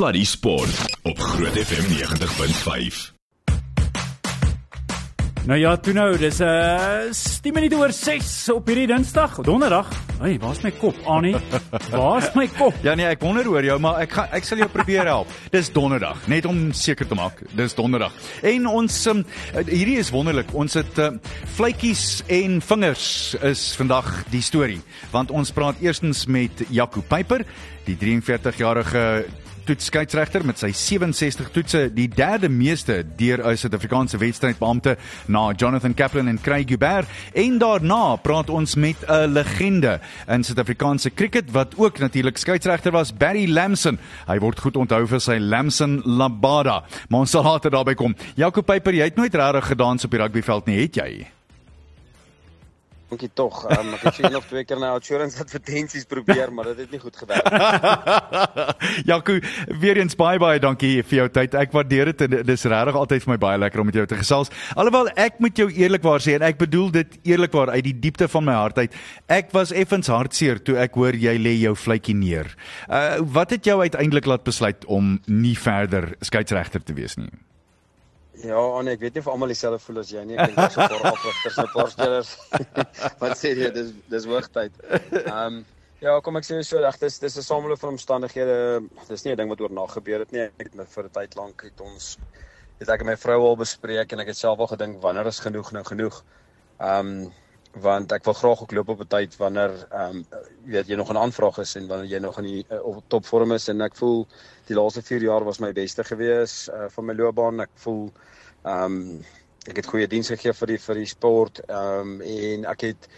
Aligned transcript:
Sluddy 0.00 0.24
Sport 0.24 0.96
op 1.02 1.18
Groot 1.18 1.52
FM 1.52 1.84
90.5. 1.92 3.12
Nou 5.44 5.58
ja, 5.60 5.76
toe 5.76 5.92
nou, 5.92 6.16
dis 6.18 6.38
'n 6.38 6.42
uh, 6.42 7.12
10 7.42 7.52
minute 7.52 7.76
oor 7.76 7.92
6 7.92 8.48
op 8.48 8.66
hierdie 8.66 8.86
Dinsdag, 8.86 9.34
Donderdag. 9.44 9.88
Hey, 10.20 10.38
waar's 10.38 10.62
my 10.62 10.70
kop, 10.70 10.96
Annie? 11.04 11.36
Waar's 11.90 12.32
my 12.34 12.46
kop? 12.48 12.74
Ja 12.82 12.94
nee, 12.94 13.06
ek 13.06 13.20
wonder 13.20 13.48
oor 13.48 13.64
jou, 13.64 13.76
maar 13.80 14.00
ek 14.00 14.12
gaan 14.16 14.32
ek 14.32 14.48
sal 14.48 14.62
jou 14.62 14.68
probeer 14.72 15.04
help. 15.04 15.28
Dis 15.52 15.68
Donderdag, 15.72 16.24
net 16.32 16.48
om 16.48 16.72
seker 16.72 17.06
te 17.06 17.14
maak. 17.14 17.44
Dis 17.52 17.76
Donderdag. 17.76 18.16
En 18.40 18.66
ons 18.66 19.06
um, 19.12 19.20
hierdie 19.66 19.98
is 20.00 20.12
wonderlik. 20.16 20.54
Ons 20.56 20.80
het 20.80 20.98
uh, 20.98 21.10
vletjies 21.58 22.22
en 22.26 22.60
vingers 22.60 23.36
is 23.52 23.68
vandag 23.76 24.24
die 24.32 24.42
storie, 24.42 24.80
want 25.12 25.30
ons 25.30 25.52
praat 25.52 25.76
eerstens 25.84 26.24
met 26.24 26.64
Jaco 26.70 27.04
Pyper, 27.04 27.44
die 27.84 28.00
43-jarige 28.00 29.28
toetskydsregter 29.70 30.42
met 30.46 30.58
sy 30.58 30.72
67 30.74 31.50
toetse, 31.54 31.84
die 31.94 32.08
derde 32.10 32.48
meeste 32.50 33.04
deur 33.16 33.38
'n 33.38 33.56
Suid-Afrikaanse 33.56 34.18
wedstrydbeampte 34.18 34.96
na 35.28 35.52
Jonathan 35.52 35.94
Kaplan 35.94 36.28
en 36.28 36.40
Craig 36.40 36.66
Gubert. 36.66 37.08
En 37.34 37.58
daarna 37.58 38.16
praat 38.16 38.50
ons 38.50 38.74
met 38.74 38.96
'n 39.06 39.32
legende 39.32 40.00
in 40.26 40.42
Suid-Afrikaanse 40.42 41.10
cricket 41.14 41.50
wat 41.50 41.74
ook 41.76 41.98
natuurlik 41.98 42.36
skydsregter 42.36 42.92
was, 42.92 43.12
Barry 43.12 43.46
Lamson. 43.48 43.98
Hy 44.26 44.38
word 44.38 44.60
goed 44.60 44.76
onthou 44.76 45.06
vir 45.06 45.20
sy 45.20 45.38
Lamson 45.38 46.02
Lambada. 46.04 46.84
Maar 47.08 47.20
ons 47.20 47.30
sal 47.30 47.42
later 47.42 47.70
daarby 47.70 47.94
kom. 47.94 48.16
Jaco 48.34 48.62
Pyper, 48.62 48.94
jy 48.94 49.04
het 49.04 49.16
nooit 49.16 49.34
regtig 49.34 49.66
gedans 49.66 50.04
op 50.04 50.10
die 50.10 50.20
rugbyveld 50.20 50.66
nie, 50.66 50.80
het 50.80 50.94
jy? 50.96 51.39
Dankie 53.10 53.30
tog. 53.34 53.64
Um, 53.66 53.88
ek 53.96 54.04
het 54.06 54.18
sien 54.20 54.30
nog 54.30 54.44
twee 54.46 54.62
keer 54.62 54.78
na 54.78 54.92
insurance 54.94 55.40
advertensies 55.42 56.04
probeer, 56.06 56.52
maar 56.54 56.68
dit 56.70 56.84
het 56.84 56.92
nie 56.94 57.00
goed 57.02 57.16
gewerk 57.18 57.48
nie. 57.50 57.58
Jaco, 59.10 59.34
weer 59.82 59.98
eens 59.98 60.14
baie 60.18 60.38
baie 60.38 60.60
dankie 60.62 60.92
vir 61.02 61.16
jou 61.18 61.26
tyd. 61.40 61.56
Ek 61.58 61.74
waardeer 61.74 62.12
dit 62.12 62.22
en 62.28 62.36
dit 62.36 62.52
is 62.54 62.66
regtig 62.70 63.00
altyd 63.00 63.26
vir 63.26 63.32
my 63.32 63.38
baie 63.42 63.58
lekker 63.64 63.82
om 63.82 63.90
met 63.90 63.98
jou 63.98 64.06
te 64.12 64.20
gesels. 64.20 64.54
Alhoewel 64.78 65.10
ek 65.18 65.42
moet 65.42 65.58
jou 65.58 65.66
eerlikwaar 65.74 66.22
sê 66.22 66.38
en 66.38 66.46
ek 66.46 66.62
bedoel 66.62 66.94
dit 67.00 67.18
eerlikwaar 67.32 67.74
uit 67.74 67.82
die 67.90 67.96
diepte 68.06 68.30
van 68.30 68.46
my 68.46 68.54
hart 68.60 68.78
uit. 68.78 68.94
Ek 69.26 69.50
was 69.58 69.74
effens 69.74 70.12
hartseer 70.12 70.62
toe 70.62 70.78
ek 70.78 70.94
hoor 70.94 71.18
jy 71.18 71.34
lê 71.42 71.56
jou 71.64 71.74
vletjie 71.74 72.14
neer. 72.14 72.54
Uh 72.86 73.18
wat 73.34 73.50
het 73.50 73.66
jou 73.66 73.80
uiteindelik 73.82 74.30
laat 74.30 74.46
besluit 74.46 74.86
om 74.86 75.16
nie 75.26 75.56
verder 75.58 76.12
skeieregter 76.22 76.82
te 76.86 76.94
wees 76.94 77.18
nie? 77.18 77.30
Ja, 78.40 78.60
Anne, 78.78 78.94
ek 78.96 79.02
weet 79.04 79.16
nie 79.16 79.20
of 79.20 79.28
almal 79.28 79.50
dieselfde 79.52 79.80
voel 79.84 80.00
as 80.00 80.10
jy 80.12 80.22
nie. 80.24 80.36
Ek 80.40 80.52
dink 80.52 80.60
daar's 80.60 80.76
'n 80.78 80.88
paar 80.88 81.12
afrigters 81.14 81.58
en 81.58 81.66
'n 81.66 81.74
paar 81.74 81.90
spelers 81.92 82.30
wat 83.22 83.36
sê 83.36 83.52
jy 83.58 83.70
dis 83.74 83.92
dis 84.08 84.28
hoogtyd. 84.30 84.72
Ehm 84.88 85.36
um, 85.36 85.58
ja, 86.00 86.14
kom 86.24 86.36
ek 86.40 86.46
sê 86.48 86.62
so 86.64 86.80
reg, 86.80 86.96
dis 87.02 87.18
dis 87.20 87.36
'n 87.36 87.44
sameloop 87.44 87.80
van 87.82 87.92
omstandighede. 87.96 88.56
Dis 89.08 89.24
nie 89.24 89.34
'n 89.34 89.36
ding 89.42 89.52
wat 89.52 89.60
oor 89.60 89.72
nag 89.72 89.92
gebeur 89.92 90.24
het 90.24 90.32
nie. 90.32 90.46
Ek 90.46 90.70
het 90.70 90.74
met 90.74 90.88
vir 90.88 91.04
'n 91.04 91.16
tyd 91.18 91.36
lank 91.36 91.66
het 91.68 91.80
ons 91.80 92.16
het 92.80 92.88
ek 92.88 93.04
met 93.04 93.12
my 93.12 93.16
vrou 93.16 93.40
al 93.50 93.56
bespreek 93.60 94.12
en 94.12 94.20
ek 94.20 94.32
het 94.32 94.36
self 94.36 94.58
al 94.58 94.72
gedink 94.72 95.02
wanneer 95.02 95.26
is 95.26 95.40
genoeg 95.40 95.72
nou 95.72 95.84
genoeg. 95.84 96.24
Ehm 96.80 97.06
um, 97.06 97.32
want 97.78 98.12
ek 98.12 98.24
wil 98.26 98.34
graag 98.34 98.62
ook 98.62 98.72
loop 98.72 98.88
op 98.88 99.00
'n 99.00 99.06
tyd 99.06 99.36
wanneer 99.36 99.70
ehm 99.90 100.16
um, 100.16 100.26
jy 100.64 100.72
weet 100.72 100.88
jy 100.88 100.96
nog 100.96 101.10
'n 101.12 101.16
aanvraag 101.16 101.58
is 101.58 101.76
en 101.76 101.86
wanneer 101.86 102.10
jy 102.10 102.18
nog 102.18 102.38
in 102.38 102.44
die 102.44 102.64
uh, 102.70 102.82
op 102.84 103.04
topvorm 103.06 103.52
is 103.52 103.68
en 103.68 103.80
ek 103.80 103.96
voel 103.96 104.26
die 104.66 104.74
laaste 104.74 105.02
4 105.02 105.22
jaar 105.22 105.44
was 105.44 105.60
my 105.60 105.72
beste 105.72 106.04
gewees 106.04 106.68
uh, 106.68 106.88
van 106.88 107.04
my 107.04 107.14
loopbaan. 107.14 107.60
Ek 107.60 107.70
voel 107.74 108.10
ehm 108.64 108.84
um, 108.84 109.24
ek 109.68 109.76
het 109.76 109.86
goeie 109.86 110.06
diens 110.06 110.28
gegee 110.28 110.52
vir 110.52 110.66
die 110.66 110.78
vir 110.78 110.94
die 110.94 111.06
sport 111.06 111.60
ehm 111.68 112.00
um, 112.00 112.20
en 112.20 112.64
ek 112.64 112.80
het 112.80 113.08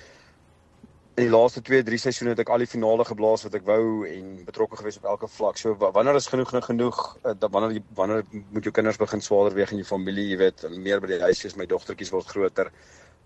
in 1.15 1.27
die 1.27 1.33
laaste 1.33 1.61
2, 1.61 1.83
3 1.85 1.99
seisoene 1.99 2.33
het 2.33 2.41
ek 2.41 2.49
al 2.49 2.63
die 2.65 2.71
finale 2.71 3.05
geblaas 3.05 3.43
wat 3.45 3.55
ek 3.59 3.67
wou 3.69 4.07
en 4.09 4.45
betrokke 4.47 4.79
gewees 4.81 4.97
op 4.97 5.05
elke 5.05 5.29
vlak. 5.29 5.59
So 5.61 5.75
wanneer 5.77 6.17
is 6.17 6.27
genoeg 6.27 6.53
nou 6.53 6.63
genoeg 6.65 7.01
uh, 7.25 7.35
wanneer 7.53 7.83
wanneer 7.95 8.25
moet 8.33 8.65
jou 8.65 8.73
kinders 8.73 8.97
begin 8.97 9.21
swaarder 9.21 9.57
weeg 9.59 9.73
in 9.73 9.83
jou 9.83 9.87
familie, 9.87 10.31
jy 10.31 10.39
weet, 10.41 10.65
meer 10.79 11.01
by 11.05 11.11
die 11.13 11.21
huis 11.21 11.45
is 11.45 11.57
my 11.57 11.67
dogtertjies 11.69 12.13
word 12.15 12.33
groter. 12.33 12.73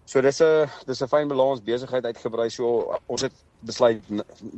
So 0.07 0.21
dis 0.23 0.41
'n 0.41 0.71
dis 0.87 1.03
'n 1.03 1.09
fyn 1.09 1.29
balans 1.29 1.63
besigheid 1.63 2.05
uitgebrei. 2.05 2.49
So 2.51 2.97
ons 3.07 3.23
het 3.23 3.33
besluit 3.61 4.03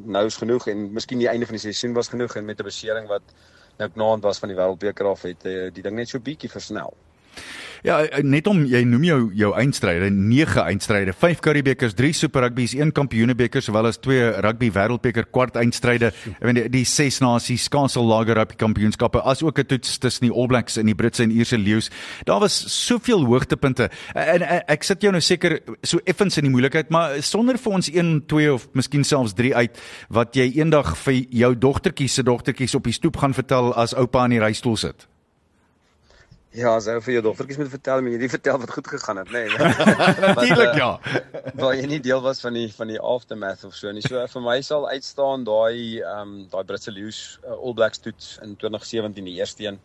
nou 0.04 0.26
is 0.26 0.36
genoeg 0.36 0.66
en 0.68 0.92
miskien 0.92 1.18
die 1.18 1.28
einde 1.28 1.46
van 1.46 1.56
die 1.56 1.62
seisoen 1.62 1.94
was 1.96 2.08
genoeg 2.08 2.36
en 2.36 2.44
met 2.44 2.60
'n 2.60 2.68
besering 2.68 3.08
wat 3.08 3.22
nou 3.78 3.90
knaand 3.90 4.22
was 4.22 4.38
van 4.38 4.48
die 4.48 4.58
wêreldbeker 4.58 5.06
af 5.06 5.22
het 5.22 5.46
uh, 5.46 5.70
die 5.72 5.82
ding 5.82 5.96
net 5.96 6.08
so 6.08 6.18
bietjie 6.18 6.50
versnel. 6.50 6.94
Ja, 7.86 8.00
eh, 8.02 8.22
net 8.22 8.46
om 8.50 8.64
jy 8.66 8.82
noem 8.84 9.04
jou 9.06 9.18
jou 9.38 9.52
eindstryde, 9.54 10.10
9 10.10 10.64
eindstryde, 10.64 11.12
5 11.12 11.40
Currybekers, 11.44 11.94
3 11.94 12.12
Super 12.12 12.42
Rugby's, 12.42 12.74
1 12.74 12.92
Kampioenebekers 12.92 13.68
sowel 13.68 13.86
as 13.86 14.00
2 14.02 14.40
Rugby 14.42 14.70
Wêreldbeker 14.74 15.28
kwart 15.30 15.56
eindstryde. 15.56 16.10
Ek 16.10 16.46
weet 16.48 16.58
die, 16.58 16.68
die 16.80 16.84
6 16.88 17.20
nasies 17.22 17.68
Kansel 17.70 18.06
Lager 18.08 18.38
Rugby 18.40 18.58
Kampioenskappe 18.58 19.22
as 19.22 19.42
ook 19.42 19.58
'n 19.58 19.66
toets 19.66 19.98
tussen 19.98 20.28
die 20.28 20.34
All 20.34 20.46
Blacks 20.46 20.76
en 20.76 20.86
die 20.86 20.94
Britse 20.94 21.22
en 21.22 21.30
Ierse 21.30 21.58
leeu's. 21.58 21.90
Daar 22.24 22.40
was 22.40 22.86
soveel 22.86 23.24
hoogtepunte. 23.24 23.90
En, 24.14 24.42
en 24.42 24.62
ek 24.66 24.82
sit 24.82 25.02
jou 25.02 25.12
nou 25.12 25.22
seker 25.22 25.60
so 25.82 25.98
effens 26.04 26.36
in 26.36 26.44
die 26.44 26.50
moeilikheid, 26.50 26.90
maar 26.90 27.22
sonder 27.22 27.58
vir 27.58 27.72
ons 27.72 27.90
1, 27.90 28.26
2 28.26 28.52
of 28.52 28.68
miskien 28.72 29.04
selfs 29.04 29.34
3 29.34 29.54
uit 29.54 29.78
wat 30.08 30.34
jy 30.34 30.52
eendag 30.58 30.96
vir 30.96 31.14
jou 31.30 31.54
dogtertjies 31.54 32.14
se 32.14 32.22
dogtertjies 32.22 32.74
op 32.74 32.84
die 32.84 32.92
stoep 32.92 33.16
gaan 33.16 33.34
vertel 33.34 33.74
as 33.74 33.94
oupa 33.94 34.24
in 34.24 34.30
die 34.30 34.42
reistool 34.42 34.76
sit. 34.76 35.06
Ja, 36.56 36.70
as 36.78 36.86
jy 36.88 36.94
vir 37.04 37.12
jou 37.18 37.22
dogtertjies 37.26 37.58
moet 37.60 37.68
vertel, 37.68 38.00
moet 38.04 38.14
jy 38.14 38.20
nie 38.22 38.30
vertel 38.32 38.56
wat 38.62 38.70
goed 38.72 38.86
gegaan 38.88 39.18
het, 39.20 39.32
nê. 39.34 39.42
Nee. 39.52 39.72
Natuurlik 40.24 40.78
ja. 40.80 40.88
Waar 41.60 41.74
jy 41.76 41.84
nie 41.90 42.00
deel 42.00 42.22
was 42.24 42.40
van 42.40 42.56
die 42.56 42.70
van 42.72 42.88
die 42.88 42.96
aftermath 42.96 43.66
of 43.68 43.76
so 43.76 43.92
nie. 43.92 44.04
So 44.06 44.22
vir 44.32 44.44
my 44.46 44.56
sal 44.64 44.88
uitstaan 44.88 45.44
daai 45.44 46.00
ehm 46.00 46.22
um, 46.22 46.32
daai 46.48 46.64
Britse 46.70 46.94
Lions 46.94 47.20
uh, 47.44 47.52
All 47.52 47.76
Blacks 47.76 48.00
toets 48.00 48.38
in 48.40 48.56
2017 48.56 49.28
die 49.28 49.36
eerste 49.42 49.68
een. 49.68 49.80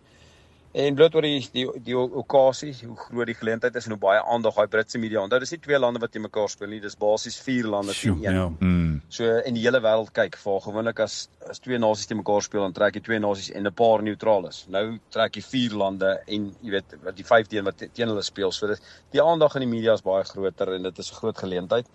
En 0.74 0.96
bloot 0.98 1.14
oor 1.14 1.22
die 1.22 1.42
die 1.54 1.64
die 1.86 1.94
okasie, 1.94 2.72
hoe 2.82 2.96
groot 2.98 3.30
die 3.30 3.36
geleentheid 3.38 3.76
is 3.78 3.86
en 3.86 3.94
hoe 3.94 4.02
baie 4.02 4.22
aandag 4.34 4.56
daai 4.58 4.72
Britse 4.74 4.98
media 4.98 5.22
onthou. 5.22 5.38
Dis 5.44 5.52
nie 5.54 5.60
twee 5.62 5.78
lande 5.78 6.00
wat 6.02 6.10
teen 6.16 6.24
mekaar 6.26 6.50
speel 6.50 6.72
nie, 6.72 6.80
dis 6.82 6.98
basies 6.98 7.38
vier 7.46 7.68
lande 7.70 7.94
teen 7.94 8.16
een. 8.24 8.40
Ja. 8.40 8.48
Mm. 8.58 8.96
So 9.14 9.36
in 9.46 9.54
die 9.54 9.62
hele 9.68 9.84
wêreld 9.86 10.10
kyk, 10.18 10.40
vir 10.42 10.64
gewoonlik 10.66 11.04
as 11.06 11.18
as 11.46 11.62
twee 11.62 11.78
nasies 11.78 12.10
teen 12.10 12.18
mekaar 12.24 12.42
speel, 12.42 12.64
dan 12.66 12.74
trek 12.74 12.98
jy 12.98 13.04
twee 13.06 13.22
nasies 13.22 13.52
en 13.54 13.70
'n 13.70 13.74
paar 13.84 14.02
neutraal 14.02 14.50
is. 14.50 14.64
Nou 14.78 14.98
trek 15.14 15.38
jy 15.38 15.46
vier 15.52 15.78
lande 15.84 16.16
en 16.26 16.50
jy 16.64 16.74
weet 16.80 16.98
wat 17.04 17.22
die 17.22 17.28
vyfde 17.30 17.60
een 17.60 17.70
wat 17.70 17.78
teen 17.78 18.08
hulle 18.08 18.26
speel. 18.26 18.52
So 18.52 18.68
dit 18.74 18.82
die 19.14 19.22
aandag 19.22 19.60
in 19.62 19.68
die 19.68 19.74
media 19.76 19.94
is 19.94 20.02
baie 20.02 20.26
groter 20.26 20.74
en 20.74 20.90
dit 20.90 20.98
is 21.06 21.12
'n 21.12 21.20
groot 21.22 21.38
geleentheid. 21.38 21.86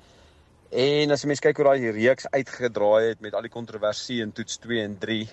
En 0.71 1.11
as 1.11 1.23
jy 1.23 1.27
mens 1.27 1.41
kyk 1.41 1.57
hoe 1.57 1.67
daai 1.67 1.91
reeks 1.91 2.31
uitgedraai 2.31 3.09
het 3.09 3.21
met 3.21 3.35
al 3.35 3.43
die 3.43 3.51
kontroversie 3.51 4.23
in 4.23 4.31
toets 4.33 4.57
2 4.59 4.85
en 4.85 4.99
3 4.99 5.29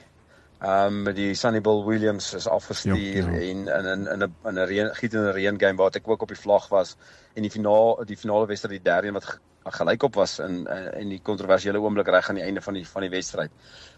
Ehm 0.66 1.08
um, 1.08 1.14
die 1.14 1.36
Sunnybull 1.38 1.84
Williams 1.86 2.34
is 2.34 2.48
afgestuur 2.48 2.98
ja, 2.98 3.30
ja. 3.30 3.40
en 3.40 3.68
in 3.86 4.08
in 4.08 4.08
in 4.08 4.24
'n 4.24 4.36
in 4.50 4.56
'n 4.56 4.68
reën 4.70 4.96
giet 4.96 5.14
in 5.14 5.28
'n 5.28 5.34
reën 5.38 5.60
game 5.60 5.78
waar 5.78 5.94
ek 5.94 6.08
ook 6.08 6.22
op 6.22 6.28
die 6.28 6.44
vlag 6.44 6.68
was 6.70 6.96
en 7.34 7.42
die 7.42 7.52
finaal 7.52 8.02
die 8.06 8.18
finale 8.18 8.48
wedstryd 8.48 8.72
die 8.72 8.92
derde 8.92 9.08
een 9.08 9.14
wat 9.14 9.40
gelyk 9.64 10.04
op 10.04 10.16
was 10.16 10.40
in 10.40 10.68
in 10.94 11.10
die 11.10 11.22
kontroversiële 11.22 11.80
oomblik 11.80 12.08
reg 12.08 12.30
aan 12.30 12.36
die 12.42 12.44
einde 12.44 12.62
van 12.62 12.74
die 12.74 12.88
van 12.88 13.02
die 13.02 13.10
wedstryd. 13.10 13.52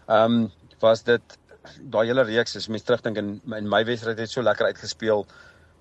Ehm 0.06 0.32
um, 0.32 0.52
was 0.80 1.02
dit 1.02 1.38
daai 1.80 2.06
hele 2.06 2.22
reeks 2.22 2.56
as 2.56 2.68
mens 2.68 2.82
terugdink 2.82 3.16
in 3.16 3.40
in 3.56 3.68
my 3.68 3.84
wedstryd 3.84 4.18
het 4.18 4.30
so 4.30 4.42
lekker 4.42 4.66
uitgespeel 4.66 5.26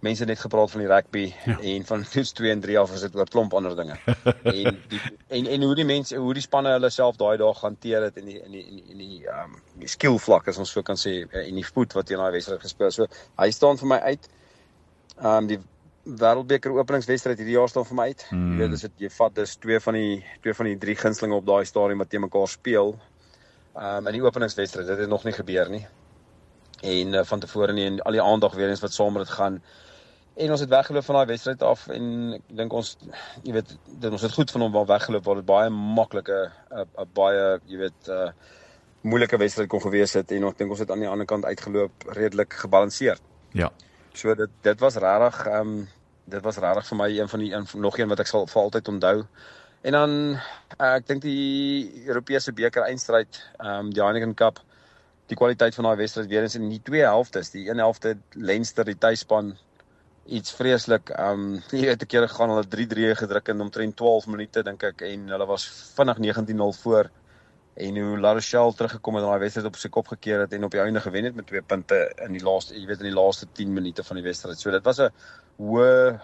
mense 0.06 0.26
net 0.26 0.40
gepraat 0.40 0.72
van 0.72 0.84
die 0.84 0.90
rugby 0.90 1.24
ja. 1.46 1.58
en 1.58 1.86
van 1.86 2.04
toets 2.14 2.32
2 2.38 2.52
en 2.52 2.60
3 2.62 2.80
af 2.80 2.94
is 2.94 3.06
dit 3.06 3.16
oor 3.16 3.30
klomp 3.34 3.54
ander 3.58 3.76
dinge. 3.76 3.98
en 4.58 4.82
die 4.92 5.02
en 5.28 5.48
en 5.48 5.64
hoe 5.66 5.76
die 5.76 5.86
mense 5.86 6.18
hoe 6.18 6.34
die 6.38 6.44
spanne 6.46 6.76
hulle 6.76 6.90
self 6.94 7.18
daai 7.18 7.38
dag 7.42 7.62
hanteer 7.62 8.06
het 8.10 8.20
in 8.22 8.30
die 8.30 8.38
in 8.44 8.52
die 8.52 8.66
in 8.68 8.98
die 8.98 9.08
in 9.08 9.32
ehm 9.32 9.56
um, 9.56 9.56
die 9.82 9.90
skill 9.90 10.20
vlak 10.22 10.48
as 10.48 10.60
ons 10.62 10.72
so 10.72 10.84
kan 10.86 11.00
sê 11.00 11.20
in 11.44 11.58
die 11.58 11.66
voet 11.66 11.96
wat 11.98 12.10
teen 12.10 12.22
daai 12.22 12.32
wedstryd 12.36 12.62
gespeel. 12.62 12.94
So 12.94 13.10
hy 13.42 13.50
staan 13.52 13.82
vir 13.82 13.92
my 13.96 14.00
uit. 14.12 14.30
Ehm 15.18 15.34
um, 15.34 15.50
die 15.54 15.60
Wêreldbeker 16.08 16.72
openingswedstryd 16.72 17.42
hierdie 17.42 17.58
jaar 17.58 17.68
staan 17.68 17.86
vir 17.86 17.98
my 18.00 18.06
uit. 18.12 18.22
Hmm. 18.30 18.52
Jy 18.54 18.60
weet 18.62 18.76
as 18.78 18.86
dit 18.86 19.06
jy 19.06 19.10
vat 19.18 19.34
dis 19.36 19.56
twee 19.60 19.80
van 19.84 19.98
die 19.98 20.12
twee 20.46 20.56
van 20.56 20.70
die 20.70 20.78
drie 20.80 20.96
gunstlinge 20.96 21.36
op 21.36 21.48
daai 21.48 21.66
stadium 21.68 22.04
wat 22.04 22.14
teen 22.14 22.24
mekaar 22.24 22.48
speel. 22.52 22.94
Ehm 23.76 24.06
um, 24.06 24.12
in 24.14 24.20
die 24.20 24.24
openingswedstryd 24.24 24.94
dit 24.94 25.08
het 25.08 25.10
nog 25.10 25.26
nie 25.26 25.36
gebeur 25.36 25.74
nie. 25.74 25.86
En 26.86 27.14
uh, 27.18 27.26
van 27.26 27.42
tevore 27.42 27.74
nie 27.74 27.88
en 27.90 28.00
al 28.06 28.16
die 28.20 28.22
aandag 28.22 28.54
weer 28.54 28.70
eens 28.70 28.86
wat 28.86 28.94
saam 28.94 29.14
met 29.18 29.26
dit 29.26 29.34
gaan 29.34 29.62
en 30.38 30.52
ons 30.54 30.62
het 30.62 30.70
weggeloop 30.70 31.06
van 31.06 31.16
daai 31.16 31.32
wedstryd 31.32 31.64
af 31.66 31.88
en 31.94 32.06
ek 32.38 32.54
dink 32.60 32.74
ons 32.74 32.94
jy 33.44 33.56
weet 33.56 33.74
dit 33.88 34.12
ons 34.12 34.22
het 34.22 34.38
goed 34.38 34.52
van 34.54 34.66
hom 34.66 34.76
waar 34.76 34.90
weggeloop 34.94 35.26
waar 35.26 35.42
dit 35.42 35.50
baie 35.50 35.70
maklike 35.74 36.40
'n 36.72 37.10
baie 37.14 37.60
jy 37.66 37.78
weet 37.86 38.00
'n 38.08 38.12
uh, 38.12 38.32
moeilike 39.02 39.38
wedstryd 39.38 39.70
kon 39.70 39.82
gewees 39.82 40.14
het 40.18 40.32
en 40.32 40.48
ek 40.50 40.58
dink 40.58 40.74
ons 40.74 40.82
het 40.84 40.92
aan 40.92 41.04
die 41.04 41.10
ander 41.10 41.26
kant 41.26 41.46
uitgeloop 41.46 42.10
redelik 42.18 42.54
gebalanseerd. 42.54 43.22
Ja. 43.52 43.72
So 44.14 44.34
dit 44.36 44.50
dit 44.62 44.80
was 44.80 44.96
regtig 44.96 45.46
ehm 45.48 45.78
um, 45.78 45.88
dit 46.28 46.44
was 46.44 46.58
regtig 46.58 46.88
vir 46.88 46.98
my 46.98 47.08
een 47.20 47.30
van 47.30 47.40
die 47.40 47.52
een 47.54 47.68
nog 47.74 47.98
een 47.98 48.10
wat 48.10 48.20
ek 48.20 48.28
sal 48.28 48.48
vir 48.48 48.62
altyd 48.62 48.88
onthou. 48.88 49.26
En 49.82 49.92
dan 49.92 50.12
uh, 50.82 50.96
ek 50.96 51.08
dink 51.08 51.22
die 51.22 52.04
Europese 52.08 52.54
beker 52.54 52.84
eindstryd 52.84 53.44
ehm 53.58 53.88
um, 53.88 53.94
die 53.94 54.04
Heineken 54.04 54.34
Cup 54.34 54.60
die 55.28 55.36
kwaliteit 55.36 55.76
van 55.76 55.84
daai 55.84 55.98
wedstryd 55.98 56.28
weer 56.28 56.42
eens 56.42 56.56
in 56.56 56.70
die 56.70 56.82
twee 56.82 57.04
helftes. 57.04 57.52
Die 57.52 57.70
een 57.70 57.78
helfte 57.78 58.18
Leinster 58.32 58.86
die 58.86 58.98
tuisspan 58.98 59.58
iets 60.28 60.52
vreeslik. 60.52 61.12
Um, 61.20 61.62
jy 61.72 61.86
weet 61.90 62.04
'n 62.04 62.12
keer 62.12 62.28
gegaan 62.28 62.52
hulle 62.54 62.68
3-3 62.76 63.16
gedruk 63.22 63.48
in 63.54 63.62
omtrent 63.62 63.96
12 63.96 64.28
minute 64.28 64.64
dink 64.64 64.84
ek 64.84 65.02
en 65.08 65.28
hulle 65.34 65.48
was 65.48 65.66
vinnig 65.96 66.20
19-0 66.20 66.76
voor 66.82 67.10
en 67.78 67.98
hoe 68.02 68.20
La 68.20 68.34
Rochelle 68.34 68.74
teruggekom 68.74 69.16
het 69.16 69.24
en 69.24 69.30
daai 69.30 69.44
wedstryd 69.46 69.68
op 69.70 69.76
sy 69.78 69.90
kop 69.90 70.08
gekeer 70.08 70.40
het 70.46 70.54
en 70.54 70.64
op 70.66 70.72
die 70.74 70.82
einde 70.82 71.02
gewen 71.02 71.30
het 71.30 71.36
met 71.36 71.48
2 71.48 71.62
punte 71.62 72.00
in 72.26 72.34
die 72.34 72.44
laaste 72.44 72.74
jy 72.74 72.88
weet 72.90 73.04
in 73.06 73.12
die 73.12 73.20
laaste 73.20 73.48
10 73.54 73.74
minute 73.74 74.04
van 74.04 74.18
die 74.18 74.26
wedstryd. 74.26 74.60
So 74.60 74.72
dit 74.72 74.84
was 74.84 75.00
'n 75.00 75.12
hoë 75.62 76.20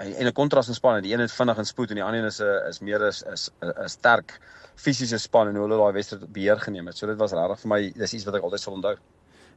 en 0.00 0.26
'n 0.26 0.32
kontras 0.32 0.68
in 0.68 0.74
spanne. 0.74 1.02
Die 1.02 1.12
een 1.12 1.20
het 1.20 1.32
vinnig 1.32 1.58
en 1.58 1.66
spoed 1.66 1.90
en 1.90 2.00
die 2.00 2.04
ander 2.04 2.24
is 2.24 2.40
'n 2.40 2.68
is 2.68 2.80
meer 2.80 3.02
is 3.06 3.22
is 3.22 3.50
'n 3.62 3.88
sterk 3.88 4.40
fisiese 4.74 5.18
span 5.18 5.48
en 5.48 5.54
hoe 5.56 5.68
hulle 5.68 5.82
daai 5.82 5.92
wedstryd 5.92 6.32
beheer 6.32 6.60
geneem 6.60 6.86
het. 6.86 6.96
So 6.96 7.06
dit 7.06 7.18
was 7.18 7.32
regtig 7.32 7.60
vir 7.60 7.68
my 7.68 7.92
dis 7.96 8.14
iets 8.14 8.24
wat 8.24 8.34
ek 8.34 8.42
altyd 8.42 8.60
sal 8.60 8.74
onthou. 8.74 8.96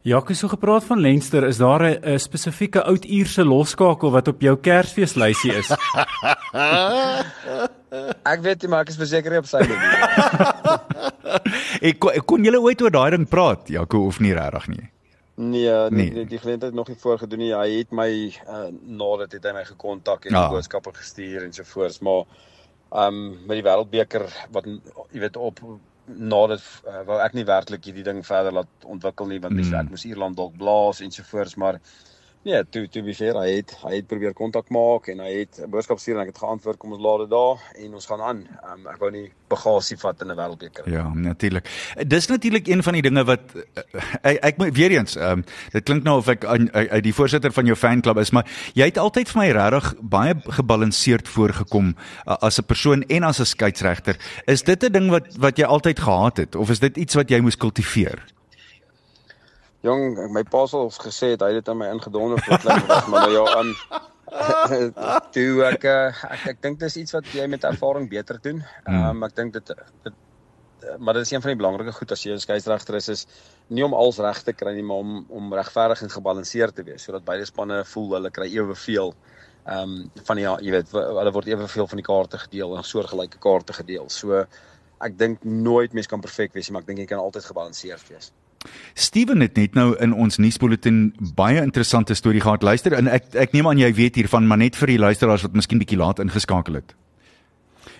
Jacques 0.04 0.40
so 0.40 0.50
gepraat 0.52 0.84
van 0.84 1.00
Leinster, 1.00 1.46
is 1.48 1.58
daar 1.58 1.82
'n 1.82 2.20
spesifieke 2.20 2.84
oud 2.84 3.06
uurse 3.06 3.44
losskakel 3.44 4.12
wat 4.12 4.28
op 4.28 4.42
jou 4.42 4.58
Kersfeeslysie 4.58 5.54
is? 5.54 5.72
ek 8.34 8.40
weet 8.42 8.62
nie, 8.62 8.70
maar 8.70 8.82
ek 8.82 8.90
is 8.90 9.00
verseker 9.00 9.38
op 9.38 9.46
sy 9.48 9.64
lewe. 9.64 9.98
ek 11.88 12.00
kon, 12.00 12.12
kon 12.26 12.44
julle 12.44 12.60
ooit 12.60 12.82
oor 12.82 12.92
daai 12.92 13.10
ding 13.16 13.30
praat, 13.30 13.72
Jacques 13.72 14.00
of 14.00 14.20
nie 14.20 14.34
regtig 14.34 14.68
nie? 14.68 14.90
Nee, 15.36 15.72
nee, 15.90 16.12
nee, 16.12 16.26
die 16.26 16.40
geleentheid 16.40 16.74
nog 16.74 16.92
nie 16.92 17.00
voorgedoen 17.00 17.40
nie. 17.40 17.54
Hy 17.56 17.78
het 17.78 17.92
my 17.96 18.12
uh, 18.28 18.68
nadat 18.84 19.32
het 19.32 19.48
hy 19.48 19.56
my 19.56 19.64
gekontak 19.64 20.26
en 20.26 20.36
ja. 20.36 20.50
boodskappe 20.52 20.92
gestuur 21.00 21.48
en 21.48 21.54
so 21.54 21.64
voort, 21.64 22.02
maar 22.02 22.28
ehm 22.92 23.08
um, 23.08 23.48
met 23.48 23.56
die 23.56 23.66
wêreldbeker 23.66 24.28
wat 24.52 24.68
jy 24.68 25.20
weet 25.24 25.40
op 25.40 25.64
nadat 26.08 26.64
uh, 26.88 27.02
wou 27.08 27.20
ek 27.24 27.36
nie 27.38 27.46
werklik 27.48 27.86
hierdie 27.88 28.04
ding 28.04 28.24
verder 28.28 28.56
laat 28.60 28.88
ontwikkel 28.96 29.30
nie 29.32 29.40
want 29.44 29.56
mm. 29.56 29.76
ek 29.80 29.92
moes 29.94 30.06
Ierland 30.08 30.38
dalk 30.40 30.58
blaas 30.60 31.00
ensovoorts 31.06 31.56
maar 31.56 31.80
nee 32.44 32.63
toe 32.69 32.88
toe 32.92 33.04
be 33.04 33.13
fair 33.16 33.38
hy 33.40 33.60
het 33.60 33.72
hy 33.84 33.94
het 33.98 34.07
probeer 34.07 34.34
kontak 34.36 34.72
maak 34.74 35.07
en 35.13 35.22
hy 35.24 35.31
het 35.44 35.62
'n 35.63 35.69
boodskap 35.72 36.00
stuur 36.00 36.18
en 36.18 36.24
ek 36.24 36.34
het 36.34 36.42
geantwoord 36.44 36.78
kom 36.78 36.92
ons 36.92 37.01
laat 37.01 37.19
dit 37.24 37.30
daar 37.30 37.60
en 37.84 37.94
ons 37.94 38.06
gaan 38.06 38.22
aan. 38.22 38.40
Um, 38.68 38.88
ek 38.88 39.00
wou 39.00 39.12
nie 39.12 39.31
bagasie 39.48 39.98
vat 39.98 40.22
in 40.22 40.31
'n 40.31 40.36
wêreldbeker 40.36 40.90
ja 40.90 41.13
natuurlik. 41.13 41.69
Dis 42.07 42.28
natuurlik 42.28 42.68
een 42.68 42.84
van 42.84 42.94
die 42.94 43.01
dinge 43.01 43.24
wat 43.24 43.42
ek, 44.22 44.44
ek 44.44 44.56
weer 44.74 44.92
eens 44.92 45.16
um, 45.16 45.44
dit 45.72 45.84
klink 45.84 46.04
nou 46.04 46.18
of 46.18 46.28
ek 46.28 46.44
uit 46.44 47.04
die 47.04 47.13
voorsitter 47.13 47.51
van 47.51 47.66
jou 47.66 47.75
fanklub 47.75 48.18
is 48.18 48.31
maar 48.31 48.46
jy 48.74 48.86
het 48.86 48.98
altyd 48.98 49.30
vir 49.30 49.42
my 49.42 49.50
regtig 49.51 49.94
baie 50.01 50.36
gebalanseerd 50.36 51.28
voorgekom 51.28 51.96
uh, 52.28 52.36
as 52.42 52.60
'n 52.60 52.66
persoon 52.66 53.04
en 53.04 53.24
as 53.24 53.39
'n 53.39 53.46
skeieregter. 53.46 54.18
Is 54.48 54.63
dit 54.63 54.84
'n 54.84 54.92
ding 54.92 55.10
wat 55.10 55.36
wat 55.38 55.57
jy 55.57 55.66
altyd 55.66 56.00
gehad 56.00 56.38
het 56.38 56.56
of 56.56 56.69
is 56.69 56.80
dit 56.80 56.98
iets 56.98 57.16
wat 57.16 57.30
jy 57.30 57.39
moes 57.39 57.57
kultiveer 57.57 58.33
Jong, 59.84 60.16
my 60.32 60.46
pa 60.48 60.64
sal 60.72 60.88
ons 60.88 60.98
gesê 61.04 61.34
het 61.34 61.42
hy 61.44 61.52
het 61.52 61.60
dit 61.60 61.70
aan 61.72 61.82
my 61.82 61.90
ingedonder 61.92 62.40
vir 62.46 62.62
klein 62.64 62.86
was, 62.92 63.08
maar 63.12 63.28
nou 63.28 63.34
ja, 63.36 63.46
aan 63.60 63.74
toe 65.36 65.64
ek 65.68 65.84
ek 65.86 66.22
ek, 66.30 66.46
ek 66.54 66.62
dink 66.64 66.80
dis 66.80 66.96
iets 67.02 67.16
wat 67.16 67.28
jy 67.36 67.48
met 67.52 67.66
ervaring 67.68 68.08
beter 68.10 68.40
doen. 68.44 68.62
Hmm. 68.86 68.94
Ehm 68.94 69.10
um, 69.10 69.26
ek 69.28 69.36
dink 69.40 69.58
dit 69.58 69.74
dit 70.08 70.22
maar 71.00 71.16
dit 71.16 71.24
is 71.24 71.32
een 71.32 71.42
van 71.42 71.54
die 71.54 71.60
belangrike 71.60 71.94
goed 71.96 72.12
as 72.12 72.24
jy 72.24 72.34
'n 72.34 72.42
skeieregter 72.44 72.96
is 72.96 73.08
is 73.10 73.26
nie 73.68 73.84
om 73.86 73.94
alles 73.94 74.20
reg 74.20 74.42
te 74.44 74.54
kry 74.54 74.74
nie, 74.76 74.84
maar 74.84 75.04
om 75.04 75.26
om 75.30 75.54
regverdig 75.54 76.02
en 76.02 76.16
gebalanseerd 76.16 76.76
te 76.76 76.84
wees 76.84 77.04
sodat 77.04 77.26
beide 77.26 77.46
spanne 77.46 77.84
voel 77.86 78.10
hulle 78.18 78.32
kry 78.32 78.48
eweveel 78.52 79.14
ehm 79.66 79.80
um, 79.80 80.12
van 80.28 80.38
die 80.38 80.46
jy 80.46 80.72
weet 80.72 80.92
hulle 80.92 81.32
word 81.32 81.48
eweveel 81.48 81.88
van 81.88 82.02
die 82.02 82.08
kaarte 82.12 82.38
gedeel 82.38 82.78
en 82.78 82.84
soortgelyke 82.84 83.40
kaarte 83.40 83.74
gedeel. 83.74 84.10
So 84.10 84.46
ek 85.00 85.18
dink 85.18 85.44
nooit 85.44 85.94
mens 85.94 86.08
kan 86.08 86.22
perfek 86.22 86.54
wees 86.54 86.68
nie, 86.68 86.74
maar 86.74 86.84
ek 86.84 86.88
dink 86.88 87.00
jy 87.00 87.06
kan 87.06 87.20
altyd 87.20 87.46
gebalanseerd 87.52 88.10
wees. 88.10 88.32
Steven 88.94 89.42
het 89.42 89.56
net 89.56 89.74
nou 89.74 89.95
in 90.00 90.13
ons 90.13 90.38
nuusbulletin 90.38 91.13
baie 91.36 91.62
interessante 91.62 92.13
storie 92.13 92.42
gehad. 92.42 92.63
Luister 92.63 92.94
en 92.94 93.07
ek 93.07 93.36
ek 93.36 93.54
neem 93.54 93.68
aan 93.68 93.77
jy 93.77 93.94
weet 93.94 94.15
hiervan, 94.15 94.48
maar 94.48 94.57
net 94.57 94.75
vir 94.75 94.88
die 94.88 95.00
luisteraars 95.00 95.42
wat 95.42 95.54
miskien 95.54 95.80
bietjie 95.80 95.98
laat 95.98 96.19
ingeskakel 96.19 96.74
het. 96.74 96.95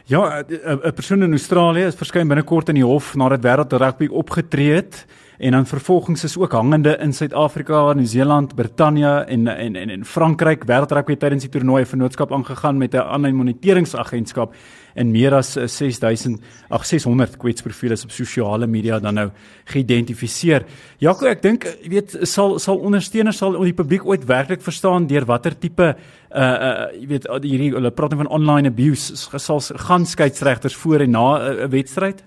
Ja, 0.06 0.44
'n 0.44 0.94
persoon 0.94 1.24
in 1.24 1.32
Australië 1.32 1.86
is 1.86 1.96
verskyn 1.96 2.28
binnekort 2.28 2.70
in 2.70 2.76
die 2.76 2.86
hof 2.86 3.16
nadat 3.16 3.42
wêreld 3.42 3.74
rugby 3.74 4.08
opgetree 4.08 4.74
het 4.74 5.06
en 5.38 5.52
dan 5.52 5.66
vervolgens 5.66 6.24
is 6.24 6.38
ook 6.38 6.52
hangende 6.52 6.98
in 6.98 7.14
Suid-Afrika, 7.14 7.94
Nieu-Seeland, 7.94 8.56
Brittanje 8.56 9.26
en 9.28 9.48
en 9.48 9.76
en 9.76 9.90
in 9.90 10.06
Frankryk 10.06 10.64
wêreldrugby 10.64 11.16
tydens 11.16 11.42
die 11.42 11.50
toernooi 11.50 11.86
vennootskap 11.86 12.34
aangegaan 12.34 12.78
met 12.78 12.94
'n 12.94 12.98
aanlyn 12.98 13.36
moniteringsagentskap 13.36 14.56
en 14.96 15.12
meer 15.12 15.34
as 15.38 15.54
6000 15.58 16.40
ag 16.70 16.86
600 16.86 17.38
kwetsprofiele 17.42 17.98
op 18.04 18.12
sosiale 18.12 18.68
media 18.68 19.00
dan 19.00 19.18
nou 19.20 19.30
geïdentifiseer. 19.72 20.66
Jaco, 21.04 21.28
ek 21.30 21.42
dink 21.42 21.68
jy 21.68 21.94
weet 21.96 22.18
sal 22.30 22.60
sal 22.60 22.82
ondersteuners 22.84 23.38
sal 23.38 23.58
die 23.62 23.76
publiek 23.78 24.06
ooit 24.06 24.26
werklik 24.30 24.62
verstaan 24.62 25.08
deur 25.08 25.26
watter 25.30 25.58
tipe 25.58 25.94
uh 25.94 26.42
uh 26.42 26.92
jy 26.98 27.08
weet 27.08 27.28
hierdie 27.46 27.72
hulle 27.76 27.92
praat 27.92 28.18
van 28.18 28.30
online 28.30 28.70
abuse 28.74 29.16
sal 29.18 29.62
gaan 29.88 30.06
skeieregters 30.06 30.76
voor 30.76 31.06
en 31.06 31.12
na 31.12 31.28
'n 31.38 31.66
uh, 31.66 31.68
wedstryd? 31.70 32.24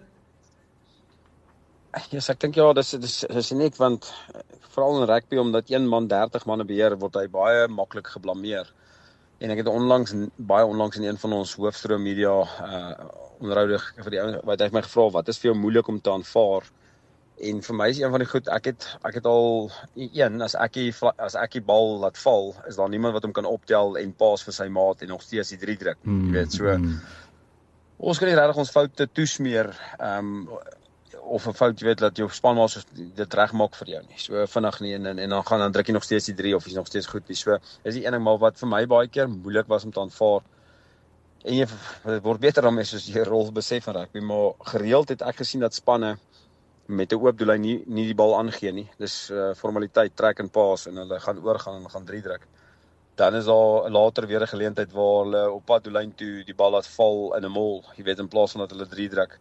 Yes, 2.12 2.28
ek 2.28 2.40
dink 2.40 2.56
ja, 2.58 2.72
dis 2.76 2.90
dis 3.00 3.24
is 3.24 3.52
uniek 3.54 3.76
want 3.80 4.10
eh, 4.34 4.42
veral 4.74 5.00
in 5.00 5.08
rugby 5.08 5.38
omdat 5.40 5.70
een 5.72 5.86
man 5.88 6.08
30 6.08 6.44
manne 6.44 6.64
beheer 6.68 6.96
word 7.00 7.16
hy 7.16 7.26
baie 7.32 7.68
maklik 7.72 8.10
geblameer. 8.12 8.68
En 9.38 9.52
ek 9.52 9.60
het 9.60 9.68
onlangs 9.68 10.14
baie 10.36 10.64
onlangs 10.64 10.96
in 10.96 11.04
een 11.04 11.18
van 11.20 11.32
ons 11.42 11.54
hoofstroom 11.60 12.02
media 12.02 12.40
uh 12.40 13.06
onderhoude 13.36 13.76
vir 14.00 14.14
die 14.14 14.20
ou 14.22 14.28
wat 14.48 14.62
hy 14.62 14.66
het 14.70 14.72
my 14.72 14.80
gevra 14.80 15.10
wat 15.12 15.26
is 15.28 15.36
vir 15.36 15.50
jou 15.50 15.58
moeilik 15.60 15.88
om 15.92 15.98
te 16.00 16.08
aanvaar? 16.08 16.64
En 17.44 17.58
vir 17.66 17.76
my 17.76 17.88
is 17.92 17.98
een 18.00 18.14
van 18.14 18.22
die 18.22 18.28
goed 18.30 18.48
ek 18.48 18.70
het 18.70 18.86
ek 19.04 19.18
het 19.18 19.28
al 19.28 19.68
een 19.92 20.40
as 20.46 20.56
ek 20.56 20.78
die 20.78 20.86
as 21.20 21.36
ek 21.36 21.58
die 21.58 21.64
bal 21.68 21.98
laat 22.00 22.16
val, 22.16 22.54
is 22.64 22.80
daar 22.80 22.88
niemand 22.88 23.12
wat 23.18 23.28
hom 23.28 23.34
kan 23.36 23.48
optel 23.50 23.98
en 24.00 24.16
paas 24.16 24.46
vir 24.46 24.56
sy 24.56 24.70
maat 24.72 25.04
en 25.04 25.12
nog 25.12 25.22
steeds 25.26 25.52
die 25.52 25.60
3 25.66 25.76
druk. 25.84 26.00
Jy 26.08 26.32
weet 26.38 26.56
so 26.56 26.72
mm. 26.72 26.96
Ons 27.96 28.18
kan 28.20 28.28
nie 28.28 28.36
regtig 28.36 28.58
ons 28.60 28.72
foute 28.72 29.06
toesmeer. 29.16 29.70
Um, 30.00 30.48
of 31.26 31.46
'n 31.46 31.54
fout 31.54 31.80
jy 31.80 31.86
weet 31.86 31.98
dat 31.98 32.16
jou 32.16 32.28
spanmaats 32.30 32.84
dit 32.94 33.34
regmaak 33.34 33.74
vir 33.74 33.88
jou 33.94 34.02
nie. 34.08 34.18
So 34.18 34.46
vinnig 34.46 34.80
nie 34.80 34.94
en, 34.94 35.06
en 35.06 35.18
en 35.18 35.30
dan 35.30 35.46
gaan 35.46 35.58
dan 35.58 35.72
druk 35.72 35.86
jy 35.86 35.92
nog 35.92 36.04
steeds 36.04 36.26
die 36.30 36.34
3 36.34 36.54
of 36.56 36.64
jy's 36.64 36.74
nog 36.78 36.86
steeds 36.86 37.06
goed 37.06 37.28
nie. 37.28 37.36
So 37.36 37.58
is 37.82 37.94
die 37.94 38.04
een 38.04 38.12
ding 38.12 38.22
maar 38.22 38.38
wat 38.38 38.58
vir 38.58 38.68
my 38.68 38.86
baie 38.86 39.08
keer 39.08 39.28
moeilik 39.28 39.66
was 39.66 39.84
om 39.84 39.92
te 39.92 40.00
aanvaar. 40.00 40.42
En 41.44 41.54
jy 41.54 41.66
dit 42.04 42.22
word 42.22 42.40
beter 42.40 42.72
mens 42.72 42.90
soos 42.90 43.06
jy 43.06 43.22
rol 43.26 43.52
besef 43.52 43.84
van 43.84 43.96
rugby, 44.00 44.20
maar 44.20 44.54
gereeld 44.72 45.08
het 45.08 45.22
ek 45.22 45.42
gesien 45.42 45.60
dat 45.60 45.74
spanne 45.74 46.16
met 46.86 47.12
'n 47.12 47.18
oop 47.18 47.38
doellyn 47.38 47.60
nie 47.60 47.82
nie 47.86 48.06
die 48.06 48.14
bal 48.14 48.38
aangee 48.38 48.72
nie. 48.72 48.88
Dis 48.98 49.30
uh, 49.30 49.54
formaliteit, 49.54 50.16
trek 50.16 50.38
en 50.38 50.48
pass 50.48 50.86
en 50.86 50.96
hulle 50.96 51.20
gaan 51.20 51.42
oorgaan 51.42 51.82
en 51.82 51.90
gaan 51.90 52.04
3 52.04 52.22
druk. 52.22 52.46
Dan 53.16 53.34
is 53.34 53.44
daar 53.44 53.90
later 53.90 54.26
weer 54.26 54.42
'n 54.42 54.54
geleentheid 54.54 54.92
waar 54.92 55.24
hulle 55.24 55.50
op 55.50 55.64
pad 55.66 55.84
doellyn 55.84 56.14
toe 56.14 56.44
die 56.44 56.54
bal 56.54 56.70
laat 56.70 56.86
val 56.86 57.34
in 57.36 57.44
'n 57.44 57.50
mol, 57.50 57.84
jy 57.96 58.04
weet 58.04 58.18
in 58.18 58.28
plaas 58.28 58.52
van 58.52 58.60
dat 58.60 58.70
hulle 58.70 58.86
3 58.86 59.08
druk. 59.08 59.38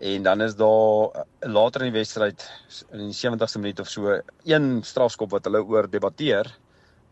En 0.00 0.22
dan 0.24 0.40
is 0.40 0.54
daar 0.56 1.10
eh, 1.12 1.52
later 1.52 1.84
in 1.84 1.90
die 1.92 1.98
wedstryd 1.98 2.44
in 2.90 3.10
die 3.10 3.16
70ste 3.18 3.60
minuut 3.60 3.80
of 3.80 3.88
so 3.92 4.14
een 4.48 4.68
strafskop 4.82 5.34
wat 5.36 5.44
hulle 5.44 5.60
oor 5.60 5.90
debatteer, 5.90 6.48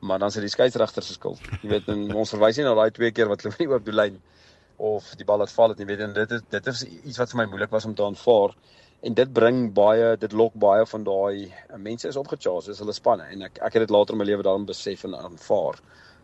maar 0.00 0.18
dan 0.18 0.32
is 0.32 0.38
dit 0.38 0.46
die 0.46 0.52
skeieregter 0.54 1.04
se 1.04 1.12
skuld. 1.12 1.42
Jy 1.60 1.68
weet 1.74 1.90
ons 1.92 2.32
verwys 2.32 2.56
nie 2.56 2.64
na 2.64 2.72
daai 2.78 2.90
twee 2.96 3.12
keer 3.12 3.28
wat 3.28 3.44
hulle 3.44 3.58
nie 3.60 3.68
oop 3.68 3.84
die 3.84 3.96
lyn 3.96 4.16
of 4.78 5.10
die 5.20 5.26
bal 5.28 5.44
het 5.44 5.52
val 5.52 5.74
het 5.74 5.82
nie, 5.82 5.88
weet 5.90 6.06
en 6.06 6.14
dit 6.16 6.32
is 6.38 6.44
dit 6.54 6.72
is 6.72 6.84
iets 6.88 7.20
wat 7.20 7.34
vir 7.34 7.42
my 7.42 7.46
moeilik 7.52 7.74
was 7.74 7.84
om 7.84 7.96
te 7.98 8.06
aanvaar 8.06 8.54
en 9.04 9.14
dit 9.14 9.32
bring 9.34 9.66
baie 9.74 10.14
dit 10.22 10.32
lok 10.32 10.54
baie 10.58 10.86
van 10.86 11.04
daai 11.04 11.50
eh, 11.50 11.76
mense 11.76 12.08
is 12.08 12.16
opgecharge, 12.16 12.72
is 12.72 12.80
hulle 12.80 12.94
spanne 12.96 13.26
en 13.34 13.44
ek 13.50 13.58
ek 13.58 13.76
het 13.76 13.84
dit 13.84 13.94
later 13.94 14.16
in 14.16 14.22
my 14.22 14.26
lewe 14.30 14.46
daarin 14.46 14.66
besef 14.70 15.04
en 15.04 15.18
aanvaar 15.18 15.82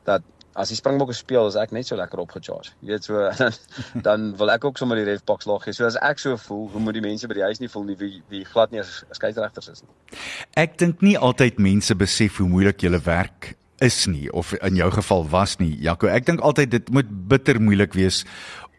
dat 0.09 0.25
as 0.55 0.71
die 0.71 0.79
Springbokke 0.79 1.15
speel 1.17 1.49
is 1.51 1.59
ek 1.59 1.75
net 1.75 1.89
so 1.89 1.99
lekker 1.99 2.23
opgecharge. 2.23 2.73
Jy 2.81 2.95
weet 2.95 3.09
so 3.09 3.25
dan, 3.41 3.59
dan 4.07 4.29
wil 4.39 4.53
ek 4.55 4.65
ook 4.69 4.79
sommer 4.79 5.01
die 5.01 5.07
ref 5.09 5.25
pak 5.27 5.43
slag 5.43 5.67
gee. 5.67 5.77
So 5.77 5.89
as 5.89 5.99
ek 5.99 6.23
so 6.23 6.39
voel, 6.41 6.69
hoe 6.73 6.83
moet 6.83 6.99
die 6.99 7.05
mense 7.05 7.31
by 7.31 7.39
die 7.41 7.47
huis 7.47 7.63
nie 7.63 7.71
voel 7.73 7.89
nie 7.91 7.99
wie 8.01 8.15
wie 8.33 8.45
glad 8.49 8.75
nie 8.75 8.83
as 8.83 9.03
skeieregters 9.19 9.73
is 9.75 9.85
nie. 9.85 10.19
Ek 10.61 10.79
dink 10.81 11.03
nie 11.03 11.17
altyd 11.19 11.61
mense 11.63 11.97
besef 11.99 12.41
hoe 12.43 12.49
moeilik 12.51 12.87
julle 12.87 13.03
werk 13.05 13.55
is 13.79 14.07
nie 14.07 14.33
of 14.33 14.53
in 14.63 14.77
jou 14.77 14.91
geval 14.91 15.29
was 15.29 15.59
nie. 15.59 15.77
Jaco, 15.83 16.07
ek 16.07 16.27
dink 16.27 16.41
altyd 16.41 16.71
dit 16.71 16.91
moet 16.95 17.09
bitter 17.29 17.61
moeilik 17.61 17.95
wees 17.95 18.25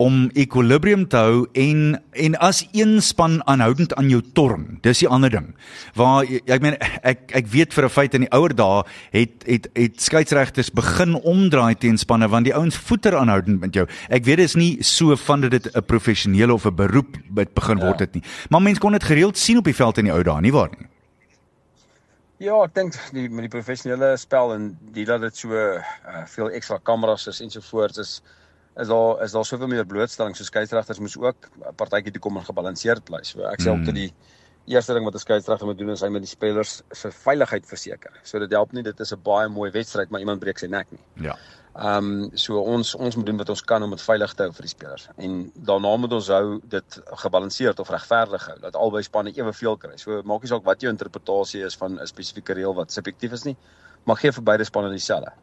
om 0.02 0.26
equilibrium 0.36 1.06
te 1.08 1.20
hou 1.20 1.46
en 1.56 1.96
en 2.20 2.36
as 2.44 2.62
een 2.76 2.98
span 3.04 3.40
aanhoudend 3.48 3.94
aan 3.96 4.10
jou 4.12 4.22
torn. 4.36 4.78
Dis 4.84 5.00
die 5.04 5.08
ander 5.08 5.32
ding. 5.32 5.54
Waar 5.96 6.28
ek 6.28 6.64
meen 6.64 6.76
ek 7.04 7.32
ek 7.36 7.48
weet 7.52 7.74
vir 7.74 7.86
'n 7.86 7.90
feit 7.90 8.14
in 8.14 8.26
die 8.28 8.32
ouer 8.32 8.56
dae 8.56 8.84
het 9.12 9.44
het 9.48 9.70
het 9.74 10.02
skeieregters 10.02 10.72
begin 10.72 11.16
omdraai 11.16 11.76
teen 11.76 11.98
spanne 11.98 12.28
want 12.28 12.46
die 12.46 12.56
ouens 12.56 12.76
voeter 12.76 13.16
aanhoudend 13.16 13.60
met 13.60 13.74
jou. 13.74 13.88
Ek 14.10 14.26
weet 14.26 14.38
dit 14.38 14.46
is 14.46 14.56
nie 14.56 14.84
so 14.84 15.16
van 15.16 15.42
dat 15.42 15.52
dit 15.52 15.76
'n 15.76 15.86
professionele 15.86 16.54
of 16.54 16.66
'n 16.66 16.76
beroep 16.76 17.18
het 17.36 17.54
begin 17.54 17.80
word 17.80 17.98
dit 18.00 18.14
ja. 18.14 18.20
nie. 18.20 18.30
Maar 18.50 18.62
mense 18.62 18.80
kon 18.80 18.92
dit 18.92 19.04
gereeld 19.04 19.38
sien 19.38 19.58
op 19.58 19.66
die 19.66 19.76
veld 19.76 19.98
in 19.98 20.06
die 20.06 20.14
ou 20.14 20.24
dae, 20.24 20.42
nie 20.42 20.52
waar 20.52 20.70
nie? 20.78 20.88
Ja, 22.44 22.56
ek 22.66 22.74
dink 22.76 22.96
die 23.16 23.30
met 23.32 23.46
die 23.48 23.54
professionele 23.54 24.16
spel 24.20 24.52
en 24.56 24.72
die 24.96 25.06
dat 25.08 25.22
dit 25.24 25.38
so 25.40 25.56
uh, 25.56 26.24
veel 26.28 26.52
ekstra 26.58 26.82
kameras 26.84 27.28
is 27.32 27.40
ensovoorts 27.46 28.02
is 28.02 28.22
is 28.76 28.90
daar 28.92 29.22
is 29.24 29.32
daar 29.32 29.46
soveel 29.48 29.70
meer 29.72 29.86
blootstelling 29.88 30.36
so 30.36 30.44
skeieregters 30.44 31.00
moes 31.00 31.16
ook 31.16 31.48
partytjie 31.80 32.12
toe 32.12 32.22
kom 32.26 32.38
en 32.38 32.44
gebalanseerd 32.44 33.06
bly. 33.08 33.22
So 33.24 33.46
ek 33.48 33.64
sê 33.64 33.72
ook 33.72 33.86
mm. 33.86 33.88
dat 33.88 33.96
die 33.96 34.10
eerste 34.68 34.98
ding 34.98 35.06
wat 35.08 35.16
'n 35.16 35.24
skeieregter 35.24 35.66
moet 35.66 35.80
doen 35.80 35.94
is 35.94 36.04
hy 36.04 36.10
moet 36.12 36.26
die 36.26 36.34
spelers 36.34 36.82
se 36.92 37.12
veiligheid 37.12 37.66
verseker. 37.66 38.20
So 38.24 38.40
dit 38.40 38.52
help 38.52 38.74
nie 38.74 38.84
dit 38.84 39.00
is 39.00 39.14
'n 39.14 39.22
baie 39.24 39.48
mooi 39.48 39.72
wedstryd 39.72 40.10
maar 40.10 40.20
iemand 40.20 40.44
breek 40.44 40.60
sy 40.60 40.68
nek 40.68 40.92
nie. 40.92 41.04
Ja. 41.30 41.38
Ehm 41.76 42.06
um, 42.24 42.30
so 42.40 42.60
ons 42.72 42.94
ons 42.96 43.16
moet 43.20 43.26
doen 43.28 43.40
wat 43.42 43.50
ons 43.52 43.62
kan 43.70 43.84
om 43.84 43.92
dit 43.92 44.02
veilig 44.02 44.34
te 44.34 44.46
hou 44.46 44.52
vir 44.56 44.64
die 44.64 44.70
spelers. 44.72 45.08
En 45.28 45.34
daarna 45.70 45.90
moet 46.00 46.14
ons 46.16 46.30
hou 46.32 46.60
dit 46.72 47.00
gebalanseerd 47.24 47.82
of 47.84 47.90
regverdig 47.92 48.46
hou 48.48 48.56
dat 48.62 48.78
albei 48.80 49.02
spanne 49.04 49.34
eweveel 49.36 49.76
kry. 49.82 49.98
So 50.00 50.22
maak 50.24 50.46
nie 50.46 50.52
saak 50.54 50.64
wat 50.64 50.86
jou 50.86 50.94
interpretasie 50.94 51.66
is 51.68 51.76
van 51.82 52.00
'n 52.00 52.08
spesifieke 52.08 52.56
reël 52.56 52.76
wat 52.78 52.96
subjektief 52.96 53.36
is 53.36 53.44
nie, 53.44 53.58
maar 54.06 54.16
gee 54.16 54.32
vir 54.32 54.44
beide 54.52 54.64
spanne 54.64 54.90
dieselfde. 54.90 55.34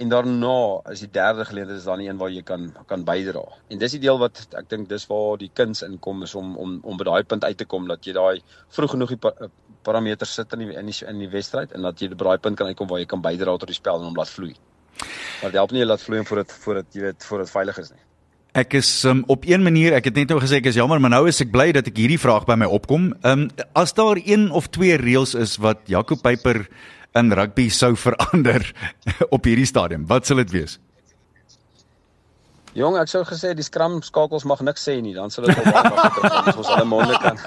En 0.00 0.08
daarna 0.08 0.80
is 0.90 1.00
die 1.04 1.10
derde 1.10 1.44
geleentheid 1.44 1.78
is 1.78 1.84
dan 1.84 1.98
die 1.98 2.08
een 2.08 2.16
waar 2.16 2.30
jy 2.30 2.42
kan 2.42 2.72
kan 2.86 3.04
bydra. 3.04 3.44
En 3.68 3.78
dis 3.78 3.92
die 3.92 4.00
deel 4.00 4.18
wat 4.18 4.46
ek 4.56 4.70
dink 4.70 4.88
dis 4.88 5.06
waar 5.06 5.36
die 5.36 5.50
kuns 5.52 5.82
inkom 5.82 6.22
is 6.22 6.34
om 6.34 6.56
om 6.56 6.80
om 6.82 6.96
by 6.96 7.04
daai 7.04 7.22
punt 7.24 7.44
uit 7.44 7.58
te 7.58 7.66
kom 7.66 7.86
dat 7.86 8.06
jy 8.06 8.16
daai 8.16 8.40
vroeg 8.68 8.90
genoeg 8.90 9.08
die 9.08 9.20
pa, 9.28 9.34
parameters 9.82 10.34
sit 10.34 10.52
in 10.52 10.58
die 10.64 10.72
in 10.72 10.86
die 10.86 11.06
in 11.06 11.18
die 11.18 11.28
wedstryd 11.28 11.72
en 11.72 11.82
dat 11.82 12.00
jy 12.00 12.08
by 12.08 12.24
daai 12.24 12.38
punt 12.38 12.56
kan 12.56 12.66
uitkom 12.66 12.88
waar 12.88 13.04
jy 13.04 13.06
kan 13.06 13.20
bydra 13.20 13.58
tot 13.58 13.68
die 13.68 13.80
spel 13.82 14.00
en 14.00 14.08
hom 14.08 14.16
laat 14.16 14.32
vloei. 14.32 14.56
Maar 15.40 15.50
dit 15.50 15.58
help 15.58 15.72
nie 15.72 15.84
laat 15.84 16.02
vloei 16.02 16.24
voor 16.24 16.42
dit 16.42 16.52
voor 16.52 16.74
dit 16.74 16.96
jy 16.98 17.02
weet 17.08 17.24
voor 17.24 17.44
dit 17.44 17.50
veilig 17.50 17.78
is 17.78 17.90
nie. 17.90 18.02
Ek 18.60 18.74
is 18.74 18.88
um, 19.06 19.22
op 19.30 19.44
een 19.46 19.62
manier, 19.62 19.94
ek 19.94 20.08
het 20.10 20.16
net 20.18 20.32
nou 20.32 20.40
gesê 20.42 20.58
ek 20.58 20.72
is 20.72 20.78
jammer, 20.78 20.98
maar 21.00 21.12
nou 21.12 21.22
is 21.30 21.38
ek 21.40 21.52
bly 21.54 21.68
dat 21.76 21.86
ek 21.86 22.00
hierdie 22.02 22.18
vraag 22.18 22.48
by 22.48 22.58
my 22.58 22.66
opkom. 22.66 23.12
Ehm 23.22 23.46
um, 23.46 23.66
as 23.78 23.94
daar 23.94 24.18
een 24.18 24.50
of 24.50 24.66
twee 24.74 24.98
reëls 24.98 25.36
is 25.38 25.56
wat 25.62 25.86
Jaco 25.86 26.18
Peyper 26.18 26.64
in 27.14 27.32
rugby 27.32 27.68
sou 27.70 27.94
verander 27.96 28.66
op 29.34 29.46
hierdie 29.46 29.68
stadium, 29.70 30.06
wat 30.10 30.26
sal 30.26 30.42
dit 30.42 30.50
wees? 30.50 30.78
Jong, 32.78 32.94
ek 33.00 33.10
sou 33.10 33.24
gesê 33.26 33.50
die 33.58 33.66
skram 33.66 33.98
skakels 34.06 34.44
mag 34.46 34.60
niks 34.62 34.84
sê 34.86 35.00
nie, 35.02 35.14
dan 35.14 35.32
sal 35.34 35.48
dit 35.48 35.58
al 35.58 35.66
baie 35.66 35.90
makliker 35.90 36.36
as 36.52 36.58
ons 36.60 36.68
hulle 36.70 36.86
monde 36.86 37.16
kan. 37.22 37.38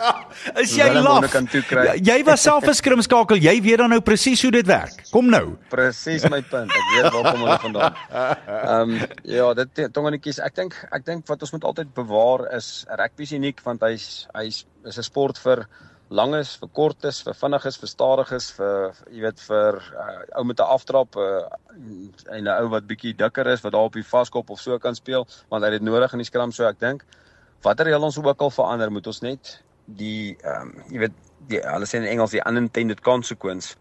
Is 0.59 0.73
jy 0.75 0.87
laf? 0.93 1.27
Ja, 1.71 1.93
jy 1.95 2.17
was 2.27 2.41
self 2.43 2.67
'n 2.67 2.75
skram 2.75 3.01
skakel, 3.01 3.37
jy 3.37 3.61
weet 3.61 3.77
dan 3.77 3.89
nou 3.89 4.01
presies 4.01 4.41
hoe 4.41 4.51
dit 4.51 4.67
werk. 4.67 5.05
Kom 5.11 5.29
nou. 5.29 5.55
Presies 5.69 6.27
my 6.29 6.41
punt. 6.41 6.71
Ek 6.71 6.89
weet 6.95 7.13
waar 7.13 7.31
kom 7.31 7.45
hulle 7.45 7.59
vandaan. 7.59 7.95
Ehm 8.11 8.91
um, 8.93 8.99
ja, 9.23 9.53
dit 9.53 9.87
tongenetjies, 9.93 10.39
ek 10.39 10.55
dink 10.55 10.77
ek 10.91 11.05
dink 11.05 11.27
wat 11.27 11.41
ons 11.41 11.51
moet 11.55 11.63
altyd 11.63 11.93
bewaar 11.93 12.47
is 12.55 12.85
rugby 12.99 13.23
is 13.23 13.31
uniek 13.31 13.63
want 13.63 13.81
hy's 13.81 14.27
hy's 14.33 14.65
is 14.85 14.97
'n 14.97 15.03
sport 15.03 15.37
vir 15.37 15.67
lang 16.13 16.35
is, 16.35 16.55
vir 16.61 16.69
kort 16.77 17.05
is, 17.09 17.21
vir 17.25 17.33
vinnig 17.33 17.65
is, 17.65 17.77
vir 17.81 17.89
stadig 17.89 18.31
is, 18.37 18.51
vir 18.57 18.93
jy 19.09 19.23
weet 19.23 19.39
vir 19.47 19.79
uh, 19.97 20.21
ou 20.37 20.43
met 20.45 20.59
'n 20.59 20.69
aftrap 20.75 21.15
uh, 21.17 21.47
en 22.29 22.43
'n 22.43 22.47
ou 22.59 22.69
wat 22.69 22.87
bietjie 22.87 23.15
dikker 23.17 23.47
is 23.47 23.63
wat 23.63 23.73
daar 23.73 23.89
op 23.89 23.93
die 23.93 24.05
vaskop 24.05 24.49
of 24.49 24.59
so 24.61 24.77
kan 24.79 24.95
speel, 24.95 25.27
want 25.49 25.63
hy 25.63 25.71
het 25.71 25.81
dit 25.81 25.89
nodig 25.89 26.13
in 26.13 26.19
die 26.19 26.29
skram 26.29 26.51
so 26.51 26.67
ek 26.67 26.79
dink. 26.79 27.03
Watter 27.63 27.87
jy 27.87 27.95
ons 27.97 28.17
ook 28.17 28.41
al 28.41 28.51
verander, 28.51 28.91
moet 28.91 29.07
ons 29.07 29.21
net 29.21 29.63
die 29.85 30.37
ehm 30.41 30.69
um, 30.69 30.83
jy 30.91 31.05
weet 31.05 31.15
die 31.47 31.59
hulle 31.59 31.87
sê 31.89 31.99
in 31.99 32.07
Engels 32.07 32.31
die 32.31 32.43
unintended 32.47 33.01
consequence 33.03 33.75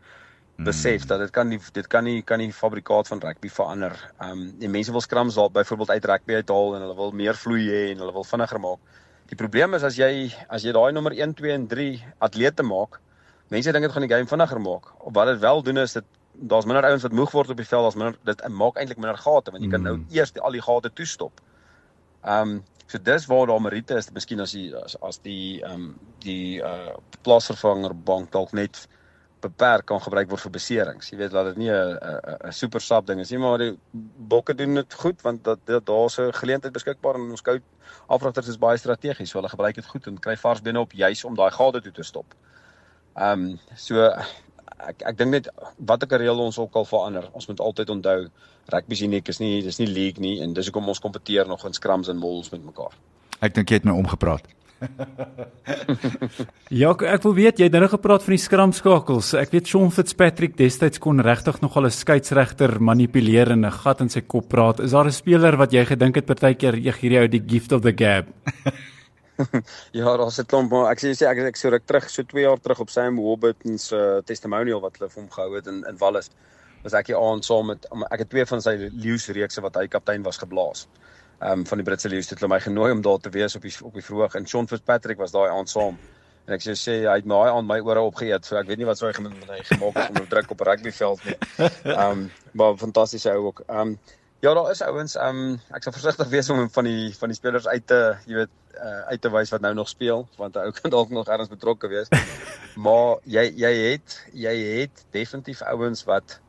besef 0.62 1.04
mm. 1.04 1.08
dat 1.08 1.22
dit 1.24 1.30
kan 1.30 1.48
nie 1.48 1.60
dit 1.72 1.86
kan 1.86 2.04
nie 2.04 2.22
kan 2.22 2.38
nie 2.38 2.52
fabrikaat 2.52 3.08
van 3.08 3.22
rugby 3.22 3.48
verander. 3.48 3.94
Ehm 4.20 4.30
um, 4.30 4.48
die 4.58 4.68
mense 4.68 4.92
wil 4.92 5.04
skrams 5.04 5.38
daar 5.38 5.50
byvoorbeeld 5.50 5.90
uit 5.90 6.04
rugby 6.04 6.34
uithaal 6.40 6.74
en 6.76 6.80
hulle 6.86 6.96
wil 6.96 7.12
meer 7.12 7.38
vloei 7.38 7.64
hê 7.68 7.84
en 7.92 8.02
hulle 8.04 8.12
wil 8.12 8.24
vinniger 8.24 8.60
maak. 8.60 8.98
Die 9.30 9.36
probleem 9.36 9.74
is 9.74 9.82
as 9.82 9.96
jy 9.96 10.32
as 10.48 10.64
jy 10.66 10.72
daai 10.72 10.92
nommer 10.92 11.14
1, 11.16 11.34
2 11.38 11.54
en 11.54 11.66
3 11.66 11.92
atlete 12.18 12.62
maak, 12.62 13.00
mense 13.48 13.72
dink 13.72 13.86
dit 13.86 13.94
gaan 13.94 14.06
die 14.06 14.12
game 14.14 14.28
vinniger 14.28 14.60
maak. 14.60 14.90
Of 15.00 15.14
wat 15.14 15.30
dit 15.32 15.40
wel 15.40 15.62
doen 15.62 15.78
is 15.78 15.96
dit 15.98 16.04
daar's 16.32 16.64
minder 16.64 16.84
ouens 16.88 17.02
wat 17.02 17.12
moeg 17.12 17.30
word 17.30 17.50
op 17.50 17.56
die 17.56 17.66
veld, 17.68 17.82
daar's 17.82 17.96
minder 17.96 18.18
dit 18.24 18.44
maak 18.48 18.76
eintlik 18.80 19.00
minder 19.00 19.18
gate 19.18 19.52
want 19.52 19.64
jy 19.64 19.70
kan 19.70 19.82
nou 19.84 19.96
mm. 19.96 20.06
eers 20.16 20.32
die, 20.32 20.42
al 20.42 20.52
die 20.52 20.64
gate 20.64 20.92
toestop. 20.92 21.40
Ehm 22.22 22.56
um, 22.56 22.62
so 22.92 23.00
dis 23.00 23.26
waar 23.26 23.46
daar 23.48 23.60
Marite 23.60 23.96
is, 23.96 24.10
miskien 24.12 24.40
as 24.44 24.52
die 24.56 24.68
as, 24.76 24.96
as 25.00 25.20
die 25.24 25.62
ehm 25.62 25.86
um, 25.86 25.92
die 26.24 26.60
uh 26.60 26.92
plaasvervanger 27.24 27.94
bank 28.08 28.32
dalk 28.34 28.52
net 28.58 28.84
beperk 29.42 29.86
kan 29.90 30.00
gebruik 30.02 30.28
word 30.30 30.42
vir 30.44 30.54
beserings. 30.54 31.08
Jy 31.10 31.18
weet 31.18 31.32
dat 31.34 31.48
dit 31.50 31.62
nie 31.62 31.70
'n 31.70 31.98
'n 32.48 32.52
super 32.52 32.80
sap 32.80 33.06
ding 33.06 33.20
is 33.20 33.30
nie, 33.30 33.38
maar 33.38 33.58
die 33.58 33.72
bokke 34.34 34.54
doen 34.54 34.74
dit 34.74 34.94
goed 34.94 35.22
want 35.22 35.44
dat, 35.44 35.58
daar's 35.66 36.18
'n 36.18 36.32
geleentheid 36.32 36.72
beskikbaar 36.72 37.14
en 37.14 37.30
ons 37.30 37.40
skou 37.40 37.58
afrigters 38.08 38.48
is 38.48 38.58
baie 38.58 38.78
strategies. 38.78 39.30
So 39.30 39.38
hulle 39.38 39.48
gebruik 39.48 39.74
dit 39.74 39.86
goed 39.86 40.06
en 40.06 40.18
kry 40.18 40.36
vars 40.36 40.62
binne 40.62 40.80
op 40.80 40.92
juis 40.92 41.24
om 41.24 41.34
daai 41.34 41.50
gade 41.50 41.80
toe 41.82 41.92
te 41.92 42.02
stop. 42.02 42.34
Ehm 43.16 43.50
um, 43.50 43.58
so 43.76 43.94
ek 44.88 45.04
ek 45.12 45.18
dink 45.18 45.30
net 45.30 45.48
wat 45.78 46.06
ek 46.06 46.16
reël 46.20 46.40
ons 46.40 46.58
ook 46.58 46.76
al 46.76 46.88
verander. 46.88 47.28
Ons 47.32 47.48
moet 47.50 47.60
altyd 47.60 47.90
onthou 47.90 48.18
rugby 48.72 48.94
se 48.94 49.04
uniek 49.04 49.28
is 49.28 49.40
nie 49.42 49.62
dis 49.62 49.78
nie 49.78 49.90
league 49.90 50.22
nie 50.22 50.40
en 50.42 50.54
dis 50.54 50.70
hoekom 50.70 50.88
ons 50.88 51.02
kompeteer 51.02 51.48
nog 51.48 51.64
in 51.66 51.76
scrums 51.76 52.08
en 52.08 52.18
mauls 52.18 52.50
met 52.54 52.64
mekaar. 52.64 52.94
Ek 53.42 53.54
dink 53.54 53.70
jy 53.70 53.80
het 53.80 53.88
my 53.88 53.94
omgepraat. 53.98 54.46
ja, 56.82 56.90
ek 56.90 57.26
wil 57.26 57.34
weet 57.36 57.60
jy 57.60 57.68
het 57.68 57.76
nou 57.76 57.88
gepraat 57.90 58.24
van 58.26 58.34
die 58.34 58.42
skramskakels. 58.42 59.32
Ek 59.38 59.52
weet 59.54 59.70
Sean 59.70 59.92
Fitzpatrick 59.94 60.56
destyds 60.58 60.98
kon 61.02 61.22
regtig 61.22 61.60
nogal 61.62 61.86
'n 61.86 61.94
skeieregter 61.94 62.80
manipuleer 62.80 63.52
en 63.54 63.66
'n 63.66 63.78
gat 63.82 64.00
in 64.00 64.10
sy 64.10 64.22
kop 64.26 64.48
praat. 64.48 64.80
Is 64.80 64.90
daar 64.90 65.06
'n 65.06 65.12
speler 65.12 65.56
wat 65.56 65.72
jy 65.72 65.84
gedink 65.86 66.16
het 66.16 66.26
partykeer 66.26 66.74
jy 66.74 66.92
hierdie 66.92 67.20
ou 67.20 67.28
die 67.28 67.44
gift 67.46 67.72
of 67.72 67.82
the 67.82 67.92
gab? 67.92 68.26
ja, 69.98 70.16
daar's 70.16 70.38
'n 70.38 70.46
klomp, 70.46 70.70
maar 70.70 70.90
ek 70.92 71.00
sê 71.00 71.12
ek 71.26 71.38
ek 71.38 71.56
so 71.56 71.70
ruk 71.70 71.86
terug, 71.86 72.08
so 72.10 72.22
2 72.22 72.42
jaar 72.42 72.60
terug 72.60 72.80
op 72.80 72.90
Sam 72.90 73.18
Hobbiton 73.18 73.78
se 73.78 73.96
uh, 73.96 74.22
testimonial 74.24 74.80
wat 74.80 74.98
hulle 74.98 75.10
vir 75.10 75.22
hom 75.22 75.30
gehou 75.30 75.54
het 75.56 75.66
in 75.66 75.84
in 75.88 75.98
Wallis. 75.98 76.30
Was 76.82 76.92
ek 76.92 77.06
hier 77.06 77.20
aan 77.20 77.42
saam 77.42 77.66
met 77.66 77.86
ek 78.10 78.18
het 78.18 78.30
twee 78.30 78.46
van 78.46 78.60
sy 78.60 78.90
leeu's 78.92 79.28
reekse 79.28 79.60
wat 79.60 79.76
hy 79.76 79.86
kaptein 79.88 80.22
was 80.22 80.38
geblaas 80.38 80.88
um, 81.42 81.66
van 81.66 81.80
die 81.80 81.86
Britse 81.86 82.08
Lions 82.08 82.30
het 82.30 82.40
hulle 82.40 82.50
my 82.52 82.60
genooi 82.62 82.90
om 82.92 83.02
daar 83.02 83.20
te 83.20 83.30
wees 83.34 83.56
op 83.56 83.66
die 83.66 83.74
op 83.82 83.94
die 83.94 84.04
vroeg 84.04 84.36
en 84.38 84.46
Sean 84.46 84.68
Fitzpatrick 84.68 85.18
was 85.18 85.34
daai 85.34 85.50
aand 85.50 85.70
saam. 85.70 85.98
En 86.46 86.56
ek 86.56 86.64
sê 86.64 86.74
sê 86.78 86.96
hy 87.06 87.18
het 87.20 87.28
my 87.28 87.38
daai 87.38 87.56
aand 87.56 87.68
my 87.68 87.78
ore 87.86 88.02
opgeëet, 88.08 88.46
so 88.46 88.58
ek 88.58 88.70
weet 88.70 88.82
nie 88.82 88.88
wat 88.88 88.98
sou 88.98 89.08
hy 89.08 89.14
gemaak 89.18 89.60
het 89.68 89.78
om 89.78 90.18
hom 90.18 90.26
druk 90.30 90.50
op 90.54 90.66
rugbyveld 90.68 91.28
nie. 91.28 91.38
Ehm 91.68 92.10
um, 92.10 92.26
maar 92.58 92.76
fantastiese 92.80 93.30
ou 93.34 93.48
ook. 93.50 93.64
Ehm 93.68 93.94
um, 93.94 93.96
ja, 94.42 94.54
daar 94.54 94.70
is 94.70 94.82
ouens, 94.82 95.16
ehm 95.16 95.42
um, 95.42 95.60
ek 95.70 95.86
sal 95.86 95.94
versigtig 95.94 96.30
wees 96.32 96.50
om 96.50 96.66
van 96.70 96.88
die 96.88 97.10
van 97.18 97.32
die 97.32 97.38
spelers 97.38 97.66
uit 97.70 97.86
te, 97.86 98.00
jy 98.26 98.42
weet, 98.42 98.54
uh, 98.74 99.00
uit 99.14 99.22
te 99.22 99.30
wys 99.30 99.52
wat 99.54 99.64
nou 99.64 99.74
nog 99.78 99.88
speel, 99.88 100.26
want 100.40 100.56
hy 100.58 100.70
kan 100.80 100.94
dalk 100.94 101.10
nog 101.14 101.28
ergens 101.28 101.52
betrokke 101.52 101.90
wees. 101.92 102.10
maar 102.86 103.20
jy 103.24 103.46
jy 103.56 103.74
het 103.92 104.16
jy 104.32 104.56
het 104.82 105.06
definitief 105.14 105.62
ouens 105.62 106.04
wat 106.08 106.40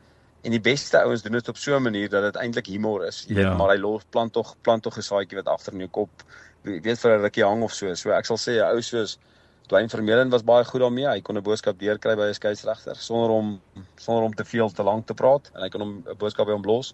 En 0.44 0.52
die 0.52 0.60
beste 0.60 1.00
ouens 1.00 1.22
doen 1.24 1.38
dit 1.38 1.48
op 1.48 1.58
so 1.58 1.76
'n 1.76 1.82
manier 1.82 2.10
dat 2.10 2.24
dit 2.24 2.36
eintlik 2.36 2.66
humor 2.68 3.06
is. 3.06 3.24
Jy 3.28 3.36
ja. 3.36 3.48
weet, 3.48 3.58
maar 3.58 3.70
hy 3.70 3.78
los 3.80 4.04
plant 4.10 4.34
tog 4.34 4.56
plant 4.62 4.84
tog 4.84 4.98
'n 4.98 5.02
saadjie 5.02 5.38
wat 5.38 5.48
agter 5.48 5.74
in 5.74 5.80
jou 5.80 5.90
kop 5.90 6.10
weet 6.64 7.00
vir 7.00 7.12
'n 7.12 7.22
rukkie 7.22 7.44
hang 7.44 7.64
of 7.64 7.74
so. 7.74 7.94
So 7.94 8.12
ek 8.12 8.26
sal 8.26 8.38
sê 8.38 8.60
'n 8.60 8.76
ou 8.76 8.82
soos 8.82 9.20
Dwayne 9.68 9.90
Vermeulen 9.90 10.30
was 10.30 10.44
baie 10.44 10.66
goed 10.66 10.82
daarmee. 10.82 11.08
Hy 11.08 11.22
kon 11.22 11.38
'n 11.38 11.44
boodskap 11.44 11.80
deurkry 11.80 12.16
by 12.16 12.28
'n 12.28 12.34
skeieregter 12.34 12.96
sonder 12.96 13.30
om 13.30 13.62
sonder 13.96 14.24
om 14.24 14.34
te 14.36 14.46
veel 14.46 14.70
te 14.70 14.84
lank 14.84 15.08
te 15.08 15.14
praat 15.14 15.52
en 15.56 15.62
hy 15.62 15.70
kon 15.70 15.82
hom 15.82 16.04
'n 16.08 16.18
boodskap 16.18 16.46
by 16.46 16.52
hom 16.52 16.66
los. 16.66 16.94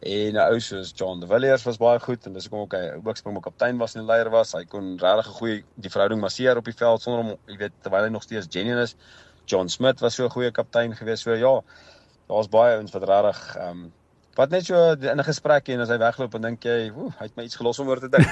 En 0.00 0.34
'n 0.34 0.38
ou 0.38 0.60
soos 0.60 0.92
John 0.94 1.20
De 1.20 1.26
Villiers 1.26 1.64
was 1.66 1.76
baie 1.76 2.00
goed 2.00 2.26
en 2.26 2.32
dis 2.32 2.46
hoekom 2.46 2.60
ook 2.60 2.74
hy 2.74 3.00
ook 3.02 3.16
spring 3.16 3.40
kaptein 3.42 3.78
was 3.78 3.94
en 3.94 4.04
leier 4.06 4.30
was. 4.30 4.52
Hy 4.52 4.64
kon 4.64 4.96
regtig 4.98 5.26
'n 5.26 5.38
goeie 5.38 5.64
die 5.74 5.90
verhouding 5.90 6.20
masseer 6.20 6.56
op 6.56 6.64
die 6.64 6.76
veld 6.76 7.02
sonder 7.02 7.20
om 7.24 7.38
jy 7.46 7.56
weet 7.56 7.72
terwyl 7.82 8.04
hy 8.04 8.08
nog 8.08 8.22
steeds 8.22 8.46
genuine 8.50 8.82
is. 8.82 8.94
John 9.46 9.68
Smith 9.68 10.00
was 10.00 10.14
so 10.14 10.24
'n 10.24 10.30
goeie 10.30 10.50
kaptein 10.50 10.94
geweest. 10.94 11.22
So 11.22 11.34
ja, 11.34 11.62
daar's 12.28 12.48
baie 12.48 12.76
ouens 12.76 12.92
wat 12.92 13.08
regtig 13.08 13.56
ehm 13.56 13.70
um, 13.70 13.92
wat 14.38 14.52
net 14.54 14.68
so 14.68 14.78
in 14.94 15.18
'n 15.18 15.26
gesprek 15.26 15.68
en 15.68 15.80
as 15.80 15.90
hy 15.90 15.98
wegloop 15.98 16.34
en 16.34 16.42
dink 16.42 16.62
jy, 16.62 16.90
"Ooh, 16.94 17.10
hy 17.18 17.24
het 17.26 17.36
my 17.36 17.42
iets 17.42 17.56
gelos 17.56 17.78
om 17.78 17.88
oor 17.88 17.98
te 17.98 18.08
dink." 18.08 18.26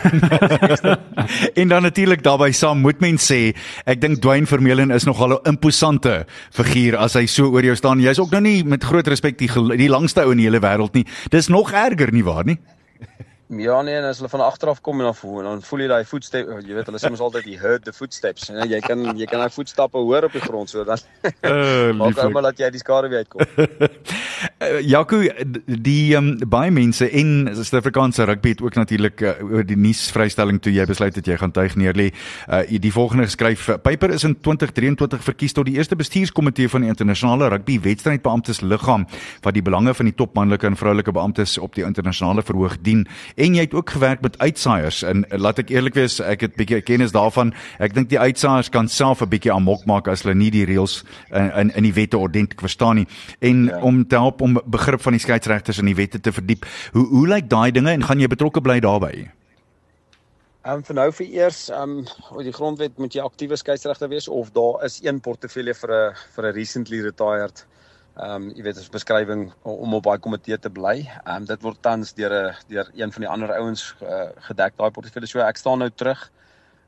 en 1.60 1.68
dan 1.68 1.82
natuurlik 1.82 2.22
daarbey 2.22 2.52
saam 2.52 2.78
moet 2.78 3.00
mens 3.00 3.26
sê, 3.26 3.56
ek 3.84 4.00
dink 4.00 4.22
Dwayne 4.22 4.46
Vermeulen 4.46 4.90
is 4.90 5.04
nogal 5.04 5.34
'n 5.34 5.48
imposante 5.50 6.26
figuur 6.50 6.96
as 6.96 7.14
hy 7.14 7.26
so 7.26 7.50
oor 7.50 7.62
jou 7.62 7.74
staan. 7.74 8.00
Jy's 8.00 8.18
ook 8.18 8.30
nou 8.30 8.40
nie 8.40 8.64
met 8.64 8.84
groot 8.84 9.06
respek 9.06 9.38
die, 9.38 9.50
die 9.76 9.90
langste 9.90 10.22
ou 10.22 10.30
in 10.30 10.38
die 10.38 10.46
hele 10.46 10.60
wêreld 10.60 10.94
nie. 10.94 11.06
Dis 11.30 11.48
nog 11.48 11.72
erger 11.72 12.12
nie 12.12 12.24
waar 12.24 12.44
nie? 12.44 12.58
Ja 13.48 13.78
nee, 13.82 13.94
en 13.94 14.04
as 14.08 14.18
hulle 14.18 14.28
van 14.28 14.42
agter 14.42 14.68
af 14.72 14.80
kom 14.82 14.98
en 14.98 15.06
dan 15.06 15.14
voel, 15.14 15.44
dan 15.46 15.60
voel 15.62 15.84
jy 15.84 15.86
daai 15.92 16.06
voetstap, 16.08 16.48
jy 16.66 16.74
weet 16.74 16.88
hulle 16.90 16.98
sê 16.98 17.10
mos 17.14 17.20
altyd 17.22 17.44
die 17.46 17.58
heard 17.60 17.84
the 17.86 17.92
footsteps. 17.94 18.48
En 18.50 18.58
jy 18.66 18.80
kan 18.82 19.04
jy 19.14 19.28
kan 19.30 19.38
daai 19.38 19.54
voetstappe 19.54 20.00
hoor 20.02 20.26
op 20.26 20.34
die 20.34 20.42
grond 20.42 20.70
so 20.72 20.82
dan. 20.86 20.98
Uh, 21.22 21.92
Maak 22.00 22.18
ou 22.24 22.32
maar 22.34 22.48
dat 22.48 22.58
jy 22.58 22.72
die 22.74 22.82
skare 22.82 23.06
weer 23.12 23.22
uitkom. 23.22 23.46
uh, 23.46 24.80
Jaco, 24.92 25.20
die 25.66 26.16
um, 26.18 26.32
baie 26.42 26.72
mense 26.74 27.06
en 27.06 27.52
Suid-Afrikaanse 27.52 28.26
rugby 28.26 28.56
het 28.56 28.64
ook 28.66 28.80
natuurlik 28.80 29.22
uh, 29.22 29.36
oor 29.46 29.68
die 29.68 29.78
nuusvrystelling 29.78 30.58
toe 30.64 30.74
jy 30.74 30.88
besluit 30.90 31.14
het 31.14 31.30
jy 31.30 31.38
gaan 31.38 31.54
tuig 31.54 31.78
neerlê. 31.78 32.08
Uh, 32.50 32.64
die 32.82 32.92
volgende 32.92 33.28
geskryf: 33.30 33.68
Piper 33.86 34.16
is 34.16 34.26
in 34.26 34.34
2023 34.40 35.22
verkies 35.22 35.54
tot 35.54 35.70
die 35.70 35.76
eerste 35.78 35.94
bestuurskomitee 35.94 36.66
van 36.72 36.82
die 36.82 36.90
internasionale 36.90 37.52
rugby 37.54 37.78
wedstrydbeamptes 37.86 38.64
liggaam 38.66 39.06
wat 39.46 39.54
die 39.54 39.62
belange 39.62 39.94
van 39.94 40.10
die 40.10 40.16
top 40.18 40.34
manlike 40.34 40.66
en 40.66 40.74
vroulike 40.82 41.14
beamptes 41.14 41.60
op 41.62 41.78
die 41.78 41.86
internasionale 41.86 42.42
verhoog 42.42 42.80
dien 42.82 43.06
en 43.36 43.54
jy 43.54 43.66
het 43.66 43.74
ook 43.74 43.90
gewerk 43.90 44.20
met 44.24 44.38
uitsaaiers 44.38 45.02
en 45.02 45.24
laat 45.30 45.60
ek 45.62 45.70
eerlik 45.74 45.94
wees, 45.94 46.18
ek 46.20 46.46
het 46.46 46.56
bietjie 46.56 46.80
kennis 46.86 47.12
daarvan. 47.12 47.52
Ek 47.78 47.94
dink 47.94 48.08
die 48.10 48.20
uitsaaiers 48.20 48.72
kan 48.72 48.88
self 48.88 49.22
'n 49.22 49.28
bietjie 49.28 49.52
amok 49.52 49.86
maak 49.86 50.08
as 50.08 50.22
hulle 50.22 50.34
nie 50.34 50.50
die 50.50 50.64
reëls 50.64 51.04
in 51.30 51.50
in, 51.52 51.70
in 51.76 51.82
die 51.82 51.92
wette 51.92 52.18
ordentlik 52.18 52.60
verstaan 52.60 52.96
nie. 52.96 53.06
En 53.40 53.64
ja. 53.64 53.80
om 53.80 54.06
te 54.08 54.16
help 54.16 54.40
om 54.40 54.60
begrip 54.64 55.00
van 55.00 55.12
die 55.12 55.20
skeieregters 55.20 55.78
in 55.78 55.86
die 55.86 55.94
wette 55.94 56.20
te 56.20 56.32
verdiep. 56.32 56.66
Hoe 56.92 57.06
hoe 57.06 57.26
lyk 57.28 57.50
daai 57.50 57.70
dinge 57.70 57.90
en 57.90 58.04
gaan 58.04 58.20
jy 58.20 58.26
betrokke 58.26 58.60
bly 58.60 58.80
daarbey? 58.80 59.30
Ehm 60.66 60.80
um, 60.80 60.82
vir 60.82 60.94
nou 60.94 61.10
vir 61.12 61.26
eers, 61.26 61.68
ehm 61.70 61.98
um, 61.98 62.42
die 62.42 62.52
grondwet 62.52 62.98
moet 62.98 63.14
jy 63.14 63.22
aktiewe 63.22 63.56
skeieregter 63.56 64.08
wees 64.08 64.28
of 64.28 64.50
daar 64.50 64.84
is 64.84 64.98
een 65.04 65.20
portefeulje 65.20 65.74
vir 65.74 65.92
'n 65.92 66.14
vir 66.34 66.46
'n 66.46 66.54
recently 66.54 67.00
retired 67.02 67.66
ehm 68.16 68.34
um, 68.34 68.48
jy 68.56 68.62
weet 68.64 68.78
as 68.80 68.88
beskrywing 68.92 69.50
om 69.68 69.94
op 69.94 70.06
daai 70.06 70.18
komitee 70.24 70.56
te 70.58 70.70
bly. 70.72 70.96
Ehm 71.04 71.42
um, 71.42 71.44
dit 71.50 71.62
word 71.62 71.82
tans 71.82 72.14
deur 72.16 72.32
'n 72.32 72.54
deur 72.68 72.90
een 72.94 73.12
van 73.12 73.22
die 73.26 73.28
ander 73.28 73.52
ouens 73.58 73.94
uh, 74.02 74.30
gedek 74.48 74.76
daai 74.76 74.90
portefeulje. 74.90 75.28
So 75.28 75.40
ek 75.40 75.60
staan 75.60 75.78
nou 75.78 75.90
terug. 75.90 76.30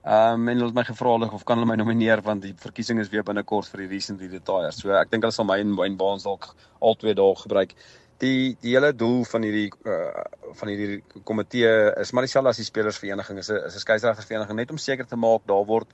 Ehm 0.05 0.41
um, 0.41 0.49
en 0.49 0.57
hulle 0.57 0.71
het 0.71 0.75
my 0.75 0.85
gevra 0.85 1.15
of 1.29 1.45
kan 1.45 1.59
hulle 1.59 1.69
my 1.69 1.77
nomineer 1.77 2.23
want 2.23 2.43
die 2.43 2.55
verkiesing 2.57 3.01
is 3.01 3.11
weer 3.13 3.23
binnekort 3.23 3.69
vir 3.69 3.85
die 3.85 3.89
recently 3.89 4.29
retired. 4.29 4.75
So 4.75 4.91
ek 4.91 5.11
dink 5.11 5.23
hulle 5.23 5.33
sal 5.37 5.45
my 5.45 5.59
en 5.61 5.77
Wayne 5.77 5.97
Barnes 5.97 6.23
dalk 6.25 6.55
altyd 6.81 7.17
daar 7.17 7.37
gebruik 7.37 7.75
die 8.19 8.57
die 8.61 8.75
hele 8.75 8.93
doel 8.93 9.25
van 9.25 9.45
hierdie 9.47 9.69
uh, 9.87 10.25
van 10.59 10.71
hierdie 10.73 11.23
komitee 11.25 11.71
is 12.03 12.13
maar 12.13 12.27
dieselfde 12.27 12.51
as 12.51 12.61
die 12.61 12.67
spelersvereniging 12.67 13.39
is 13.39 13.51
'n 13.51 13.67
is 13.67 13.77
'n 13.77 13.85
skeieregtersvereniging 13.85 14.57
net 14.57 14.71
om 14.71 14.79
seker 14.79 15.07
te 15.07 15.17
maak 15.17 15.47
daar 15.47 15.67
word 15.67 15.93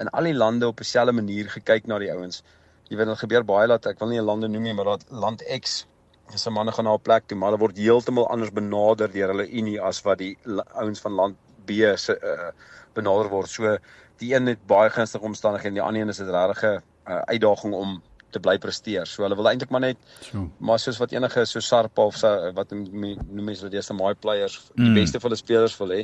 in 0.00 0.08
al 0.08 0.24
die 0.24 0.34
lande 0.34 0.68
op 0.68 0.76
dieselfde 0.76 1.12
manier 1.12 1.48
gekyk 1.48 1.86
na 1.86 1.98
die 1.98 2.12
ouens. 2.12 2.42
Jy 2.88 2.96
weet 2.96 3.06
dit 3.10 3.18
gebeur 3.18 3.44
baie 3.44 3.68
dat 3.68 3.86
ek 3.86 3.98
wil 3.98 4.08
nie 4.08 4.20
'n 4.20 4.24
lande 4.24 4.48
noem 4.48 4.62
nie, 4.62 4.74
maar 4.74 4.96
dat 4.96 5.04
land 5.10 5.42
X 5.60 5.86
is 6.34 6.46
'n 6.46 6.52
manne 6.52 6.72
gaan 6.72 6.84
na 6.84 6.94
'n 6.94 7.02
plek 7.02 7.26
toe, 7.26 7.36
maar 7.36 7.50
hulle 7.50 7.60
word 7.60 7.76
heeltemal 7.76 8.28
anders 8.28 8.52
benader 8.52 9.12
deur 9.12 9.28
hulle 9.28 9.48
unie 9.48 9.80
as 9.80 10.02
wat 10.02 10.18
die 10.18 10.36
ouens 10.74 11.00
van 11.00 11.12
land 11.12 11.36
B 11.66 11.70
se 11.96 12.18
uh, 12.22 12.50
benader 12.94 13.28
word. 13.28 13.48
So 13.48 13.78
die 14.18 14.34
een 14.34 14.46
het 14.46 14.66
baie 14.66 14.90
gunstige 14.90 15.24
omstandighede 15.24 15.68
en 15.68 15.74
die 15.74 15.82
ander 15.82 16.02
een 16.02 16.08
is 16.08 16.20
'n 16.20 16.82
uh, 17.08 17.22
uitdaging 17.26 17.74
om 17.74 18.02
te 18.30 18.40
bly 18.40 18.58
presteer. 18.58 19.06
So 19.06 19.22
hulle 19.22 19.36
wil 19.38 19.48
eintlik 19.48 19.70
maar 19.70 19.80
net 19.80 19.96
so. 20.20 20.50
maar 20.58 20.78
soos 20.78 20.98
wat 20.98 21.12
enige 21.12 21.44
so 21.46 21.60
Sarpa 21.60 22.02
of 22.10 22.16
so 22.16 22.52
wat 22.56 22.70
noem 22.70 23.44
mense 23.44 23.68
dit 23.68 23.80
is 23.80 23.90
my 23.90 24.14
players 24.14 24.58
die 24.74 24.90
mm. 24.90 24.94
beste 24.94 25.20
vir 25.20 25.30
hulle 25.30 25.40
spelers 25.40 25.76
wil 25.80 25.94
hê. 25.94 26.02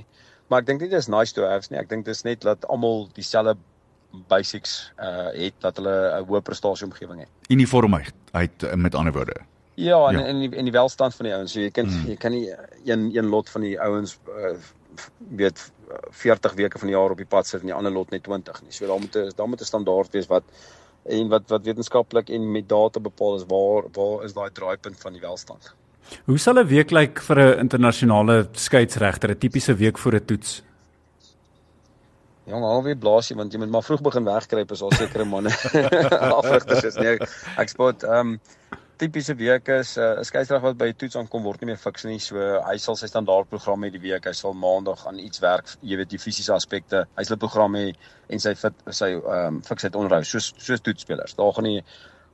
Maar 0.48 0.60
ek 0.60 0.66
dink 0.66 0.80
nie 0.84 0.90
dis 0.92 1.08
nice 1.08 1.32
to 1.32 1.46
have 1.48 1.70
nie. 1.70 1.78
Ek 1.80 1.88
dink 1.88 2.04
dis 2.04 2.24
net 2.24 2.42
dat 2.44 2.66
almal 2.68 3.08
dieselfde 3.16 3.56
basics 4.28 4.92
uh 5.00 5.30
het 5.32 5.54
dat 5.58 5.76
hulle 5.76 5.96
'n 6.20 6.26
hoë 6.28 6.40
prestasie 6.40 6.86
omgewing 6.86 7.20
het. 7.20 7.28
Uniformheid 7.48 8.14
uit 8.32 8.76
met 8.76 8.94
ander 8.94 9.12
woorde. 9.12 9.36
Ja, 9.74 10.08
en 10.08 10.18
ja. 10.18 10.24
in 10.26 10.38
die, 10.38 10.50
in 10.50 10.64
die 10.64 10.72
welstand 10.72 11.14
van 11.14 11.26
die 11.26 11.34
ouens. 11.34 11.52
So 11.52 11.60
jy 11.60 11.70
kan 11.70 11.86
mm. 11.86 12.06
jy 12.06 12.16
kan 12.16 12.30
nie 12.30 12.50
een 12.84 13.10
een 13.16 13.26
lot 13.26 13.50
van 13.50 13.60
die 13.60 13.80
ouens 13.80 14.18
uh, 14.28 14.56
weet 15.28 15.72
40 16.10 16.54
weke 16.54 16.78
van 16.78 16.88
die 16.88 16.96
jaar 16.96 17.10
op 17.10 17.16
die 17.16 17.28
pad 17.28 17.46
sit 17.46 17.60
en 17.60 17.66
die 17.66 17.74
ander 17.74 17.92
lot 17.92 18.10
net 18.10 18.22
20 18.22 18.62
nie. 18.62 18.72
So 18.72 18.86
daar 18.86 19.00
moet 19.00 19.36
daar 19.36 19.48
moet 19.48 19.60
'n 19.60 19.64
standaard 19.64 20.12
wees 20.12 20.26
wat 20.26 20.44
en 21.02 21.28
wat 21.28 21.48
wat 21.48 21.64
wetenskaplik 21.64 22.28
en 22.28 22.50
met 22.52 22.68
data 22.68 23.00
bepaal 23.00 23.36
is 23.36 23.46
waar 23.46 23.88
waar 23.92 24.24
is 24.24 24.32
daai 24.32 24.50
draaipunt 24.52 25.00
van 25.00 25.12
die 25.12 25.20
welstand. 25.20 25.74
Hoe 26.24 26.38
sal 26.38 26.58
'n 26.58 26.66
week 26.66 26.90
lyk 26.90 27.20
vir 27.20 27.38
'n 27.38 27.58
internasionale 27.58 28.48
skeieregter, 28.52 29.30
'n 29.30 29.38
tipiese 29.38 29.74
week 29.74 29.98
voor 29.98 30.14
'n 30.14 30.24
toets? 30.24 30.62
Jong, 32.50 32.64
alweer 32.66 32.98
blaas 32.98 33.28
jy 33.30 33.36
want 33.38 33.52
jy 33.54 33.60
moet 33.62 33.70
maar 33.70 33.84
vroeg 33.86 34.00
begin 34.02 34.26
wegkruip 34.26 34.72
as 34.74 34.80
al 34.82 34.94
sekere 34.98 35.26
manne 35.28 35.52
afrigters 36.40 36.88
is. 36.90 36.98
Nee, 36.98 37.18
ek 37.62 37.70
spot 37.70 38.02
ehm 38.08 38.34
um, 38.34 38.38
tipiese 39.02 39.34
week 39.34 39.66
is 39.74 39.96
uh, 39.98 40.20
'n 40.20 40.26
skeieregter 40.26 40.60
wat 40.62 40.76
by 40.78 40.92
toets 40.94 41.16
aankom 41.18 41.42
word 41.46 41.62
nie 41.62 41.72
meer 41.72 41.80
fiks 41.80 42.04
nie. 42.06 42.18
So 42.22 42.38
hy 42.66 42.76
sal 42.82 42.98
sy 42.98 43.08
standaardprogram 43.10 43.86
hê 43.86 43.90
die 43.94 44.02
week. 44.02 44.26
Hy 44.26 44.34
sal 44.38 44.54
maandag 44.54 45.06
aan 45.10 45.18
iets 45.22 45.42
werk, 45.42 45.70
jy 45.82 45.98
weet 45.98 46.10
die 46.10 46.20
fisiese 46.22 46.54
aspekte. 46.54 47.04
Hy 47.18 47.24
sal 47.26 47.36
'n 47.36 47.42
program 47.46 47.78
hê 47.78 47.94
en 48.28 48.42
sy 48.42 48.54
fit 48.54 48.74
sy 48.90 49.12
ehm 49.14 49.58
um, 49.58 49.62
fiksheid 49.62 49.98
onderhou 49.98 50.22
soos 50.24 50.52
soos 50.58 50.82
toetsspelers. 50.82 51.38
Daar 51.38 51.54
gaan 51.54 51.70
nie 51.70 51.80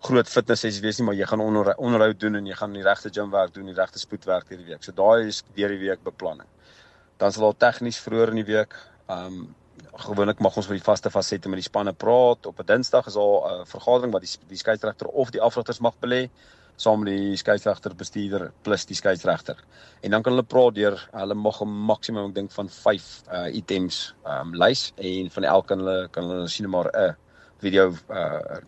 groot 0.08 0.28
fitness 0.28 0.64
sessies 0.64 0.82
wees 0.82 0.98
nie, 0.98 1.06
maar 1.06 1.16
jy 1.18 1.26
gaan 1.26 1.40
onder, 1.40 1.74
onderhou 1.76 2.12
doen 2.14 2.36
en 2.36 2.46
jy 2.46 2.54
gaan 2.54 2.72
die 2.72 2.84
regte 2.86 3.10
gym 3.10 3.30
werk 3.30 3.54
doen, 3.54 3.66
die 3.66 3.74
regte 3.74 3.98
spoedwerk 3.98 4.48
hierdie 4.48 4.68
week. 4.72 4.84
So 4.84 4.92
daai 4.92 5.28
is 5.28 5.42
deur 5.56 5.68
die 5.68 5.82
week 5.84 6.04
beplanning. 6.04 6.48
Dan 7.18 7.32
sal 7.32 7.50
daar 7.50 7.72
tegnies 7.72 7.98
vroeër 7.98 8.36
in 8.36 8.44
die 8.44 8.50
week 8.54 8.76
ehm 9.08 9.26
um, 9.26 9.48
gewoonlik 9.98 10.38
mag 10.44 10.56
ons 10.56 10.68
vir 10.70 10.78
die 10.78 10.84
vaste 10.84 11.10
fasette 11.10 11.50
met 11.50 11.58
die 11.58 11.66
spanne 11.66 11.92
praat. 11.92 12.46
Op 12.46 12.60
'n 12.60 12.66
Dinsdag 12.66 13.06
is 13.06 13.14
daar 13.14 13.38
'n 13.40 13.60
uh, 13.60 13.64
vergadering 13.66 14.12
wat 14.12 14.22
die 14.22 14.30
die 14.48 14.56
skeieregter 14.56 15.06
of 15.06 15.30
die 15.30 15.42
afrigters 15.42 15.80
mag 15.80 15.94
belê 16.00 16.28
saam 16.76 17.02
met 17.02 17.12
die 17.12 17.36
skeieregter 17.36 17.94
bestuurder 17.94 18.52
plus 18.62 18.86
die 18.86 18.96
skeieregter. 18.96 19.58
En 20.00 20.10
dan 20.10 20.22
kan 20.22 20.32
hulle 20.32 20.46
praat 20.46 20.74
deur 20.74 21.08
hulle 21.12 21.34
mag 21.34 21.60
'n 21.62 21.68
maksimum 21.68 22.28
ek 22.28 22.34
dink 22.34 22.52
van 22.52 22.68
5 22.68 23.22
uh 23.32 23.46
items 23.54 24.14
um 24.24 24.54
lys 24.54 24.92
en 24.96 25.30
van 25.30 25.44
elke 25.44 25.66
kan 25.66 25.78
hulle 25.78 26.08
kan 26.08 26.30
hulle 26.30 26.48
sien 26.48 26.70
maar 26.70 26.90
'n 26.94 27.16
video 27.58 27.94
uh 28.08 28.60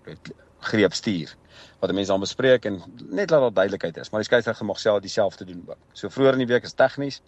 greep 0.60 0.92
stuur 0.92 1.36
wat 1.80 1.92
mense 1.92 2.10
dan 2.10 2.20
bespreek 2.20 2.64
en 2.64 2.82
net 3.08 3.30
laat 3.30 3.40
daar 3.40 3.52
duidelikheid 3.52 3.96
is. 3.96 4.10
Maar 4.10 4.20
die 4.20 4.28
skeieregter 4.28 4.64
mag 4.66 4.78
self 4.78 5.00
dieselfde 5.00 5.44
doen 5.44 5.64
ook. 5.66 5.78
So 5.92 6.08
vroeër 6.08 6.32
in 6.32 6.46
die 6.46 6.52
week 6.54 6.64
is 6.64 6.72
tegnies 6.72 7.22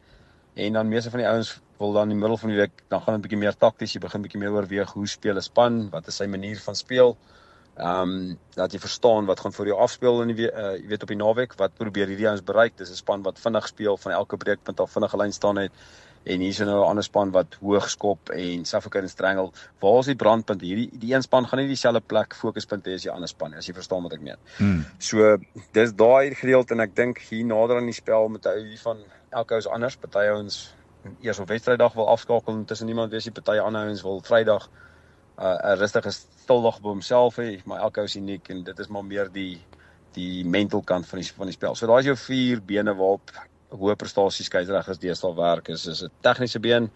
en 0.54 0.72
dan 0.72 0.88
meeste 0.88 1.10
van 1.10 1.22
die 1.22 1.28
ouens 1.28 1.60
wil 1.78 1.92
dan 1.92 2.02
in 2.02 2.14
die 2.14 2.20
middel 2.20 2.36
van 2.36 2.52
die 2.52 2.58
week 2.58 2.82
dan 2.88 3.00
gaan 3.00 3.14
dit 3.14 3.18
'n 3.18 3.26
bietjie 3.26 3.42
meer 3.44 3.56
takties, 3.56 3.92
jy 3.92 4.00
begin 4.00 4.22
bietjie 4.22 4.40
meer 4.40 4.52
oorweeg 4.52 4.90
hoe 4.92 5.06
speel 5.06 5.36
'n 5.36 5.42
span, 5.42 5.90
wat 5.90 6.06
is 6.06 6.16
sy 6.16 6.26
manier 6.26 6.58
van 6.60 6.74
speel. 6.74 7.16
Ehm 7.76 8.10
um, 8.10 8.38
dat 8.54 8.72
jy 8.72 8.78
verstaan 8.78 9.24
wat 9.26 9.40
gaan 9.40 9.52
vir 9.52 9.66
jou 9.66 9.78
afspeel 9.80 10.22
in 10.22 10.34
die 10.36 10.50
uh, 10.52 10.76
jy 10.76 10.88
weet 10.88 11.02
op 11.02 11.08
die 11.08 11.16
naweek, 11.16 11.54
wat 11.56 11.74
probeer 11.78 12.06
hierdie 12.06 12.28
ouens 12.28 12.44
bereik. 12.44 12.76
Dis 12.76 12.90
'n 12.90 13.00
span 13.00 13.22
wat 13.22 13.38
vinnig 13.38 13.68
speel 13.68 13.96
van 13.96 14.12
elke 14.12 14.36
breekpunt 14.36 14.80
af 14.80 14.92
vinnige 14.92 15.16
lyn 15.16 15.32
staan 15.32 15.56
het. 15.56 15.72
En 16.24 16.40
hier 16.40 16.48
is 16.48 16.58
nou 16.58 16.84
'n 16.84 16.88
ander 16.88 17.04
span 17.04 17.30
wat 17.30 17.54
hoog 17.60 17.88
skop 17.90 18.28
en 18.28 18.62
en 18.92 19.08
strangle. 19.08 19.50
Waar 19.80 19.98
is 19.98 20.06
die 20.06 20.14
brandpunt? 20.14 20.60
Hierdie 20.60 20.90
die 20.98 21.14
een 21.14 21.22
span 21.22 21.46
gaan 21.46 21.58
nie 21.58 21.66
dieselfde 21.66 22.00
plek 22.00 22.34
fokuspunte 22.34 22.90
hê 22.90 22.94
as 22.94 23.02
die 23.02 23.10
ander 23.10 23.28
span, 23.28 23.54
as 23.54 23.66
jy 23.66 23.74
verstaan 23.74 24.02
wat 24.02 24.12
ek 24.12 24.20
meen. 24.20 24.38
Hmm. 24.58 24.84
So 24.98 25.38
dis 25.72 25.92
daai 25.92 26.34
gedeelte 26.34 26.74
en 26.74 26.80
ek 26.80 26.94
dink 26.94 27.18
hier 27.18 27.44
nader 27.44 27.76
aan 27.76 27.86
die 27.86 27.94
spel 27.94 28.28
met 28.28 28.44
hy 28.44 28.58
hiervan 28.68 28.98
elke 29.32 29.56
ou 29.56 29.60
is 29.62 29.68
anders. 29.68 29.96
Party 29.96 30.28
ouens 30.32 30.62
eers 31.20 31.40
op 31.42 31.50
Vrydag 31.50 31.92
wil 31.98 32.08
afskakel 32.08 32.54
en 32.54 32.64
tussen 32.64 32.86
niemand 32.86 33.10
weet 33.10 33.24
jy 33.26 33.34
party 33.34 33.58
ander 33.58 33.88
ouens 33.88 34.02
wil 34.06 34.20
Vrydag 34.22 34.68
'n 35.38 35.44
uh, 35.44 35.76
rustige 35.80 36.10
stildag 36.10 36.80
by 36.80 36.88
homself 36.88 37.38
hê, 37.40 37.62
maar 37.64 37.80
elke 37.80 38.00
ou 38.00 38.06
is 38.06 38.16
uniek 38.16 38.48
en 38.48 38.62
dit 38.64 38.78
is 38.78 38.88
maar 38.88 39.04
meer 39.04 39.30
die 39.32 39.60
die 40.12 40.44
mental 40.44 40.82
kant 40.82 41.06
van 41.08 41.18
die 41.18 41.32
van 41.32 41.48
die 41.48 41.56
spel. 41.56 41.74
So 41.74 41.86
daai 41.86 42.00
is 42.00 42.10
jou 42.10 42.16
vier 42.16 42.60
bene 42.60 42.94
waarop 42.94 43.32
hoë 43.72 43.96
prestasies 43.96 44.50
skeieregters 44.50 45.00
deesdae 45.00 45.34
werk 45.34 45.68
is 45.68 45.86
is 45.86 46.02
'n 46.02 46.10
tegniese 46.20 46.60
been, 46.60 46.90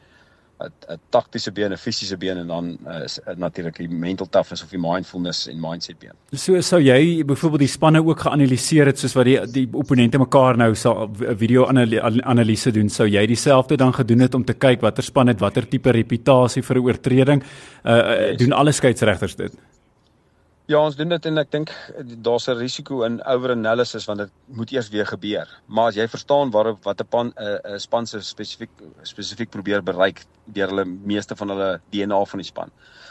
'n 0.58 1.00
taktiese 1.10 1.52
been, 1.52 1.72
'n 1.72 1.76
fisiese 1.76 2.16
been 2.16 2.38
en 2.38 2.46
dan 2.46 2.78
uh, 2.86 3.36
natuurlik 3.36 3.76
die 3.76 3.88
mental 3.88 4.28
toughness 4.28 4.62
of 4.62 4.70
die 4.70 4.80
mindfulness 4.80 5.48
en 5.48 5.60
mindset 5.60 5.98
been. 5.98 6.12
So 6.32 6.60
sou 6.60 6.80
jy 6.80 7.24
byvoorbeeld 7.24 7.60
die 7.60 7.68
spanne 7.68 8.04
ook 8.04 8.20
geanaliseer 8.20 8.86
het 8.86 8.98
soos 8.98 9.14
wat 9.14 9.24
die 9.24 9.36
die 9.52 9.68
opponente 9.72 10.18
mekaar 10.18 10.56
nou 10.56 10.74
sal 10.74 11.08
'n 11.08 11.36
video 11.36 11.66
analise 11.66 12.72
doen, 12.72 12.88
sou 12.88 13.08
jy 13.08 13.26
dieselfde 13.26 13.76
dan 13.76 13.92
gedoen 13.92 14.20
het 14.20 14.34
om 14.34 14.44
te 14.44 14.54
kyk 14.54 14.80
watter 14.80 15.04
span 15.04 15.26
het 15.26 15.40
watter 15.40 15.68
tipe 15.68 15.90
reputasie 15.90 16.62
vir 16.62 16.76
'n 16.76 16.84
oortreding. 16.84 17.42
Uh 17.84 17.92
yes. 17.92 18.38
doen 18.38 18.52
alle 18.52 18.72
skeieregters 18.72 19.36
dit? 19.36 19.52
Ja, 20.66 20.81
ons 20.83 20.96
doen 20.98 21.12
dit 21.12 21.26
en 21.29 21.38
ek 21.38 21.50
dink 21.52 21.70
daar's 22.26 22.48
'n 22.50 22.59
risiko 22.59 23.05
in 23.07 23.20
over 23.22 23.52
analysis 23.52 24.07
want 24.07 24.18
dit 24.18 24.31
moet 24.46 24.72
eers 24.72 24.88
weer 24.90 25.07
gebeur. 25.07 25.46
Maar 25.66 25.87
as 25.87 25.94
jy 25.94 26.07
verstaan 26.09 26.50
waarop 26.50 26.83
wat 26.83 27.00
'n 27.00 27.07
pan 27.07 27.26
'n 27.26 27.33
uh, 27.42 27.74
uh, 27.74 27.79
span 27.79 28.07
se 28.07 28.20
spesifiek 28.20 28.70
spesifiek 29.02 29.50
probeer 29.50 29.83
bereik 29.83 30.24
deur 30.44 30.68
hulle 30.68 30.85
meeste 30.85 31.37
van 31.37 31.48
hulle 31.48 31.81
DNA 31.90 32.24
van 32.24 32.38
die 32.38 32.46
span, 32.46 32.70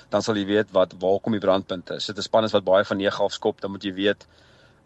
dan 0.09 0.21
sal 0.21 0.35
jy 0.35 0.45
weet 0.45 0.71
wat 0.71 0.93
waar 0.99 1.19
kom 1.19 1.31
die 1.31 1.39
brandpunte. 1.39 1.99
Sit 1.99 2.17
'n 2.17 2.21
span 2.21 2.43
is 2.43 2.51
wat 2.51 2.63
baie 2.65 2.83
van 2.83 2.97
9 2.97 3.23
af 3.23 3.31
skop, 3.31 3.61
dan 3.61 3.71
moet 3.71 3.83
jy 3.83 3.93
weet 3.93 4.27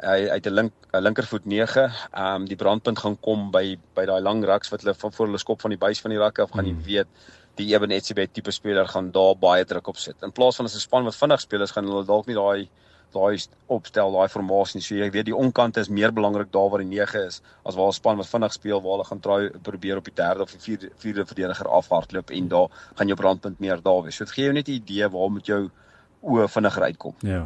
hy 0.03 0.29
uit 0.29 0.45
'n 0.45 0.53
link 0.53 0.73
'n 0.93 1.01
linkervoet 1.01 1.45
9, 1.45 1.91
ehm 2.13 2.35
um, 2.35 2.45
die 2.45 2.55
brandpunt 2.55 2.99
gaan 2.99 3.17
kom 3.19 3.51
by 3.51 3.79
by 3.95 4.05
daai 4.05 4.21
lang 4.21 4.45
raks 4.45 4.69
wat 4.69 4.81
hulle 4.81 4.93
van 4.93 5.11
voor 5.11 5.25
hulle 5.25 5.39
skop 5.39 5.61
van 5.61 5.71
die 5.71 5.79
buis 5.79 6.01
van 6.01 6.11
die 6.11 6.19
rakke 6.19 6.41
af 6.41 6.51
gaan 6.51 6.65
jy 6.65 6.73
hmm. 6.73 6.83
weet 6.83 7.07
die 7.59 7.73
Eben 7.73 7.91
Etzebeth 7.91 8.33
tipe 8.33 8.51
speler 8.55 8.87
gaan 8.87 9.11
daar 9.15 9.35
baie 9.39 9.65
druk 9.67 9.91
op 9.91 9.97
sit. 9.99 10.15
In 10.23 10.31
plaas 10.31 10.59
van 10.59 10.65
'n 10.65 10.69
span 10.69 11.03
wat 11.03 11.15
vinnig 11.15 11.41
speel 11.41 11.61
is, 11.61 11.71
gaan 11.71 11.85
hulle 11.85 12.05
dalk 12.05 12.27
nie 12.27 12.35
daai 12.35 12.69
daai 13.13 13.37
opstel, 13.67 14.11
daai 14.13 14.29
formasie 14.29 14.77
nie. 14.77 14.83
So 14.85 14.95
jy 14.95 15.09
weet 15.11 15.25
die 15.25 15.35
onkant 15.35 15.77
is 15.77 15.89
meer 15.89 16.11
belangrik 16.13 16.51
daar 16.53 16.69
waar 16.69 16.83
die 16.83 16.91
9 16.91 17.25
is 17.25 17.41
as 17.65 17.75
waar 17.75 17.89
'n 17.89 17.93
span 17.93 18.17
wat 18.17 18.29
vinnig 18.29 18.53
speel 18.53 18.81
waar 18.81 18.91
hulle 18.91 19.09
gaan 19.09 19.19
try 19.19 19.49
probeer 19.63 19.97
op 19.97 20.05
die 20.05 20.13
derde 20.13 20.41
of 20.41 20.51
die 20.51 20.61
vierde 20.61 20.89
vierde 20.97 21.25
verdediger 21.25 21.67
afhardloop 21.67 22.29
en 22.29 22.47
daar 22.47 22.67
gaan 22.95 23.07
jou 23.07 23.17
brandpunt 23.17 23.59
meer 23.59 23.81
daar 23.81 24.03
wees. 24.03 24.15
So 24.15 24.25
dit 24.25 24.33
gee 24.33 24.43
jou 24.45 24.53
net 24.53 24.67
'n 24.67 24.71
idee 24.71 25.09
waar 25.09 25.29
moet 25.31 25.45
jou 25.45 25.69
oë 26.19 26.47
vinniger 26.51 26.83
uitkom. 26.89 27.15
Ja. 27.23 27.45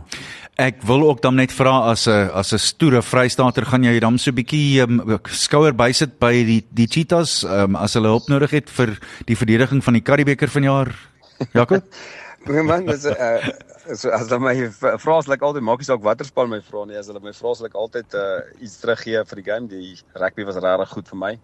Ek 0.62 0.82
wil 0.88 1.06
ook 1.08 1.22
dan 1.22 1.38
net 1.38 1.54
vra 1.54 1.92
as 1.92 2.08
'n 2.08 2.30
as 2.34 2.54
'n 2.54 2.58
stoere 2.60 3.02
Vrystater 3.02 3.66
gaan 3.66 3.84
jy 3.84 4.00
dan 4.00 4.18
so 4.18 4.32
'n 4.32 4.36
bietjie 4.36 4.82
um, 4.82 5.20
skouer 5.26 5.74
bysit 5.74 6.20
by 6.20 6.32
die 6.44 6.64
die 6.72 6.88
Cheetahs 6.88 7.44
um, 7.44 7.76
as 7.76 7.94
hulle 7.94 8.08
hulp 8.08 8.28
nodig 8.28 8.52
het 8.52 8.70
vir 8.70 8.98
die 9.26 9.36
verdediging 9.36 9.84
van 9.84 9.94
die 9.94 10.02
Karibeker 10.02 10.48
vanjaar. 10.48 10.94
Jaco? 11.54 11.82
Man, 12.46 12.86
dis 12.86 13.06
uh, 13.06 13.40
so 13.96 14.10
as 14.10 14.28
hulle 14.28 14.40
my 14.40 14.56
vra 15.00 15.18
as 15.18 15.30
ek 15.30 15.42
altyd 15.42 15.64
maak 15.64 15.80
nie 15.80 15.88
saak 15.88 16.04
watter 16.04 16.26
span 16.26 16.50
my 16.50 16.60
vra 16.60 16.86
nie, 16.86 16.98
as 16.98 17.08
hulle 17.08 17.22
my 17.24 17.32
vra 17.32 17.52
as 17.52 17.62
ek 17.64 17.76
altyd 17.76 18.16
uh, 18.16 18.42
iets 18.60 18.82
teruggee 18.82 19.24
vir 19.24 19.36
die 19.36 19.48
game. 19.48 19.68
Die 19.68 19.96
rugby 20.16 20.44
was 20.44 20.58
regtig 20.58 20.90
goed 20.90 21.08
vir 21.08 21.18
my 21.18 21.40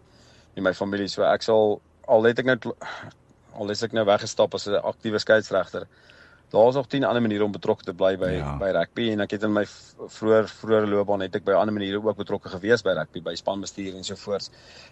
en 0.56 0.63
my 0.63 0.74
familie. 0.74 1.08
So 1.08 1.24
ek 1.24 1.44
sal 1.44 1.82
al 2.08 2.26
het 2.26 2.39
ek 2.39 2.46
nou 2.46 2.76
al 3.60 3.72
is 3.72 3.84
ek 3.84 3.94
nou 3.94 4.06
weggestap 4.06 4.54
as 4.56 4.68
'n 4.68 4.82
aktiewe 4.84 5.20
skeieregter 5.20 5.88
daar's 6.50 6.76
nog 6.76 6.88
10 6.88 7.04
ander 7.04 7.22
maniere 7.22 7.44
om 7.44 7.52
betrokke 7.52 7.84
te 7.84 7.94
bly 7.94 8.16
by 8.18 8.32
ja. 8.38 8.54
by 8.58 8.72
rugby 8.74 9.10
en 9.14 9.22
ek 9.26 9.36
het 9.38 9.44
in 9.46 9.54
my 9.54 9.66
vroeër 9.66 10.48
vroeër 10.50 10.88
loopbaan 10.90 11.22
het 11.26 11.36
ek 11.38 11.46
by 11.46 11.58
ander 11.58 11.76
maniere 11.76 12.02
ook 12.02 12.18
betrokke 12.18 12.50
gewees 12.50 12.84
by 12.86 12.96
rugby 12.98 13.22
by 13.22 13.36
spanbestuur 13.38 14.00
en 14.00 14.08
so 14.08 14.18
voort. 14.20 14.50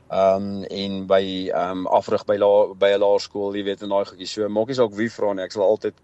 Ehm 0.10 0.52
um, 0.52 0.63
en 0.63 1.00
by 1.10 1.24
ehm 1.48 1.86
um, 1.86 1.88
afrig 2.00 2.26
by 2.30 2.38
la, 2.38 2.52
by 2.74 2.93
'n 2.93 3.02
laerskool, 3.02 3.56
jy 3.58 3.63
weet 3.63 3.82
en 3.82 3.96
daai 3.96 4.06
goedjies. 4.06 4.38
So 4.38 4.50
maak 4.50 4.67
nie 4.67 4.78
saak 4.78 4.93
wie 4.93 5.10
vra 5.10 5.34
nie, 5.34 5.43
ek 5.43 5.58
sal 5.58 5.65
altyd 5.65 5.98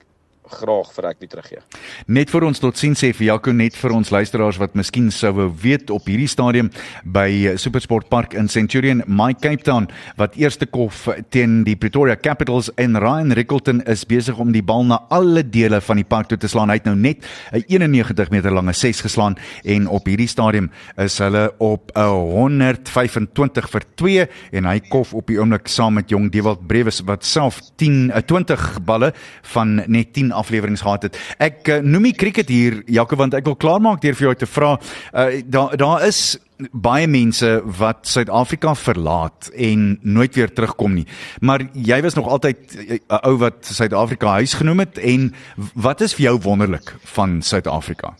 graag 0.47 0.91
vir 0.95 1.05
ek 1.09 1.19
weer 1.19 1.29
teruggee. 1.29 1.61
Net 2.07 2.29
vir 2.29 2.43
ons 2.43 2.59
tot 2.59 2.77
sien 2.77 2.95
sê 2.95 3.13
vir 3.15 3.27
Jaco 3.27 3.53
net 3.55 3.75
vir 3.79 3.93
ons 3.95 4.11
luisteraars 4.13 4.59
wat 4.61 4.75
miskien 4.75 5.11
sou 5.11 5.31
weet 5.63 5.89
op 5.93 6.07
hierdie 6.09 6.27
stadium 6.27 6.69
by 7.03 7.55
Supersport 7.57 8.09
Park 8.09 8.33
in 8.33 8.49
Centurion, 8.49 9.03
my 9.07 9.33
Cape 9.33 9.63
Town 9.63 9.87
wat 10.19 10.35
eerste 10.39 10.65
kof 10.65 11.07
teen 11.33 11.61
die 11.67 11.75
Pretoria 11.79 12.15
Capitals 12.15 12.69
en 12.77 12.99
Ryan 12.99 13.33
Rickleton 13.37 13.81
is 13.89 14.05
besig 14.05 14.39
om 14.39 14.51
die 14.53 14.63
bal 14.63 14.85
na 14.87 14.99
alle 15.13 15.43
dele 15.43 15.81
van 15.81 16.01
die 16.01 16.07
park 16.07 16.29
toe 16.31 16.37
te 16.37 16.49
slaan. 16.51 16.69
Hy 16.69 16.79
het 16.81 16.89
nou 16.89 16.95
net 16.95 17.23
'n 17.53 17.63
91 17.67 18.29
meter 18.31 18.51
lange 18.51 18.73
6 18.73 19.01
geslaan 19.01 19.37
en 19.63 19.87
op 19.87 20.05
hierdie 20.05 20.27
stadium 20.27 20.71
is 20.97 21.17
hulle 21.17 21.51
op 21.59 21.91
'n 21.95 22.09
125 22.09 23.69
vir 23.69 23.83
2 23.95 24.27
en 24.51 24.65
hy 24.65 24.79
kof 24.79 25.13
op 25.13 25.27
die 25.27 25.39
oomblik 25.39 25.67
saam 25.67 25.93
met 25.93 26.09
Jong 26.09 26.31
Dewald 26.31 26.67
Brewes 26.67 27.01
wat 27.05 27.25
self 27.25 27.61
10 27.77 28.11
20 28.25 28.59
eh, 28.59 28.79
balle 28.85 29.13
van 29.53 29.83
net 29.87 30.13
10 30.13 30.32
afleweringe 30.33 30.81
gehad 30.81 31.03
het. 31.07 31.19
Ek 31.37 31.67
uh, 31.67 31.79
noem 31.81 32.09
die 32.11 32.17
cricket 32.17 32.49
hier 32.49 32.81
Jaco 32.85 33.15
want 33.19 33.33
ek 33.33 33.45
wil 33.45 33.55
klaarmaak 33.55 34.01
deur 34.01 34.17
vir 34.17 34.27
jou 34.27 34.35
te 34.43 34.49
vra. 34.49 34.75
Uh, 35.13 35.41
daar 35.45 35.77
daar 35.77 36.07
is 36.07 36.37
baie 36.71 37.07
mense 37.07 37.49
wat 37.79 38.07
Suid-Afrika 38.07 38.75
verlaat 38.75 39.49
en 39.55 39.97
nooit 40.01 40.35
weer 40.35 40.53
terugkom 40.53 40.93
nie. 40.93 41.07
Maar 41.41 41.65
jy 41.73 42.01
was 42.01 42.13
nog 42.13 42.27
altyd 42.27 42.75
'n 42.75 42.99
uh, 43.07 43.17
ou 43.23 43.37
wat 43.37 43.65
Suid-Afrika 43.65 44.27
huis 44.39 44.53
genoem 44.53 44.79
het 44.79 44.97
en 44.97 45.33
wat 45.73 46.01
is 46.01 46.13
vir 46.13 46.23
jou 46.23 46.39
wonderlik 46.39 46.95
van 47.15 47.41
Suid-Afrika? 47.41 48.13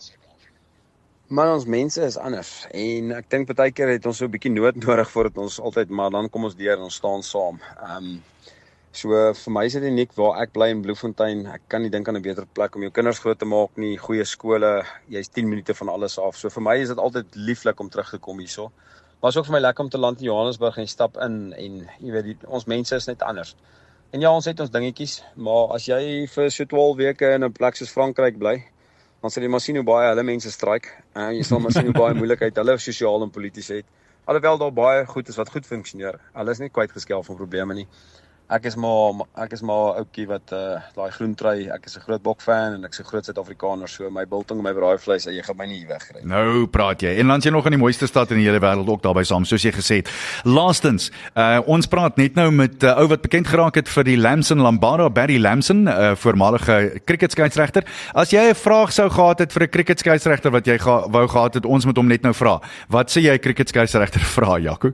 Maar 1.26 1.54
ons 1.54 1.64
mense 1.64 2.02
is 2.04 2.18
anders 2.18 2.66
en 2.70 3.12
ek 3.16 3.30
dink 3.30 3.54
baie 3.56 3.72
keer 3.72 3.88
het 3.88 4.06
ons 4.06 4.16
so 4.16 4.26
'n 4.26 4.30
bietjie 4.30 4.52
nood 4.52 4.76
nodig 4.86 5.10
voordat 5.10 5.38
ons 5.38 5.60
altyd 5.60 5.90
maar 5.90 6.10
dan 6.10 6.30
kom 6.30 6.44
ons 6.44 6.56
deur 6.56 6.76
en 6.76 6.84
ons 6.84 6.94
staan 6.94 7.22
saam. 7.22 7.60
Ehm 7.80 7.96
um, 8.04 8.22
So 8.94 9.10
vir 9.10 9.50
my 9.50 9.64
is 9.66 9.74
dit 9.74 9.84
uniek 9.88 10.12
waar 10.14 10.36
ek 10.44 10.52
bly 10.54 10.68
in 10.70 10.80
Bloemfontein. 10.84 11.40
Ek 11.50 11.64
kan 11.72 11.82
nie 11.82 11.90
dink 11.90 12.06
aan 12.06 12.14
'n 12.14 12.22
beter 12.22 12.44
plek 12.46 12.76
om 12.76 12.82
jou 12.86 12.92
kinders 12.94 13.18
groot 13.18 13.38
te 13.38 13.44
maak 13.44 13.76
nie. 13.76 13.96
Goeie 13.98 14.24
skole, 14.24 14.84
jy's 15.10 15.28
10 15.28 15.48
minute 15.50 15.74
van 15.74 15.88
alles 15.88 16.14
af. 16.18 16.36
So 16.36 16.48
vir 16.48 16.62
my 16.62 16.76
is 16.78 16.92
dit 16.94 16.98
altyd 16.98 17.34
lieflik 17.34 17.80
om 17.80 17.90
terug 17.90 18.10
te 18.10 18.18
kom 18.18 18.38
hierso. 18.38 18.70
Maar 19.20 19.30
is 19.30 19.36
ook 19.36 19.46
vir 19.46 19.52
my 19.54 19.60
lekker 19.60 19.84
om 19.84 19.90
te 19.90 19.98
land 19.98 20.20
in 20.20 20.26
Johannesburg 20.26 20.78
en 20.78 20.86
stap 20.86 21.16
in 21.16 21.52
en 21.52 21.90
jy 21.98 22.12
weet 22.12 22.24
die, 22.24 22.36
ons 22.46 22.66
mense 22.66 22.94
is 22.94 23.06
net 23.06 23.22
anders. 23.22 23.56
En 24.12 24.20
ja, 24.20 24.30
ons 24.30 24.44
het 24.44 24.60
ons 24.60 24.70
dingetjies, 24.70 25.24
maar 25.34 25.74
as 25.74 25.86
jy 25.86 26.28
vir 26.30 26.50
so 26.50 26.64
12 26.64 26.96
weke 26.96 27.34
in 27.34 27.44
'n 27.44 27.52
plek 27.52 27.74
soos 27.74 27.90
Frankryk 27.90 28.38
bly, 28.38 28.62
dan 29.22 29.30
sal 29.30 29.42
jy 29.42 29.48
maar 29.48 29.60
sien 29.60 29.76
hoe 29.76 29.84
baie 29.84 30.08
hulle 30.08 30.22
mense 30.22 30.50
stryk. 30.50 30.86
En 31.16 31.34
jy 31.34 31.42
sal 31.42 31.58
maar 31.58 31.72
sien 31.72 31.90
hoe 31.90 31.98
baie 31.98 32.14
moeilikheid 32.14 32.54
hulle 32.56 32.78
sosiaal 32.78 33.22
en 33.22 33.30
polities 33.30 33.68
het. 33.68 33.84
Alhoewel 34.24 34.58
daar 34.58 34.72
baie 34.72 35.06
goed 35.06 35.28
is 35.28 35.36
wat 35.36 35.50
goed 35.50 35.66
funksioneer. 35.66 36.20
Hulle 36.32 36.50
is 36.50 36.58
nie 36.58 36.68
kwyt 36.68 36.92
geskelf 36.92 37.26
van 37.26 37.36
probleme 37.36 37.74
nie 37.74 37.88
ek 38.52 38.66
is 38.68 38.74
maar 38.76 39.24
ek 39.40 39.54
is 39.56 39.62
maar 39.64 39.98
ouetjie 40.02 40.26
wat 40.28 40.52
uh 40.52 40.76
daai 40.94 41.10
groen 41.16 41.32
trui, 41.34 41.68
ek 41.72 41.86
is 41.88 41.96
'n 41.96 42.04
groot 42.04 42.22
bok 42.22 42.42
fan 42.42 42.74
en 42.74 42.84
ek's 42.84 43.00
'n 43.00 43.08
groot 43.08 43.24
Suid-Afrikaner, 43.24 43.88
so 43.88 44.10
my 44.10 44.24
biltong 44.26 44.58
en 44.58 44.64
my 44.64 44.72
braaivleis, 44.72 45.24
jy 45.24 45.42
gaan 45.42 45.56
my 45.56 45.66
nie 45.66 45.86
wegkry 45.86 46.20
nie. 46.20 46.28
Nou 46.28 46.66
praat 46.66 47.00
jy. 47.00 47.18
En 47.18 47.26
lands 47.26 47.44
jy 47.44 47.52
nog 47.52 47.64
in 47.64 47.72
die 47.72 47.80
mooiste 47.80 48.06
stad 48.06 48.30
in 48.30 48.38
die 48.38 48.46
hele 48.46 48.60
wêreld 48.60 48.88
ook 48.88 49.02
daarby 49.02 49.24
saam, 49.24 49.44
soos 49.44 49.62
jy 49.62 49.72
gesê 49.72 49.96
het. 49.96 50.10
Laastens, 50.44 51.10
uh 51.34 51.60
ons 51.66 51.86
praat 51.86 52.16
net 52.16 52.34
nou 52.34 52.50
met 52.50 52.82
'n 52.82 52.86
uh, 52.86 52.98
ou 52.98 53.08
wat 53.08 53.22
bekend 53.22 53.46
geraak 53.46 53.74
het 53.76 53.88
vir 53.88 54.04
die 54.04 54.16
Lamson 54.16 54.60
Lambada, 54.60 55.08
Barry 55.08 55.38
Lamson, 55.38 55.84
'n 55.84 55.88
uh, 55.88 56.14
voormalige 56.14 57.00
cricketskeieregter. 57.04 57.84
As 58.14 58.30
jy 58.30 58.50
'n 58.50 58.54
vraag 58.54 58.92
sou 58.92 59.08
gehad 59.08 59.38
het 59.38 59.52
vir 59.52 59.62
'n 59.62 59.70
cricketskeieregter 59.70 60.50
wat 60.50 60.66
jy 60.66 60.78
ga, 60.78 61.08
wou 61.08 61.26
gehad 61.28 61.54
het, 61.54 61.64
ons 61.64 61.84
moet 61.84 61.96
hom 61.96 62.08
net 62.08 62.22
nou 62.22 62.34
vra. 62.34 62.60
Wat 62.88 63.10
sê 63.10 63.22
jy 63.22 63.38
cricketskeieregter 63.38 64.20
vra, 64.36 64.58
Jaco? 64.58 64.92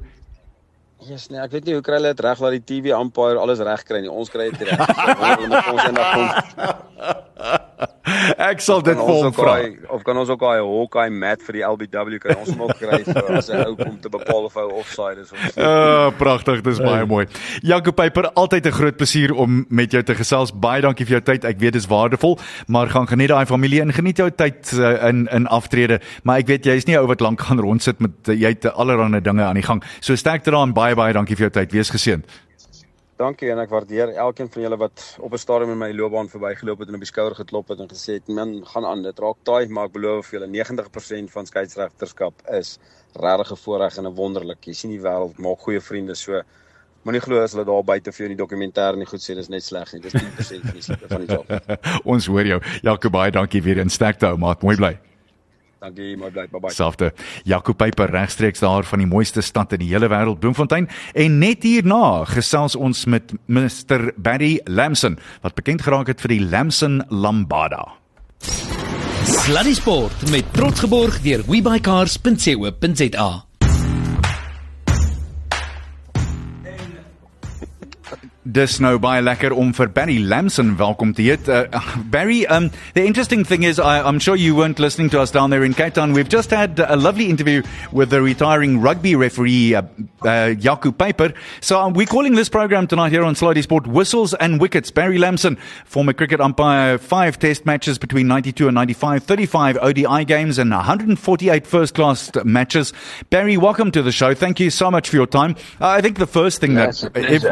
Jesus 1.11 1.31
nee, 1.33 1.41
ek 1.43 1.51
weet 1.51 1.67
nie 1.67 1.75
hoe 1.75 1.83
kry 1.83 1.97
hulle 1.99 2.13
dit 2.15 2.23
reg 2.23 2.39
dat 2.45 2.55
die 2.55 2.63
TV 2.71 2.95
umpire 2.95 3.41
alles 3.43 3.63
reg 3.67 3.83
kry 3.89 4.05
nie. 4.05 4.13
Ons 4.13 4.31
kry 4.31 4.51
dit 4.53 4.69
reg. 4.69 4.79
ons 4.79 5.83
eendag 5.89 6.13
kom. 6.15 6.29
Ek 8.41 8.61
sal 8.65 8.83
dit 8.85 8.99
vir 8.99 9.11
hom 9.11 9.35
vra. 9.35 9.55
Of 9.95 10.03
kan 10.07 10.19
ons 10.19 10.31
ook 10.33 10.43
daai 10.43 10.61
Hawkeye 10.61 11.13
mat 11.15 11.43
vir 11.47 11.59
die 11.59 11.63
LBW 11.67 12.19
kan 12.23 12.41
ons 12.41 12.51
hom 12.53 12.65
ook 12.67 12.79
kry 12.81 13.01
vir 13.07 13.37
as 13.39 13.51
hy 13.53 13.61
ou 13.69 13.75
kom 13.79 13.97
te 14.03 14.11
bepaal 14.13 14.49
of 14.49 14.57
hy 14.59 14.65
offside 14.81 15.23
is 15.23 15.33
of 15.33 15.43
so. 15.53 15.61
Uh, 15.61 16.11
pragtig, 16.19 16.63
dis 16.67 16.81
baie 16.83 17.07
mooi. 17.09 17.27
Jaco 17.67 17.95
Pyper, 17.97 18.31
altyd 18.41 18.67
'n 18.71 18.77
groot 18.77 18.97
plesier 18.97 19.35
om 19.35 19.65
met 19.69 19.93
jou 19.93 20.03
te 20.03 20.15
gesels. 20.15 20.53
Baie 20.53 20.83
dankie 20.83 21.07
vir 21.07 21.19
jou 21.19 21.23
tyd. 21.33 21.45
Ek 21.45 21.59
weet 21.61 21.75
dit 21.79 21.83
is 21.83 21.89
waardevol, 21.91 22.39
maar 22.67 22.89
gaan 22.89 23.07
geniet 23.07 23.31
daai 23.31 23.47
familie 23.47 23.81
en 23.81 23.93
geniet 23.93 24.19
jou 24.19 24.31
tyd 24.31 24.73
uh, 24.75 25.09
in 25.09 25.27
in 25.31 25.47
aftrede. 25.47 26.01
Maar 26.23 26.39
ek 26.45 26.47
weet 26.47 26.67
jy 26.67 26.77
is 26.77 26.87
nie 26.87 26.99
ou 26.99 27.07
wat 27.07 27.21
lank 27.21 27.41
gaan 27.41 27.61
rondsit 27.61 28.01
met 28.01 28.13
jy 28.27 28.55
het 28.55 28.67
allerlei 28.75 29.21
dinge 29.21 29.43
aan 29.43 29.59
die 29.59 29.67
gang. 29.67 29.83
So 30.01 30.15
sterkte 30.17 30.51
daaraan. 30.51 30.75
Baie 30.75 30.95
baie 31.01 31.17
dankie 31.17 31.37
vir 31.39 31.49
jou 31.49 31.55
tyd. 31.61 31.73
Wees 31.73 31.91
geseënd. 31.93 32.29
Dankie 33.21 33.51
en 33.53 33.59
ek 33.61 33.73
waardeer 33.73 34.15
elkeen 34.23 34.49
van 34.49 34.63
julle 34.65 34.79
wat 34.81 35.03
op 35.21 35.33
'n 35.33 35.39
stadium 35.39 35.73
in 35.75 35.79
my 35.79 35.91
loopbaan 35.93 36.29
verbygeloop 36.29 36.79
het 36.81 36.89
en 36.89 36.95
op 36.95 37.05
die 37.05 37.11
skouer 37.11 37.35
geklop 37.37 37.69
het 37.69 37.81
en 37.81 37.89
gesê 37.89 38.17
het, 38.17 38.29
"Man, 38.29 38.65
gaan 38.65 38.85
aan, 38.85 39.03
dit 39.03 39.19
raak 39.19 39.37
taai, 39.45 39.69
maar 39.69 39.87
ek 39.87 39.93
belowe 39.93 40.23
vir 40.23 40.41
julle 40.41 40.49
90% 40.49 41.31
van 41.31 41.47
skeieregterskap 41.47 42.35
is 42.49 42.79
regtig 43.15 43.53
'n 43.53 43.57
voorreg 43.65 43.97
en 43.99 44.07
'n 44.07 44.15
wonderlik. 44.15 44.65
Jy 44.65 44.73
sien 44.73 44.91
die 44.91 45.01
wêreld 45.01 45.39
maak 45.39 45.61
goeie 45.61 45.81
vriende, 45.81 46.15
so 46.15 46.43
moenie 47.05 47.21
glo 47.21 47.43
as 47.43 47.53
hulle 47.53 47.65
daar 47.65 47.85
buite 47.85 48.13
vir 48.13 48.27
jou 48.27 48.31
in 48.31 48.37
die 48.37 48.45
dokumentêr 48.45 48.97
nie 48.97 49.07
goed 49.07 49.21
sê 49.21 49.35
dis 49.35 49.49
net 49.49 49.63
sleg 49.63 49.93
nie. 49.93 50.01
Dis 50.01 50.13
10% 50.13 50.63
van 50.63 50.73
die 50.73 51.09
van 51.09 51.27
die 51.27 51.35
job. 51.35 51.47
Ons 52.13 52.27
hoor 52.27 52.47
jou. 52.47 52.61
Jakob, 52.83 53.13
baie 53.13 53.31
dankie 53.31 53.63
weer 53.63 53.79
in 53.79 53.91
sterkte 53.91 54.27
ou 54.27 54.37
maat. 54.37 54.63
Mooi 54.63 54.77
bly. 54.77 55.10
Dankie, 55.81 56.13
mooi 56.21 56.29
bly. 56.31 56.45
Bye 56.53 56.61
bye. 56.61 56.73
Selfde. 56.77 57.09
Jaco 57.49 57.73
Pyper 57.73 58.11
regstreeks 58.13 58.61
daar 58.61 58.85
van 58.85 59.01
die 59.01 59.09
mooiste 59.09 59.41
stad 59.41 59.73
in 59.73 59.81
die 59.81 59.89
hele 59.89 60.11
wêreld, 60.13 60.43
Bloemfontein. 60.43 60.91
En 61.17 61.39
net 61.41 61.65
hierna 61.65 62.27
gesels 62.29 62.77
ons 62.77 63.07
met 63.09 63.33
Mr 63.49 64.11
Barry 64.21 64.59
Lamson 64.69 65.17
wat 65.41 65.57
bekend 65.57 65.89
geraak 65.89 66.13
het 66.13 66.21
vir 66.21 66.37
die 66.37 66.45
Lamson 66.45 67.01
Lambada. 67.09 67.87
Sluddy 69.25 69.73
Sport 69.77 70.29
met 70.31 70.53
trots 70.53 70.85
geborg 70.85 71.23
deur 71.25 71.47
webycars.co.za. 71.49 73.31
Dis 78.49 78.79
nou 78.81 78.95
baie 78.97 79.21
lekker 79.21 79.53
om 79.53 79.69
vir 79.77 79.91
Barry 79.93 80.17
Lamson 80.25 80.71
welkom 80.79 81.11
te 81.13 81.27
heet. 81.27 81.45
Uh, 81.45 81.67
Barry, 82.09 82.47
um, 82.49 82.71
the 82.95 83.05
interesting 83.05 83.45
thing 83.45 83.65
is, 83.69 83.79
I, 83.79 84.01
I'm 84.01 84.19
sure 84.19 84.35
you 84.35 84.55
weren't 84.57 84.79
listening 84.79 85.11
to 85.11 85.21
us 85.21 85.31
down 85.31 85.51
there 85.51 85.63
in 85.63 85.75
Cape 85.75 85.93
Town. 85.93 86.15
We've 86.15 86.29
just 86.29 86.51
had 86.51 86.81
a 86.81 86.97
lovely 86.97 87.29
interview 87.29 87.61
with 87.93 88.09
the 88.09 88.23
retiring 88.23 88.81
rugby 88.81 89.15
referee, 89.15 89.75
uh, 89.75 89.83
uh, 90.23 90.55
Piper. 90.99 91.33
So 91.61 91.81
um, 91.81 91.93
we're 91.93 92.07
calling 92.07 92.35
this 92.35 92.49
program 92.49 92.87
tonight 92.87 93.13
here 93.13 93.25
on 93.25 93.35
Slidey 93.35 93.63
Sport 93.63 93.87
Whistles 93.87 94.35
and 94.35 94.61
Wickets. 94.61 94.91
Barry 94.91 95.19
Lamson, 95.19 95.57
former 95.85 96.13
cricket 96.13 96.41
umpire, 96.41 96.99
five 96.99 97.39
test 97.39 97.67
matches 97.67 97.99
between 97.99 98.29
92 98.29 98.69
and 98.69 98.75
95, 98.75 99.25
35 99.25 99.79
ODI 99.79 100.25
games 100.25 100.59
and 100.59 100.71
148 100.71 101.67
first 101.67 101.95
class 101.95 102.31
matches. 102.45 102.93
Barry, 103.31 103.57
welcome 103.57 103.91
to 103.93 104.03
the 104.03 104.13
show. 104.13 104.35
Thank 104.35 104.61
you 104.61 104.71
so 104.71 104.91
much 104.91 105.09
for 105.09 105.17
your 105.17 105.27
time. 105.27 105.57
I 105.81 106.01
think 106.01 106.19
the 106.19 106.27
first 106.27 106.61
thing 106.61 106.75
That's 106.75 107.03
that... 107.03 107.17
If, 107.17 107.43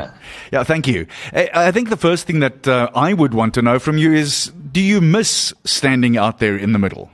yeah, 0.53 0.65
thank 0.65 0.87
you. 0.87 1.07
I 1.33 1.73
think 1.73 1.91
the 1.91 1.97
first 1.97 2.27
thing 2.27 2.41
that 2.41 2.67
uh, 2.67 2.91
I 2.95 3.13
would 3.15 3.35
want 3.35 3.55
to 3.55 3.63
know 3.63 3.79
from 3.79 3.99
you 3.99 4.13
is 4.13 4.53
do 4.73 4.81
you 4.81 5.01
miss 5.01 5.53
standing 5.65 6.17
out 6.17 6.39
there 6.39 6.57
in 6.57 6.73
the 6.73 6.79
middle? 6.79 7.11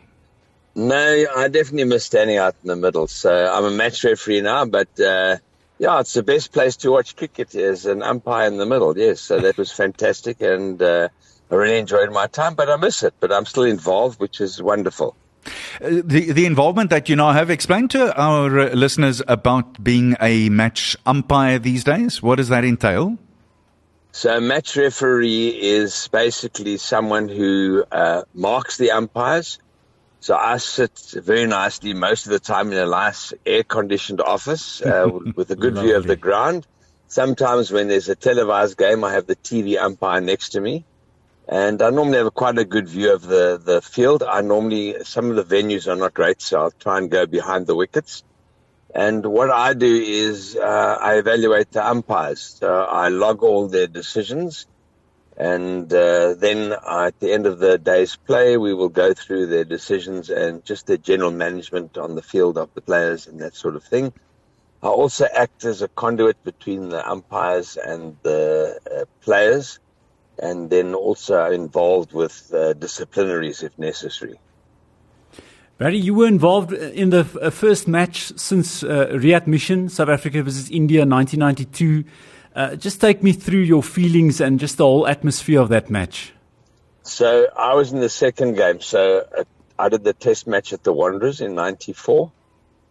No, 0.76 1.26
I 1.36 1.48
definitely 1.48 1.84
miss 1.84 2.04
standing 2.04 2.36
out 2.36 2.56
in 2.62 2.68
the 2.68 2.76
middle. 2.76 3.06
So 3.06 3.30
I'm 3.30 3.64
a 3.64 3.70
match 3.70 4.02
referee 4.02 4.40
now, 4.40 4.64
but 4.64 4.88
uh, 4.98 5.36
yeah, 5.78 6.00
it's 6.00 6.14
the 6.14 6.22
best 6.22 6.52
place 6.52 6.76
to 6.78 6.90
watch 6.90 7.16
cricket 7.16 7.54
is 7.54 7.86
an 7.86 8.02
umpire 8.02 8.46
in 8.48 8.56
the 8.56 8.66
middle. 8.66 8.96
Yes, 8.96 9.20
so 9.20 9.38
that 9.38 9.56
was 9.56 9.70
fantastic, 9.70 10.40
and 10.40 10.80
uh, 10.82 11.08
I 11.50 11.54
really 11.54 11.78
enjoyed 11.78 12.10
my 12.12 12.26
time. 12.26 12.54
But 12.54 12.70
I 12.70 12.76
miss 12.76 13.02
it. 13.02 13.14
But 13.20 13.32
I'm 13.32 13.46
still 13.46 13.64
involved, 13.64 14.18
which 14.18 14.40
is 14.40 14.60
wonderful. 14.60 15.16
Uh, 15.80 16.00
the 16.04 16.32
the 16.32 16.46
involvement 16.46 16.90
that 16.90 17.08
you 17.08 17.16
now 17.16 17.32
have 17.32 17.50
explained 17.50 17.90
to 17.90 18.16
our 18.20 18.58
uh, 18.58 18.70
listeners 18.70 19.22
about 19.28 19.82
being 19.82 20.16
a 20.20 20.48
match 20.48 20.96
umpire 21.06 21.58
these 21.58 21.84
days. 21.84 22.22
What 22.22 22.36
does 22.36 22.48
that 22.48 22.64
entail? 22.64 23.18
So 24.12 24.36
a 24.36 24.40
match 24.40 24.76
referee 24.76 25.48
is 25.60 26.08
basically 26.12 26.76
someone 26.76 27.28
who 27.28 27.84
uh, 27.90 28.22
marks 28.32 28.76
the 28.76 28.92
umpires. 28.92 29.58
So 30.24 30.34
I 30.34 30.56
sit 30.56 30.98
very 31.16 31.44
nicely 31.46 31.92
most 31.92 32.24
of 32.24 32.32
the 32.32 32.38
time 32.38 32.72
in 32.72 32.78
a 32.78 32.86
nice 32.86 33.34
air-conditioned 33.44 34.22
office 34.22 34.80
uh, 34.80 35.06
with 35.36 35.50
a 35.50 35.54
good 35.54 35.76
view 35.76 35.96
of 35.96 36.06
the 36.06 36.16
ground. 36.16 36.66
Sometimes 37.08 37.70
when 37.70 37.88
there's 37.88 38.08
a 38.08 38.16
televised 38.16 38.78
game, 38.78 39.04
I 39.04 39.12
have 39.12 39.26
the 39.26 39.36
TV 39.36 39.76
umpire 39.76 40.22
next 40.22 40.52
to 40.52 40.62
me. 40.62 40.86
And 41.46 41.82
I 41.82 41.90
normally 41.90 42.16
have 42.16 42.32
quite 42.32 42.56
a 42.56 42.64
good 42.64 42.88
view 42.88 43.12
of 43.12 43.20
the, 43.20 43.60
the 43.62 43.82
field. 43.82 44.22
I 44.22 44.40
normally, 44.40 45.04
some 45.04 45.28
of 45.28 45.36
the 45.36 45.44
venues 45.44 45.88
are 45.88 45.96
not 45.96 46.14
great, 46.14 46.40
so 46.40 46.58
I'll 46.58 46.70
try 46.70 46.96
and 46.96 47.10
go 47.10 47.26
behind 47.26 47.66
the 47.66 47.76
wickets. 47.76 48.24
And 48.94 49.26
what 49.26 49.50
I 49.50 49.74
do 49.74 49.94
is 49.94 50.56
uh, 50.56 50.98
I 51.02 51.16
evaluate 51.16 51.70
the 51.70 51.86
umpires. 51.86 52.56
So 52.60 52.72
I 52.72 53.08
log 53.08 53.42
all 53.42 53.68
their 53.68 53.88
decisions 53.88 54.64
And 55.36 55.92
uh, 55.92 56.34
then 56.34 56.72
at 56.88 57.18
the 57.18 57.32
end 57.32 57.46
of 57.46 57.58
the 57.58 57.76
day's 57.76 58.14
play, 58.14 58.56
we 58.56 58.72
will 58.72 58.88
go 58.88 59.14
through 59.14 59.46
their 59.46 59.64
decisions 59.64 60.30
and 60.30 60.64
just 60.64 60.86
their 60.86 60.96
general 60.96 61.32
management 61.32 61.98
on 61.98 62.14
the 62.14 62.22
field 62.22 62.56
of 62.56 62.72
the 62.74 62.80
players 62.80 63.26
and 63.26 63.40
that 63.40 63.56
sort 63.56 63.74
of 63.74 63.82
thing. 63.82 64.12
I 64.82 64.88
also 64.88 65.26
act 65.34 65.64
as 65.64 65.82
a 65.82 65.88
conduit 65.88 66.42
between 66.44 66.90
the 66.90 67.08
umpires 67.08 67.76
and 67.76 68.16
the 68.22 68.78
uh, 68.94 69.04
players, 69.22 69.80
and 70.38 70.68
then 70.68 70.94
also 70.94 71.50
involved 71.50 72.12
with 72.12 72.50
uh, 72.52 72.74
disciplinaries 72.74 73.62
if 73.62 73.76
necessary. 73.78 74.38
Barry, 75.78 75.96
you 75.96 76.14
were 76.14 76.28
involved 76.28 76.72
in 76.72 77.10
the 77.10 77.26
uh, 77.40 77.50
first 77.50 77.88
match 77.88 78.32
since 78.36 78.84
uh, 78.84 79.08
readmission, 79.18 79.88
South 79.88 80.08
Africa 80.08 80.42
versus 80.42 80.70
India, 80.70 81.00
1992. 81.00 82.04
Uh, 82.54 82.76
just 82.76 83.00
take 83.00 83.22
me 83.22 83.32
through 83.32 83.60
your 83.60 83.82
feelings 83.82 84.40
and 84.40 84.60
just 84.60 84.76
the 84.76 84.84
whole 84.84 85.06
atmosphere 85.06 85.60
of 85.60 85.68
that 85.70 85.90
match. 85.90 86.32
So 87.02 87.48
I 87.56 87.74
was 87.74 87.92
in 87.92 88.00
the 88.00 88.08
second 88.08 88.54
game. 88.54 88.80
So 88.80 89.26
uh, 89.36 89.44
I 89.78 89.88
did 89.88 90.04
the 90.04 90.12
test 90.12 90.46
match 90.46 90.72
at 90.72 90.84
the 90.84 90.92
Wanderers 90.92 91.40
in 91.40 91.54
'94. 91.54 92.30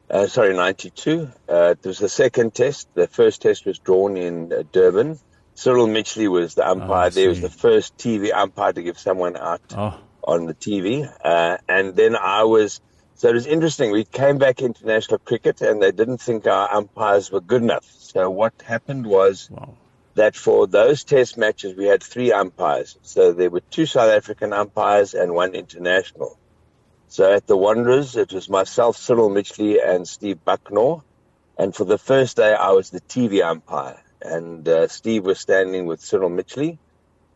Uh, 0.10 0.28
sorry, 0.28 0.54
'92. 0.54 1.30
Uh, 1.50 1.76
it 1.82 1.88
was 1.88 1.98
the 2.00 2.10
second 2.10 2.54
test. 2.54 2.88
The 2.94 3.08
first 3.08 3.42
test 3.42 3.66
was 3.66 3.80
drawn 3.80 4.18
in 4.18 4.52
uh, 4.52 4.64
Durban. 4.72 5.18
Cyril 5.56 5.88
Mitchley 5.88 6.28
was 6.28 6.56
the 6.56 6.68
umpire. 6.68 7.08
Oh, 7.08 7.10
there 7.10 7.30
was 7.30 7.42
the 7.42 7.50
first 7.50 7.96
TV 7.98 8.34
umpire 8.34 8.74
to 8.74 8.82
give 8.84 8.98
someone 9.00 9.38
out 9.38 9.62
Oh, 9.76 9.98
on 10.24 10.46
the 10.46 10.54
TV. 10.56 11.10
Uh, 11.24 11.58
and 11.70 11.96
then 11.96 12.16
I 12.16 12.44
was, 12.44 12.82
so 13.16 13.30
it 13.30 13.34
was 13.34 13.46
interesting. 13.46 13.92
We 13.92 14.06
came 14.06 14.38
back 14.38 14.62
international 14.62 15.20
cricket 15.20 15.62
and 15.62 15.82
they 15.82 15.92
didn't 15.92 16.20
think 16.20 16.48
our 16.48 16.74
umpires 16.74 17.32
were 17.32 17.42
good 17.42 17.62
enough. 17.62 17.86
So 17.86 18.30
what 18.30 18.54
happened 18.66 19.06
was 19.06 19.50
wow. 19.50 19.76
that 20.16 20.36
for 20.36 20.68
those 20.68 21.04
test 21.04 21.38
matches, 21.38 21.76
we 21.78 21.86
had 21.86 22.02
three 22.02 22.32
umpires. 22.32 22.98
So 23.04 23.32
there 23.32 23.50
were 23.50 23.62
two 23.62 23.86
South 23.86 24.10
African 24.10 24.52
umpires 24.52 25.14
and 25.14 25.34
one 25.34 25.54
international. 25.54 26.38
So 27.08 27.32
at 27.32 27.46
the 27.46 27.56
Wanderers, 27.56 28.16
it 28.16 28.34
was 28.34 28.50
myself, 28.50 28.98
Cyril 28.98 29.30
Mitchley, 29.30 29.78
and 29.80 30.08
Steve 30.08 30.40
Bucknor. 30.46 31.04
And 31.58 31.76
for 31.76 31.86
the 31.86 32.00
first 32.00 32.38
day, 32.38 32.56
I 32.56 32.72
was 32.72 32.90
the 32.90 33.02
TV 33.02 33.44
umpire. 33.44 34.02
And 34.22 34.68
uh, 34.68 34.88
Steve 34.88 35.24
was 35.24 35.40
standing 35.40 35.86
with 35.86 36.02
Cyril 36.02 36.32
Mitchley. 36.32 36.80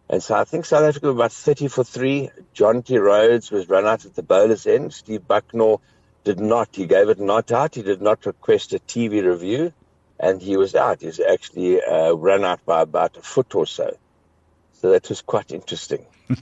And 0.09 0.23
so 0.23 0.35
I 0.35 0.45
think 0.45 0.65
South 0.65 0.83
Africa 0.83 1.07
were 1.07 1.13
about 1.13 1.33
30 1.33 1.67
for 1.67 1.83
three. 1.83 2.29
John 2.53 2.81
T. 2.81 2.97
Rhodes 2.97 3.51
was 3.51 3.67
run 3.67 3.85
out 3.85 4.05
at 4.05 4.15
the 4.15 4.23
bowler's 4.23 4.65
end. 4.65 4.93
Steve 4.93 5.21
Bucknor 5.27 5.79
did 6.23 6.39
not. 6.39 6.69
He 6.71 6.85
gave 6.85 7.09
it 7.09 7.19
not 7.19 7.51
out. 7.51 7.75
He 7.75 7.81
did 7.81 8.01
not 8.01 8.25
request 8.25 8.73
a 8.73 8.79
TV 8.79 9.25
review. 9.25 9.73
And 10.19 10.41
he 10.41 10.57
was 10.57 10.75
out. 10.75 11.01
He 11.01 11.07
was 11.07 11.19
actually 11.19 11.81
uh, 11.81 12.13
run 12.13 12.43
out 12.45 12.65
by 12.65 12.81
about 12.81 13.17
a 13.17 13.21
foot 13.21 13.53
or 13.53 13.67
so. 13.67 13.97
So 14.73 14.91
that 14.91 15.09
was 15.09 15.21
quite 15.21 15.51
interesting. 15.51 16.05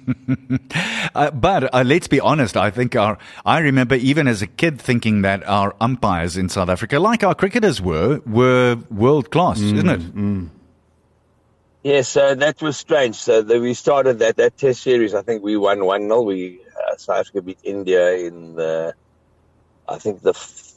Uh, 1.13 1.31
but 1.31 1.73
uh, 1.73 1.83
let's 1.85 2.09
be 2.09 2.19
honest. 2.19 2.57
I 2.57 2.71
think 2.71 2.93
our 2.93 3.17
I 3.45 3.59
remember 3.59 3.95
even 3.95 4.27
as 4.27 4.41
a 4.41 4.47
kid 4.47 4.81
thinking 4.81 5.21
that 5.21 5.47
our 5.47 5.73
umpires 5.79 6.35
in 6.35 6.49
South 6.49 6.67
Africa, 6.67 6.99
like 6.99 7.23
our 7.23 7.33
cricketers 7.33 7.81
were, 7.81 8.19
were 8.25 8.77
world 8.89 9.31
class, 9.31 9.61
isn't 9.61 9.87
it? 9.87 10.01
Yeah, 11.85 12.03
so 12.03 12.35
that 12.35 12.61
was 12.63 12.77
strange. 12.77 13.17
So 13.17 13.43
the, 13.43 13.61
we 13.61 13.75
started 13.75 14.19
that, 14.19 14.37
that 14.37 14.57
test 14.57 14.83
series. 14.83 15.15
I 15.15 15.23
think 15.23 15.43
we 15.43 15.57
won 15.57 15.85
1 15.85 16.01
0. 16.03 16.23
We, 16.23 16.61
uh, 16.77 16.97
South 16.97 17.21
Africa 17.21 17.43
beat 17.43 17.59
India 17.63 18.15
in 18.15 18.55
the, 18.55 18.95
I 19.87 19.99
think 19.99 20.21
the 20.21 20.31
f- 20.31 20.73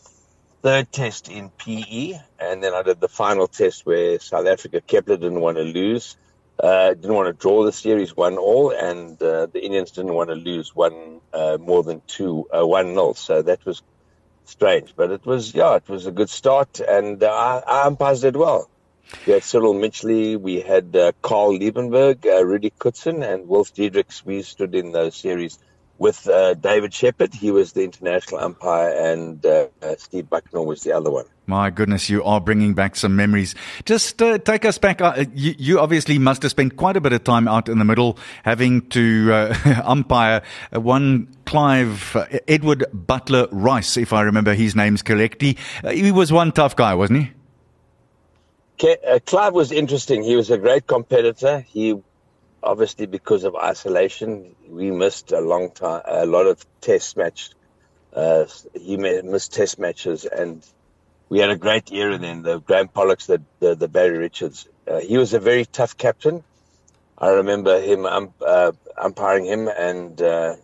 third 0.63 0.93
test 0.93 1.31
in 1.31 1.51
PE. 1.51 2.21
And 2.41 2.65
then 2.65 2.75
I 2.75 2.83
did 2.83 3.01
the 3.01 3.09
final 3.09 3.49
test 3.49 3.87
where 3.87 4.21
South 4.21 4.47
Africa, 4.49 4.83
Kepler 4.83 5.19
didn't 5.19 5.41
want 5.41 5.59
to 5.59 5.65
lose, 5.65 6.17
uh, 6.63 6.95
didn't 6.95 7.15
want 7.15 7.29
to 7.29 7.35
draw 7.35 7.65
the 7.65 7.73
series 7.73 8.17
1 8.17 8.39
all. 8.39 8.73
And 8.73 9.23
uh, 9.23 9.47
the 9.47 9.65
Indians 9.65 9.93
didn't 9.93 10.15
want 10.15 10.31
to 10.31 10.37
lose 10.37 10.75
one 10.75 11.23
uh, 11.35 11.59
more 11.61 11.85
than 11.85 12.03
two, 12.09 12.47
uh, 12.53 12.67
1 12.67 12.95
0. 12.95 13.15
So 13.15 13.43
that 13.43 13.65
was 13.67 13.83
strange. 14.47 14.95
But 14.97 15.13
it 15.13 15.27
was, 15.27 15.55
yeah, 15.55 15.77
it 15.77 15.89
was 15.89 16.07
a 16.07 16.13
good 16.13 16.31
start. 16.31 16.81
And 16.81 17.23
uh, 17.23 17.29
our, 17.31 17.65
our 17.67 17.87
umpires 17.89 18.23
did 18.23 18.37
well. 18.37 18.71
We 19.27 19.33
had 19.33 19.43
Cyril 19.43 19.75
Mitchley, 19.75 20.37
we 20.37 20.61
had 20.61 20.95
uh, 20.95 21.13
Carl 21.23 21.59
Liebenberg, 21.59 22.27
uh, 22.27 22.45
Rudy 22.45 22.73
Kutzen, 22.79 23.23
and 23.23 23.49
Wolf 23.49 23.75
Diedrichs. 23.75 24.25
We 24.25 24.43
stood 24.43 24.75
in 24.75 24.93
those 24.93 25.17
series 25.17 25.59
with 25.99 26.29
uh, 26.29 26.55
David 26.55 26.95
Shepard. 26.95 27.35
He 27.35 27.51
was 27.51 27.73
the 27.73 27.83
international 27.83 28.41
umpire, 28.41 28.91
and 28.91 29.45
uh, 29.45 29.67
uh, 29.83 29.97
Steve 29.99 30.25
Bucknor 30.25 30.65
was 30.65 30.83
the 30.83 30.93
other 30.93 31.11
one. 31.11 31.27
My 31.47 31.71
goodness, 31.71 32.09
you 32.09 32.23
are 32.25 32.41
bringing 32.41 32.75
back 32.75 32.95
some 32.95 33.17
memories. 33.17 33.55
Just 33.85 34.23
uh, 34.23 34.39
take 34.39 34.65
us 34.65 34.79
back. 34.79 35.01
Uh, 35.01 35.25
you, 35.35 35.55
you 35.59 35.81
obviously 35.81 36.19
must 36.19 36.43
have 36.43 36.51
spent 36.51 36.77
quite 36.77 36.97
a 36.97 37.01
bit 37.01 37.13
of 37.13 37.25
time 37.25 37.49
out 37.49 37.69
in 37.69 37.79
the 37.79 37.85
middle, 37.85 38.19
having 38.45 38.89
to 38.91 39.33
uh, 39.33 39.83
umpire 39.85 40.43
one 40.73 41.29
Clive 41.47 42.17
Edward 42.47 42.85
Butler 42.93 43.49
Rice, 43.51 43.97
if 43.97 44.13
I 44.13 44.23
remember 44.23 44.55
his 44.55 44.77
names 44.77 45.03
correctly. 45.03 45.57
He 45.91 46.13
was 46.13 46.33
one 46.33 46.53
tough 46.53 46.77
guy, 46.77 46.95
wasn't 46.95 47.25
he? 47.25 47.33
Uh, 48.83 49.19
Clive 49.25 49.55
was 49.55 49.73
interesting. 49.73 50.23
He 50.23 50.37
was 50.37 50.51
a 50.51 50.59
great 50.59 50.87
competitor. 50.87 51.61
He 51.61 51.95
obviously 52.63 53.07
because 53.07 53.45
of 53.45 53.57
isolation, 53.57 54.55
we 54.69 54.91
missed 54.91 55.33
a 55.33 55.41
long 55.41 55.71
time, 55.71 56.03
a 56.05 56.27
lot 56.27 56.47
of 56.47 56.65
test 56.81 57.17
match. 57.17 57.51
Uh, 58.15 58.47
he 58.75 58.97
missed 58.97 59.53
test 59.53 59.79
matches, 59.79 60.25
and 60.25 60.65
we 61.29 61.41
had 61.41 61.51
a 61.51 61.57
great 61.57 61.93
era 61.93 62.19
then. 62.19 62.43
The 62.43 62.59
Graham 62.59 62.89
Pollocks, 62.89 63.27
the 63.27 63.43
the, 63.61 63.75
the 63.75 63.89
Barry 63.89 64.19
Richards. 64.19 64.69
Uh, 64.87 65.01
he 65.01 65.19
was 65.19 65.35
a 65.35 65.41
very 65.41 65.65
tough 65.65 65.97
captain. 65.97 66.43
I 67.17 67.31
remember 67.31 67.81
him 67.81 68.07
um, 68.07 68.33
uh, 68.45 68.73
umpiring 68.97 69.45
him, 69.45 69.69
and 69.69 70.21
uh, 70.23 70.57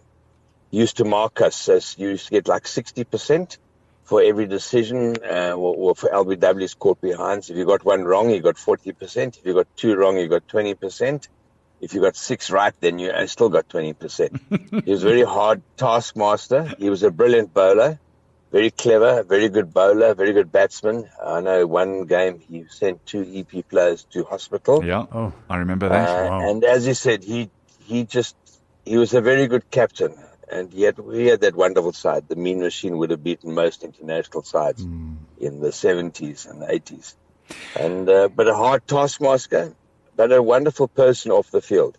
used 0.70 0.98
to 0.98 1.04
mark 1.04 1.40
us 1.40 1.68
as 1.68 1.96
you 1.98 2.10
used 2.10 2.26
to 2.26 2.30
get 2.30 2.48
like 2.48 2.66
sixty 2.66 3.04
percent 3.04 3.58
for 4.04 4.22
every 4.22 4.46
decision, 4.46 5.16
uh, 5.24 5.52
or, 5.52 5.74
or 5.76 5.94
for 5.94 6.08
LBW's 6.10 6.74
caught 6.74 7.00
behinds. 7.00 7.50
If 7.50 7.56
you 7.56 7.64
got 7.64 7.84
one 7.84 8.04
wrong, 8.04 8.30
you 8.30 8.40
got 8.40 8.56
40%. 8.56 9.38
If 9.38 9.46
you 9.46 9.54
got 9.54 9.66
two 9.76 9.96
wrong, 9.96 10.18
you 10.18 10.28
got 10.28 10.46
20%. 10.46 11.28
If 11.80 11.94
you 11.94 12.00
got 12.00 12.16
six 12.16 12.50
right, 12.50 12.74
then 12.80 12.98
you 12.98 13.10
uh, 13.10 13.26
still 13.26 13.48
got 13.48 13.68
20%. 13.68 14.84
he 14.84 14.90
was 14.90 15.02
a 15.02 15.06
very 15.06 15.22
hard 15.22 15.62
taskmaster. 15.76 16.64
He 16.78 16.88
was 16.88 17.02
a 17.02 17.10
brilliant 17.10 17.52
bowler, 17.52 17.98
very 18.52 18.70
clever, 18.70 19.22
very 19.22 19.48
good 19.48 19.74
bowler, 19.74 20.14
very 20.14 20.32
good 20.32 20.52
batsman. 20.52 21.08
I 21.22 21.40
know 21.40 21.66
one 21.66 22.04
game 22.04 22.40
he 22.40 22.64
sent 22.68 23.04
two 23.04 23.22
EP 23.34 23.68
players 23.68 24.04
to 24.12 24.24
hospital. 24.24 24.84
Yeah. 24.84 25.06
Oh. 25.12 25.32
I 25.50 25.56
remember 25.58 25.88
that. 25.88 26.08
Uh, 26.08 26.28
Wow. 26.30 26.50
And 26.50 26.64
as 26.64 26.86
you 26.86 26.94
said, 26.94 27.24
he 27.24 27.50
he 27.86 28.04
just 28.04 28.36
he 28.84 28.96
was 28.96 29.12
a 29.14 29.20
very 29.20 29.46
good 29.46 29.70
captain, 29.70 30.14
and 30.50 30.72
yet 30.72 30.98
we 30.98 31.26
had 31.26 31.40
that 31.40 31.54
wonderful 31.54 31.92
side. 31.92 32.28
The 32.28 32.36
Mean 32.36 32.60
Machine 32.60 32.98
would 32.98 33.10
have 33.10 33.22
beaten 33.22 33.54
most 33.54 33.82
international 33.82 34.42
sides 34.42 34.82
in 35.38 35.60
the 35.60 35.72
seventies 35.72 36.46
and 36.46 36.64
eighties, 36.68 37.16
and 37.78 38.08
uh, 38.08 38.28
but 38.28 38.48
a 38.48 38.54
hard 38.54 38.86
taskmaster, 38.86 39.74
but 40.16 40.32
a 40.32 40.42
wonderful 40.42 40.88
person 40.88 41.30
off 41.30 41.50
the 41.50 41.62
field, 41.62 41.98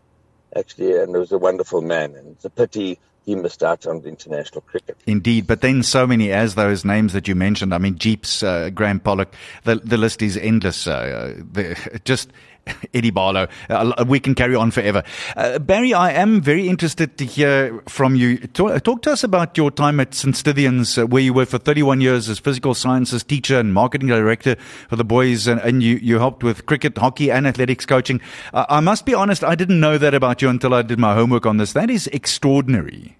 actually, 0.55 0.97
and 0.97 1.09
he 1.09 1.17
was 1.17 1.31
a 1.31 1.37
wonderful 1.37 1.81
man. 1.81 2.15
And 2.15 2.27
it's 2.29 2.45
a 2.45 2.49
pity 2.49 2.99
he 3.25 3.35
missed 3.35 3.63
out 3.63 3.87
on 3.87 4.01
the 4.01 4.09
international 4.09 4.61
cricket. 4.61 4.97
Indeed, 5.07 5.47
but 5.47 5.61
then 5.61 5.81
so 5.81 6.05
many 6.05 6.31
as 6.31 6.55
those 6.55 6.85
names 6.85 7.13
that 7.13 7.27
you 7.27 7.35
mentioned. 7.35 7.73
I 7.73 7.79
mean, 7.79 7.97
Jeeps, 7.97 8.43
uh, 8.43 8.69
Graham 8.69 8.99
Pollock. 8.99 9.33
The 9.63 9.75
the 9.77 9.97
list 9.97 10.21
is 10.21 10.37
endless. 10.37 10.87
Uh, 10.87 11.41
the, 11.51 11.99
just 12.05 12.31
Eddie 12.93 13.11
Barlow. 13.11 13.47
Uh, 13.69 14.05
we 14.07 14.19
can 14.19 14.35
carry 14.35 14.55
on 14.55 14.71
forever. 14.71 15.03
Uh, 15.35 15.59
Barry, 15.59 15.93
I 15.93 16.11
am 16.11 16.41
very 16.41 16.67
interested 16.67 17.17
to 17.17 17.25
hear 17.25 17.81
from 17.87 18.15
you. 18.15 18.37
Talk, 18.37 18.83
talk 18.83 19.01
to 19.03 19.11
us 19.11 19.23
about 19.23 19.57
your 19.57 19.71
time 19.71 19.99
at 19.99 20.13
St. 20.13 20.35
Stithians, 20.35 21.01
uh, 21.01 21.07
where 21.07 21.21
you 21.21 21.33
were 21.33 21.45
for 21.45 21.57
31 21.57 22.01
years 22.01 22.29
as 22.29 22.39
physical 22.39 22.73
sciences 22.73 23.23
teacher 23.23 23.59
and 23.59 23.73
marketing 23.73 24.07
director 24.09 24.55
for 24.89 24.95
the 24.95 25.05
boys, 25.05 25.47
and, 25.47 25.59
and 25.61 25.83
you, 25.83 25.97
you 25.97 26.19
helped 26.19 26.43
with 26.43 26.65
cricket, 26.65 26.97
hockey, 26.97 27.31
and 27.31 27.47
athletics 27.47 27.85
coaching. 27.85 28.21
Uh, 28.53 28.65
I 28.69 28.79
must 28.79 29.05
be 29.05 29.13
honest, 29.13 29.43
I 29.43 29.55
didn't 29.55 29.79
know 29.79 29.97
that 29.97 30.13
about 30.13 30.41
you 30.41 30.49
until 30.49 30.73
I 30.73 30.81
did 30.81 30.99
my 30.99 31.13
homework 31.13 31.45
on 31.45 31.57
this. 31.57 31.73
That 31.73 31.89
is 31.89 32.07
extraordinary. 32.07 33.17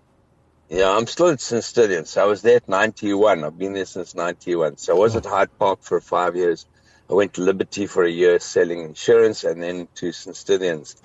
Yeah, 0.69 0.89
I'm 0.97 1.05
still 1.05 1.29
at 1.29 1.41
St. 1.41 1.61
Stithians. 1.61 2.17
I 2.17 2.25
was 2.25 2.41
there 2.41 2.55
at 2.57 2.67
91. 2.67 3.43
I've 3.43 3.57
been 3.57 3.73
there 3.73 3.85
since 3.85 4.15
91. 4.15 4.77
So 4.77 4.95
I 4.95 4.99
was 4.99 5.15
at 5.15 5.25
Hyde 5.25 5.55
Park 5.59 5.79
for 5.83 6.01
five 6.01 6.35
years. 6.35 6.65
I 7.09 7.13
went 7.13 7.33
to 7.35 7.41
Liberty 7.41 7.85
for 7.85 8.03
a 8.03 8.09
year 8.09 8.39
selling 8.39 8.81
insurance 8.81 9.43
and 9.43 9.61
then 9.61 9.87
to 9.95 10.11
St. 10.11 10.35
Stithians. 10.35 10.95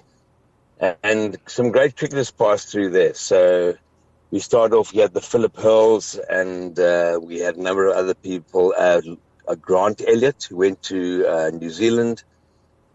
And 1.02 1.36
some 1.46 1.70
great 1.70 1.96
cricketers 1.96 2.30
passed 2.30 2.68
through 2.68 2.90
there. 2.90 3.12
So 3.12 3.74
we 4.30 4.38
started 4.38 4.74
off, 4.74 4.94
we 4.94 5.00
had 5.00 5.12
the 5.12 5.20
Philip 5.20 5.56
Hurls 5.56 6.18
and 6.28 6.78
uh, 6.78 7.20
we 7.22 7.40
had 7.40 7.56
a 7.56 7.62
number 7.62 7.86
of 7.88 7.96
other 7.96 8.14
people. 8.14 8.72
Uh, 8.76 9.02
uh, 9.46 9.54
Grant 9.56 10.00
Elliott, 10.06 10.46
who 10.48 10.56
went 10.56 10.82
to 10.84 11.26
uh, 11.26 11.50
New 11.50 11.70
Zealand. 11.70 12.22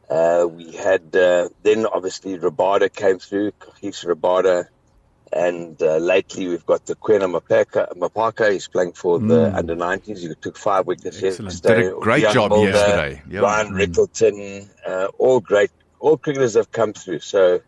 Uh, 0.09 0.47
we 0.49 0.71
had, 0.71 1.15
uh, 1.15 1.49
then 1.63 1.85
obviously 1.85 2.37
Rabada 2.37 2.91
came 2.93 3.19
through, 3.19 3.51
Kagiso 3.51 4.15
Rabada. 4.15 4.67
And 5.35 5.81
uh, 5.83 5.97
lately 5.97 6.47
we've 6.47 6.65
got 6.65 6.85
the 6.85 6.95
Quena 6.95 7.27
Mapaka, 7.29 7.93
Mapaka. 7.97 8.53
He's 8.53 8.69
playing 8.69 8.93
for 8.93 9.19
the 9.19 9.53
under 9.53 9.75
19s. 9.75 10.19
He 10.19 10.33
took 10.39 10.57
five 10.57 10.87
wickets 10.87 11.21
Excellent. 11.21 11.51
yesterday. 11.51 11.81
Did 11.83 11.93
a 11.93 11.99
great 11.99 12.21
Young 12.21 12.33
job 12.33 12.49
Mulder, 12.51 12.69
yesterday. 12.71 13.21
Yeah. 13.29 13.39
Ryan 13.41 13.67
Mm. 13.73 13.85
Rickleton, 13.85 14.69
uh, 14.87 15.07
all 15.17 15.41
great. 15.41 15.71
All 15.99 16.15
cricketers 16.17 16.53
have 16.53 16.71
come 16.71 16.93
through. 16.93 17.19
So 17.19 17.59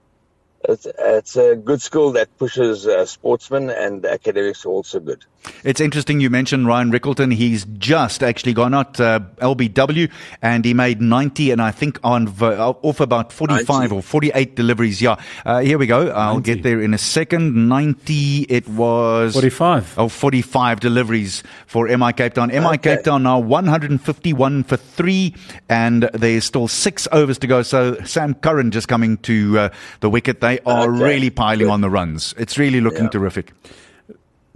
it's, 0.67 0.87
it's 0.99 1.35
a 1.37 1.55
good 1.55 1.81
school 1.81 2.11
that 2.13 2.35
pushes 2.37 2.85
uh, 2.85 3.05
sportsmen 3.05 3.69
and 3.69 4.05
academics 4.05 4.65
are 4.65 4.69
also 4.69 4.99
good. 4.99 5.23
It's 5.63 5.79
interesting 5.79 6.19
you 6.19 6.29
mentioned 6.29 6.67
Ryan 6.67 6.91
Rickleton. 6.91 7.33
He's 7.33 7.65
just 7.77 8.21
actually 8.21 8.53
gone 8.53 8.73
out 8.73 8.99
uh, 8.99 9.21
LBW 9.37 10.11
and 10.41 10.65
he 10.65 10.73
made 10.73 11.01
90 11.01 11.51
and 11.51 11.61
I 11.61 11.71
think 11.71 11.99
on 12.03 12.27
uh, 12.41 12.73
off 12.81 12.99
about 12.99 13.31
45 13.31 13.67
90. 13.67 13.95
or 13.95 14.01
48 14.01 14.55
deliveries. 14.55 15.01
Yeah. 15.01 15.15
Uh, 15.45 15.59
here 15.59 15.77
we 15.77 15.87
go. 15.87 16.09
I'll 16.09 16.35
90. 16.35 16.53
get 16.53 16.63
there 16.63 16.81
in 16.81 16.93
a 16.93 16.97
second. 16.97 17.69
90 17.69 18.41
it 18.49 18.67
was 18.67 19.33
45. 19.33 19.97
Oh 19.97 20.09
45 20.09 20.79
deliveries 20.79 21.43
for 21.65 21.87
MI 21.87 22.13
Cape 22.13 22.33
Town. 22.33 22.49
MI 22.49 22.65
okay. 22.65 22.95
Cape 22.95 23.03
Town 23.03 23.23
now 23.23 23.39
151 23.39 24.63
for 24.63 24.77
3 24.77 25.33
and 25.69 26.09
there's 26.13 26.45
still 26.45 26.67
6 26.67 27.07
overs 27.11 27.37
to 27.39 27.47
go. 27.47 27.61
So 27.61 27.95
Sam 28.03 28.33
Curran 28.33 28.71
just 28.71 28.87
coming 28.87 29.17
to 29.19 29.59
uh, 29.59 29.69
the 30.01 30.09
wicket. 30.09 30.41
They 30.41 30.56
are 30.65 30.89
okay. 30.93 31.03
really 31.03 31.29
piling 31.29 31.67
Good. 31.67 31.71
on 31.71 31.81
the 31.81 31.89
runs. 31.89 32.33
It's 32.37 32.57
really 32.57 32.81
looking 32.81 33.05
yeah. 33.05 33.09
terrific. 33.09 33.53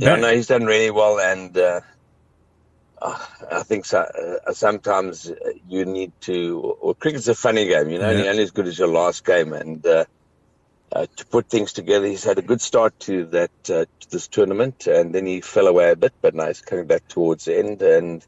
Yeah, 0.02 0.16
no, 0.16 0.34
he's 0.34 0.48
done 0.48 0.66
really 0.66 0.90
well, 0.90 1.20
and 1.20 1.56
uh, 1.56 1.82
uh 3.00 3.26
I 3.52 3.62
think 3.62 3.86
so, 3.86 4.00
uh, 4.00 4.52
sometimes 4.52 5.32
you 5.70 5.86
need 5.86 6.12
to. 6.22 6.78
Well, 6.82 6.96
cricket's 6.96 7.28
a 7.28 7.36
funny 7.36 7.68
game, 7.68 7.90
you 7.90 8.00
know. 8.00 8.10
Yeah. 8.10 8.18
You're 8.18 8.30
only 8.32 8.44
as 8.44 8.52
good 8.52 8.66
as 8.66 8.80
your 8.80 8.88
last 8.88 9.24
game, 9.24 9.54
and 9.54 9.86
uh, 9.86 10.06
uh, 10.92 11.06
to 11.18 11.26
put 11.28 11.50
things 11.50 11.74
together, 11.74 12.08
he's 12.08 12.24
had 12.24 12.40
a 12.40 12.42
good 12.42 12.62
start 12.62 13.00
to 13.02 13.26
that 13.28 13.52
uh, 13.70 13.86
to 14.00 14.10
this 14.10 14.28
tournament, 14.28 14.88
and 14.88 15.14
then 15.14 15.28
he 15.28 15.42
fell 15.42 15.68
away 15.68 15.92
a 15.92 15.96
bit, 15.96 16.14
but 16.20 16.34
now 16.34 16.48
he's 16.48 16.62
coming 16.62 16.88
back 16.88 17.08
towards 17.08 17.46
the 17.46 17.60
end, 17.60 17.84
and 17.84 18.26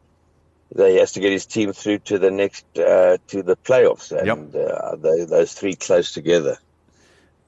he 0.77 0.97
has 0.97 1.13
to 1.13 1.21
get 1.21 1.31
his 1.31 1.47
team 1.47 1.73
through 1.73 1.99
to 1.99 2.19
the 2.19 2.29
next 2.29 2.65
to 2.75 3.19
the 3.31 3.57
playoffs, 3.63 4.15
and 4.15 4.27
yep. 4.27 5.01
they, 5.01 5.25
those 5.25 5.53
three 5.53 5.73
close 5.73 6.11
together. 6.11 6.59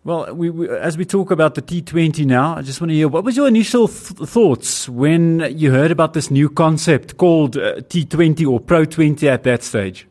Well, 0.05 0.35
we, 0.35 0.51
we, 0.51 0.69
as 0.69 0.99
we 0.99 1.03
talk 1.03 1.31
about 1.31 1.55
the 1.55 1.63
T20 1.63 2.27
now, 2.27 2.55
I 2.55 2.61
just 2.61 2.79
want 2.79 2.91
to 2.91 2.95
hear 2.95 3.07
what 3.07 3.23
was 3.23 3.35
your 3.35 3.47
initial 3.47 3.87
th- 3.87 4.29
thoughts 4.29 4.87
when 4.87 5.39
you 5.57 5.71
heard 5.71 5.89
about 5.89 6.13
this 6.13 6.29
new 6.29 6.47
concept 6.47 7.17
called 7.17 7.57
uh, 7.57 7.77
T20 7.77 8.47
or 8.47 8.59
Pro 8.59 8.85
20 8.85 9.27
at 9.27 9.41
that 9.45 9.63
stage? 9.63 10.07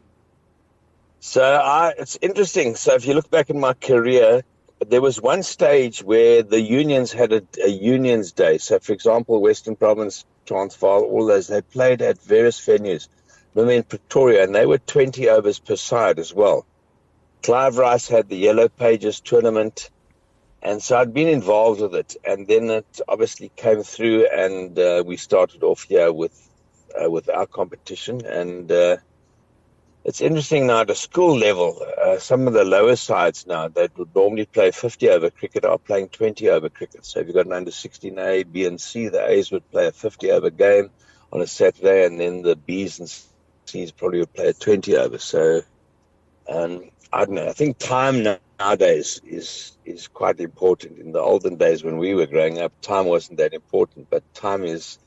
So 1.21 1.45
I, 1.45 1.93
it's 1.97 2.19
interesting. 2.21 2.75
So 2.75 2.95
if 2.95 3.07
you 3.07 3.15
look 3.15 3.31
back 3.31 3.51
in 3.51 3.61
my 3.61 3.75
career, 3.75 4.43
there 4.85 5.01
was 5.01 5.23
one 5.23 5.45
stage 5.45 6.03
where 6.03 6.43
the 6.43 6.61
unions 6.61 7.13
had 7.13 7.33
a, 7.33 7.43
a 7.65 7.69
unions 7.69 8.33
day. 8.33 8.59
So, 8.59 8.81
for 8.81 8.93
example, 8.93 9.41
Western 9.41 9.77
Province, 9.77 10.25
Transvaal, 10.45 11.05
all 11.05 11.25
those, 11.25 11.47
they 11.47 11.63
played 11.63 12.03
at 12.03 12.21
various 12.21 12.59
venues. 12.59 13.07
Remember 13.55 13.75
in 13.75 13.85
Pretoria, 13.85 14.43
and 14.43 14.53
they 14.57 14.67
were 14.67 14.79
20 14.79 15.29
overs 15.29 15.61
per 15.61 15.77
side 15.77 16.19
as 16.19 16.35
well. 16.35 16.67
Clive 17.45 17.77
Rice 17.77 18.09
had 18.09 18.31
the 18.31 18.39
Yellow 18.39 18.71
Pages 18.71 19.21
tournament, 19.21 19.91
and 20.63 20.83
so 20.83 20.97
I'd 20.97 21.13
been 21.13 21.29
involved 21.29 21.83
with 21.83 21.95
it. 21.95 22.17
And 22.25 22.47
then 22.47 22.71
it 22.71 23.01
obviously 23.07 23.53
came 23.55 23.83
through, 23.83 24.29
and 24.29 24.79
uh, 24.79 25.05
we 25.05 25.19
started 25.19 25.63
off 25.63 25.83
here 25.83 26.11
with 26.11 26.33
uh, 26.99 27.11
with 27.11 27.29
our 27.29 27.45
competition. 27.45 28.25
And 28.25 28.73
uh, 28.73 28.97
it's 30.05 30.23
interesting 30.23 30.69
now 30.69 30.81
at 30.81 30.89
a 30.89 30.95
school 30.95 31.37
level, 31.37 31.87
uh, 32.03 32.19
some 32.19 32.49
of 32.49 32.55
the 32.55 32.65
lower 32.65 32.97
sides 32.97 33.47
now 33.47 33.69
that 33.69 33.99
would 33.99 34.15
normally 34.15 34.47
play 34.47 34.71
50 34.71 35.11
over 35.11 35.29
cricket 35.29 35.67
are 35.67 35.77
playing 35.77 36.09
20 36.09 36.49
over 36.49 36.71
cricket. 36.71 37.05
So 37.05 37.21
if 37.21 37.27
you've 37.27 37.37
got 37.37 37.45
an 37.45 37.53
under 37.53 37.73
16 37.73 38.19
A, 38.19 38.45
B, 38.45 38.65
and 38.65 38.81
C, 38.81 39.09
the 39.09 39.23
A's 39.29 39.51
would 39.51 39.71
play 39.71 39.89
a 39.89 39.93
50 39.93 40.31
over 40.31 40.49
game 40.49 40.89
on 41.31 41.43
a 41.43 41.47
Saturday, 41.47 42.07
and 42.07 42.19
then 42.19 42.41
the 42.41 42.57
B's 42.57 43.01
and 43.01 43.15
C's 43.67 43.93
probably 43.93 44.21
would 44.21 44.33
play 44.33 44.49
a 44.49 44.55
20 44.55 44.97
over. 44.97 45.19
So 45.19 45.61
um, 46.49 46.91
I 47.15 47.27
don't 47.27 47.37
know. 47.37 47.49
I 47.49 47.53
think 47.53 47.79
time 47.79 48.27
nowadays 48.59 49.21
is 49.25 49.79
is 49.85 50.09
quite 50.09 50.41
important. 50.41 50.99
In 50.99 51.13
the 51.13 51.21
olden 51.21 51.57
days 51.57 51.85
when 51.85 51.99
we 51.99 52.13
were 52.15 52.27
growing 52.27 52.59
up, 52.59 52.73
time 52.81 53.07
wasn't 53.07 53.39
that 53.39 53.55
important, 53.55 54.11
but 54.11 54.23
time 54.35 54.65
is 54.65 54.99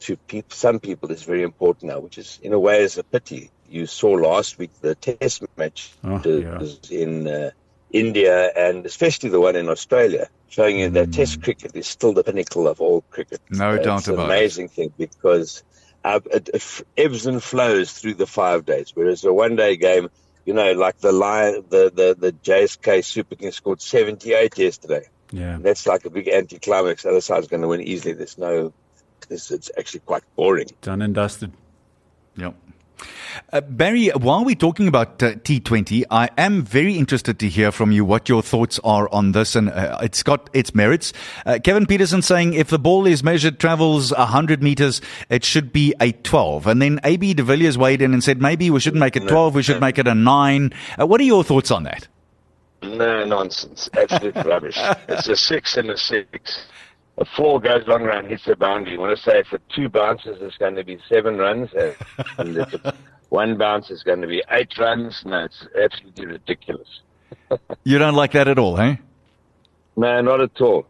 to 0.00 0.16
people, 0.16 0.56
some 0.56 0.80
people 0.80 1.12
is 1.12 1.22
very 1.24 1.42
important 1.42 1.92
now, 1.92 2.00
which 2.00 2.16
is 2.16 2.40
in 2.42 2.54
a 2.54 2.58
way 2.58 2.82
is 2.82 2.96
a 2.96 3.04
pity. 3.04 3.50
You 3.68 3.84
saw 3.84 4.12
last 4.12 4.58
week 4.58 4.70
the 4.80 4.94
Test 4.94 5.44
match 5.56 5.92
oh, 6.02 6.22
yeah. 6.24 6.60
in 6.90 7.28
uh, 7.28 7.50
India 7.92 8.50
and 8.56 8.86
especially 8.86 9.28
the 9.28 9.40
one 9.40 9.54
in 9.54 9.68
Australia, 9.68 10.28
showing 10.48 10.80
you 10.80 10.88
mm. 10.88 10.94
that 10.94 11.12
Test 11.12 11.36
hmm. 11.36 11.42
cricket 11.42 11.76
is 11.76 11.86
still 11.86 12.14
the 12.14 12.24
pinnacle 12.24 12.66
of 12.66 12.80
all 12.80 13.02
cricket. 13.10 13.42
No 13.50 13.70
uh, 13.70 13.76
doubt 13.76 13.82
about 13.82 13.94
it. 13.94 13.98
It's 13.98 14.08
an 14.08 14.18
amazing 14.18 14.68
thing 14.68 14.92
because 14.96 15.62
uh, 16.02 16.20
it, 16.30 16.48
it 16.52 16.82
ebbs 16.96 17.26
and 17.26 17.42
flows 17.42 17.92
through 17.92 18.14
the 18.14 18.26
five 18.26 18.64
days, 18.64 18.92
whereas 18.94 19.24
a 19.24 19.32
one-day 19.32 19.76
game 19.76 20.08
you 20.44 20.54
know, 20.54 20.72
like 20.72 20.98
the 20.98 21.12
line, 21.12 21.64
the, 21.68 21.92
the, 21.94 22.16
the 22.18 22.32
JSK 22.32 23.04
Super 23.04 23.36
King 23.36 23.52
scored 23.52 23.80
78 23.80 24.58
yesterday. 24.58 25.08
Yeah. 25.30 25.54
And 25.54 25.64
that's 25.64 25.86
like 25.86 26.04
a 26.04 26.10
big 26.10 26.28
anticlimax. 26.28 27.04
The 27.04 27.10
other 27.10 27.20
side's 27.20 27.48
going 27.48 27.62
to 27.62 27.68
win 27.68 27.80
easily. 27.80 28.12
There's 28.14 28.38
no, 28.38 28.72
it's, 29.30 29.50
it's 29.50 29.70
actually 29.78 30.00
quite 30.00 30.22
boring. 30.36 30.68
Done 30.82 31.02
and 31.02 31.14
dusted. 31.14 31.52
Yep. 32.36 32.54
Uh, 33.52 33.60
Barry, 33.60 34.08
while 34.08 34.44
we're 34.44 34.54
talking 34.54 34.88
about 34.88 35.22
uh, 35.22 35.32
T20, 35.32 36.04
I 36.10 36.28
am 36.36 36.62
very 36.62 36.96
interested 36.96 37.38
to 37.38 37.48
hear 37.48 37.72
from 37.72 37.92
you 37.92 38.04
what 38.04 38.28
your 38.28 38.42
thoughts 38.42 38.78
are 38.84 39.08
on 39.12 39.32
this, 39.32 39.54
and 39.54 39.70
uh, 39.70 39.98
it's 40.02 40.22
got 40.22 40.50
its 40.52 40.74
merits. 40.74 41.12
Uh, 41.46 41.58
Kevin 41.62 41.86
Peterson 41.86 42.22
saying 42.22 42.54
if 42.54 42.68
the 42.68 42.78
ball 42.78 43.06
is 43.06 43.22
measured, 43.22 43.58
travels 43.58 44.12
100 44.12 44.62
meters, 44.62 45.00
it 45.28 45.44
should 45.44 45.72
be 45.72 45.94
a 46.00 46.12
12. 46.12 46.66
And 46.66 46.82
then 46.82 47.00
AB 47.04 47.34
de 47.34 47.42
Villiers 47.42 47.78
weighed 47.78 48.02
in 48.02 48.12
and 48.12 48.22
said 48.22 48.40
maybe 48.40 48.70
we 48.70 48.80
shouldn't 48.80 49.00
make 49.00 49.16
it 49.16 49.28
12, 49.28 49.54
we 49.54 49.62
should 49.62 49.80
make 49.80 49.98
it 49.98 50.06
a 50.06 50.14
9. 50.14 50.72
Uh, 51.00 51.06
what 51.06 51.20
are 51.20 51.24
your 51.24 51.44
thoughts 51.44 51.70
on 51.70 51.84
that? 51.84 52.08
No, 52.82 53.24
nonsense. 53.24 53.88
Absolute 53.96 54.34
rubbish. 54.44 54.76
It's 55.08 55.28
a 55.28 55.36
6 55.36 55.76
and 55.76 55.90
a 55.90 55.96
6 55.96 56.66
a 57.18 57.24
four 57.36 57.60
goes 57.60 57.86
long 57.86 58.04
run, 58.04 58.26
hits 58.26 58.44
the 58.46 58.56
boundary. 58.56 58.94
You 58.94 59.00
want 59.00 59.16
to 59.16 59.22
say 59.22 59.42
for 59.42 59.58
two 59.74 59.88
bounces, 59.88 60.38
it's 60.40 60.56
going 60.56 60.76
to 60.76 60.84
be 60.84 60.98
seven 61.08 61.36
runs, 61.36 61.70
and 62.38 62.56
if 62.56 62.74
one 63.32 63.56
bounce 63.56 63.90
is 63.90 64.02
going 64.02 64.20
to 64.20 64.26
be 64.26 64.42
eight 64.50 64.76
runs. 64.78 65.22
No, 65.24 65.44
it's 65.44 65.66
absolutely 65.82 66.26
ridiculous. 66.26 67.00
you 67.84 67.98
don't 67.98 68.14
like 68.14 68.32
that 68.32 68.46
at 68.46 68.58
all, 68.58 68.78
eh? 68.78 68.96
No, 69.96 70.20
not 70.20 70.40
at 70.42 70.60
all. 70.60 70.86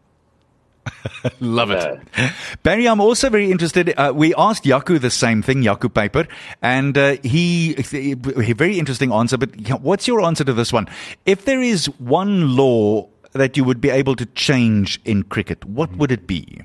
Love 1.39 1.71
it. 1.71 2.01
No. 2.17 2.29
Barry, 2.61 2.85
I'm 2.89 2.99
also 2.99 3.29
very 3.29 3.49
interested. 3.49 3.93
Uh, 3.97 4.11
we 4.13 4.35
asked 4.35 4.65
Yaku 4.65 4.99
the 4.99 5.09
same 5.09 5.41
thing, 5.41 5.63
Yaku 5.63 5.93
Paper, 5.93 6.27
and 6.61 6.97
uh, 6.97 7.15
he, 7.23 7.75
he, 7.75 8.13
very 8.13 8.77
interesting 8.77 9.13
answer. 9.13 9.37
But 9.37 9.55
what's 9.79 10.05
your 10.05 10.21
answer 10.21 10.43
to 10.43 10.51
this 10.51 10.73
one? 10.73 10.89
If 11.25 11.45
there 11.45 11.61
is 11.61 11.85
one 11.99 12.57
law 12.57 13.07
that 13.31 13.55
you 13.55 13.63
would 13.63 13.79
be 13.79 13.89
able 13.89 14.17
to 14.17 14.25
change 14.25 14.99
in 15.05 15.23
cricket, 15.23 15.63
what 15.63 15.95
would 15.95 16.11
it 16.11 16.27
be? 16.27 16.61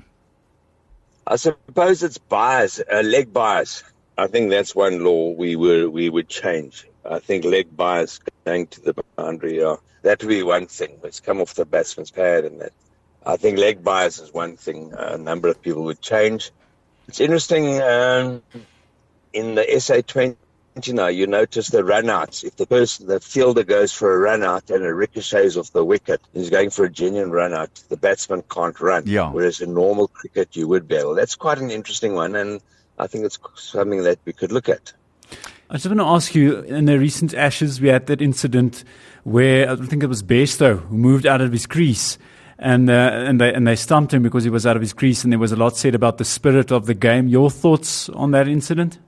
I 1.25 1.37
suppose 1.37 2.03
it's 2.03 2.17
bias, 2.17 2.81
uh, 2.91 2.99
leg 2.99 3.31
bias. 3.31 3.83
I 4.19 4.27
think 4.27 4.49
that's 4.49 4.75
one 4.75 5.03
law 5.03 5.31
we 5.31 5.55
would 5.55 5.89
we 5.89 6.09
would 6.09 6.27
change. 6.27 6.85
I 7.05 7.19
think 7.19 7.45
leg 7.45 7.75
bias 7.75 8.19
going 8.45 8.67
to 8.67 8.81
the 8.81 8.95
boundary, 9.15 9.63
uh, 9.63 9.77
that 10.01 10.21
would 10.21 10.29
be 10.29 10.43
one 10.43 10.67
thing. 10.67 10.99
It's 11.03 11.19
come 11.19 11.41
off 11.41 11.53
the 11.53 11.65
batsman's 11.65 12.11
pad, 12.11 12.45
and 12.45 12.61
that. 12.61 12.73
I 13.25 13.35
think 13.37 13.57
leg 13.57 13.83
bias 13.83 14.19
is 14.19 14.33
one 14.33 14.55
thing 14.55 14.93
a 14.97 15.17
number 15.17 15.49
of 15.49 15.61
people 15.61 15.83
would 15.83 16.01
change. 16.01 16.51
It's 17.07 17.19
interesting 17.19 17.81
um, 17.81 18.41
in 19.33 19.55
the 19.55 19.63
SA20 19.63 20.37
you 20.87 20.93
know, 20.93 21.07
you 21.07 21.27
notice 21.27 21.67
the 21.69 21.81
runouts. 21.81 22.43
If 22.43 22.55
the 22.55 22.65
person, 22.65 23.07
the 23.07 23.19
fielder 23.19 23.63
goes 23.63 23.91
for 23.91 24.13
a 24.13 24.17
run 24.17 24.43
out 24.43 24.69
and 24.69 24.83
it 24.83 24.87
ricochets 24.87 25.57
off 25.57 25.71
the 25.71 25.83
wicket, 25.83 26.21
he's 26.33 26.49
going 26.49 26.69
for 26.69 26.85
a 26.85 26.89
genuine 26.89 27.31
run 27.31 27.53
out. 27.53 27.73
The 27.89 27.97
batsman 27.97 28.43
can't 28.49 28.79
run. 28.79 29.03
Yeah. 29.05 29.31
Whereas 29.31 29.61
in 29.61 29.73
normal 29.73 30.07
cricket, 30.07 30.55
you 30.55 30.67
would 30.67 30.87
be 30.87 30.95
able. 30.95 31.15
That's 31.15 31.35
quite 31.35 31.59
an 31.59 31.71
interesting 31.71 32.13
one. 32.13 32.35
And 32.35 32.61
I 32.99 33.07
think 33.07 33.25
it's 33.25 33.39
something 33.55 34.03
that 34.03 34.19
we 34.25 34.33
could 34.33 34.51
look 34.51 34.69
at. 34.69 34.93
I 35.69 35.75
just 35.75 35.85
want 35.85 35.99
to 35.99 36.05
ask 36.05 36.35
you 36.35 36.61
in 36.61 36.85
the 36.85 36.97
recent 36.97 37.33
Ashes, 37.33 37.79
we 37.79 37.89
had 37.89 38.07
that 38.07 38.21
incident 38.21 38.83
where 39.23 39.69
I 39.69 39.75
think 39.75 40.03
it 40.03 40.07
was 40.07 40.23
Bairstow 40.23 40.79
who 40.87 40.97
moved 40.97 41.25
out 41.25 41.41
of 41.41 41.51
his 41.51 41.65
crease. 41.65 42.17
And, 42.57 42.89
uh, 42.89 42.93
and 42.93 43.39
they 43.39 43.53
and 43.53 43.65
they 43.65 43.77
stumped 43.77 44.13
him 44.13 44.21
because 44.21 44.43
he 44.43 44.49
was 44.49 44.67
out 44.67 44.75
of 44.75 44.81
his 44.81 44.91
crease, 44.91 45.23
and 45.23 45.31
there 45.31 45.39
was 45.39 45.53
a 45.53 45.55
lot 45.55 45.77
said 45.77 45.95
about 45.95 46.17
the 46.17 46.25
spirit 46.25 46.73
of 46.73 46.87
the 46.87 46.93
game. 46.93 47.29
Your 47.29 47.49
thoughts 47.49 48.09
on 48.09 48.31
that 48.31 48.49
incident? 48.49 48.99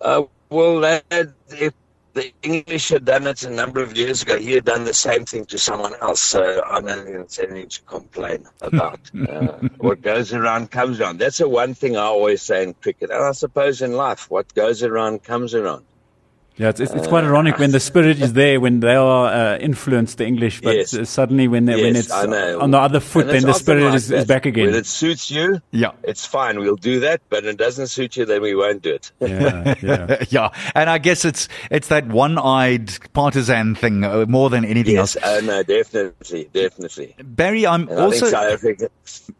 Uh, 0.00 0.22
well, 0.48 0.78
that, 0.80 1.02
if 1.50 1.74
the 2.14 2.32
English 2.42 2.90
had 2.90 3.04
done 3.04 3.26
it 3.26 3.42
a 3.42 3.50
number 3.50 3.82
of 3.82 3.96
years 3.96 4.22
ago, 4.22 4.38
he 4.38 4.52
had 4.52 4.64
done 4.64 4.84
the 4.84 4.94
same 4.94 5.24
thing 5.24 5.44
to 5.46 5.58
someone 5.58 5.94
else. 6.00 6.22
So 6.22 6.62
I 6.64 6.80
don't 6.80 7.04
think 7.04 7.16
it's 7.16 7.38
anything 7.38 7.68
to 7.68 7.82
complain 7.82 8.46
about. 8.60 9.00
uh, 9.28 9.68
what 9.78 10.02
goes 10.02 10.32
around 10.32 10.70
comes 10.70 11.00
around. 11.00 11.18
That's 11.18 11.38
the 11.38 11.48
one 11.48 11.74
thing 11.74 11.96
I 11.96 12.02
always 12.02 12.42
say 12.42 12.62
in 12.62 12.74
cricket, 12.74 13.10
and 13.10 13.24
I 13.24 13.32
suppose 13.32 13.82
in 13.82 13.92
life, 13.92 14.30
what 14.30 14.52
goes 14.54 14.82
around 14.82 15.22
comes 15.22 15.54
around. 15.54 15.84
Yeah, 16.62 16.68
it's, 16.68 16.78
it's, 16.78 16.92
it's 16.92 17.08
quite 17.08 17.24
ironic 17.24 17.58
when 17.58 17.72
the 17.72 17.80
spirit 17.90 18.20
is 18.22 18.34
there 18.34 18.60
when 18.60 18.78
they 18.78 18.94
are 18.94 19.26
uh, 19.26 19.58
influenced 19.58 20.18
the 20.18 20.26
English, 20.26 20.60
but 20.60 20.76
Yes. 20.76 20.94
uh, 20.94 21.04
suddenly 21.04 21.48
when 21.48 21.64
they, 21.64 21.74
when 21.74 21.96
it's 21.96 22.08
on 22.10 22.30
the 22.70 22.78
other 22.78 23.00
foot, 23.00 23.26
then 23.26 23.42
the 23.42 23.52
spirit 23.52 23.82
like 23.86 23.94
is, 23.94 24.04
is 24.12 24.26
that. 24.26 24.28
back 24.28 24.44
When 24.44 24.54
again. 24.54 24.74
it 24.74 24.86
suits 24.86 25.28
you, 25.28 25.60
Yeah. 25.72 25.90
it's 26.04 26.24
fine. 26.24 26.60
We'll 26.60 26.76
do 26.76 27.00
that. 27.00 27.20
But 27.30 27.44
it 27.44 27.56
doesn't 27.56 27.88
suit 27.88 28.16
you, 28.16 28.24
then 28.26 28.42
we 28.42 28.54
won't 28.54 28.80
do 28.82 28.94
it. 28.94 29.10
Yeah, 29.18 29.74
yeah. 29.82 30.24
yeah, 30.30 30.48
and 30.76 30.88
I 30.88 30.98
guess 30.98 31.24
it's 31.24 31.48
it's 31.72 31.88
that 31.88 32.06
one-eyed 32.06 33.12
partisan 33.12 33.74
thing 33.74 34.04
uh, 34.04 34.26
more 34.28 34.48
than 34.48 34.64
anything 34.64 34.94
yes, 34.94 35.16
else. 35.16 35.24
oh 35.24 35.40
no, 35.44 35.62
definitely, 35.64 36.48
definitely. 36.52 37.16
Barry, 37.24 37.66
I'm 37.66 37.88
And 37.88 37.98
I 37.98 38.02
also 38.04 38.20
think 38.20 38.30
South, 38.30 38.52
Africa, 38.52 38.88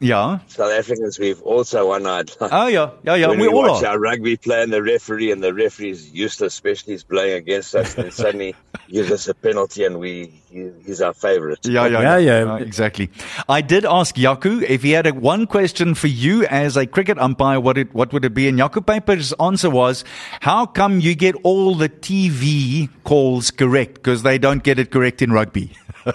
yeah. 0.01 0.39
South 0.49 0.73
Africans, 0.73 1.21
we've 1.21 1.41
also 1.43 1.87
one-eyed. 1.87 2.33
Oh 2.41 2.67
yeah, 2.67 2.91
yeah, 3.05 3.15
yeah. 3.15 3.27
when 3.33 3.39
we 3.39 3.47
we, 3.47 3.55
all 3.55 3.63
watch 3.71 3.85
are. 3.85 3.93
our 3.93 3.99
rugby 4.01 4.37
play 4.37 4.63
and 4.65 4.73
the 4.73 4.83
referee 4.83 5.31
and 5.31 5.41
the 5.43 5.55
referee 5.55 5.91
is 5.91 6.11
useless, 6.11 6.55
especially 6.55 6.95
he's 6.95 7.05
blowing 7.13 7.35
against 7.35 7.75
us, 7.77 7.97
and 7.97 8.13
suddenly 8.23 8.57
gives 8.91 9.13
us 9.13 9.29
a 9.29 9.35
penalty 9.35 9.85
and 9.85 10.01
we 10.01 10.33
he, 10.51 10.71
he's 10.85 11.01
our 11.01 11.13
favourite. 11.13 11.65
Yeah, 11.65 11.87
yeah, 11.87 12.01
Yeah, 12.01 12.17
yeah, 12.17 12.45
yeah. 12.45 12.57
Exactly. 12.59 13.11
I 13.49 13.61
did 13.61 13.85
ask 13.85 14.17
Yaku 14.17 14.63
if 14.63 14.83
he 14.83 14.93
had 14.93 15.07
a, 15.07 15.15
one 15.15 15.47
question 15.47 15.95
for 15.95 16.09
you 16.09 16.45
as 16.47 16.77
a 16.77 16.87
cricket 16.87 17.19
umpire. 17.19 17.61
What 17.61 17.79
it 17.79 17.95
what 17.95 18.13
would 18.13 18.25
it 18.25 18.35
be? 18.35 18.49
And 18.49 18.59
Yaku 18.59 18.85
Paper's 18.85 19.33
answer 19.35 19.71
was, 19.71 20.05
"How 20.41 20.67
come 20.67 20.99
you 21.01 21.15
get 21.15 21.37
all 21.43 21.75
the 21.75 21.89
TV 21.89 22.89
calls 23.05 23.51
correct? 23.51 23.95
Because 23.95 24.23
they 24.23 24.39
don't 24.39 24.63
get 24.63 24.79
it 24.79 24.91
correct 24.91 25.23
in 25.23 25.33
rugby." 25.33 25.71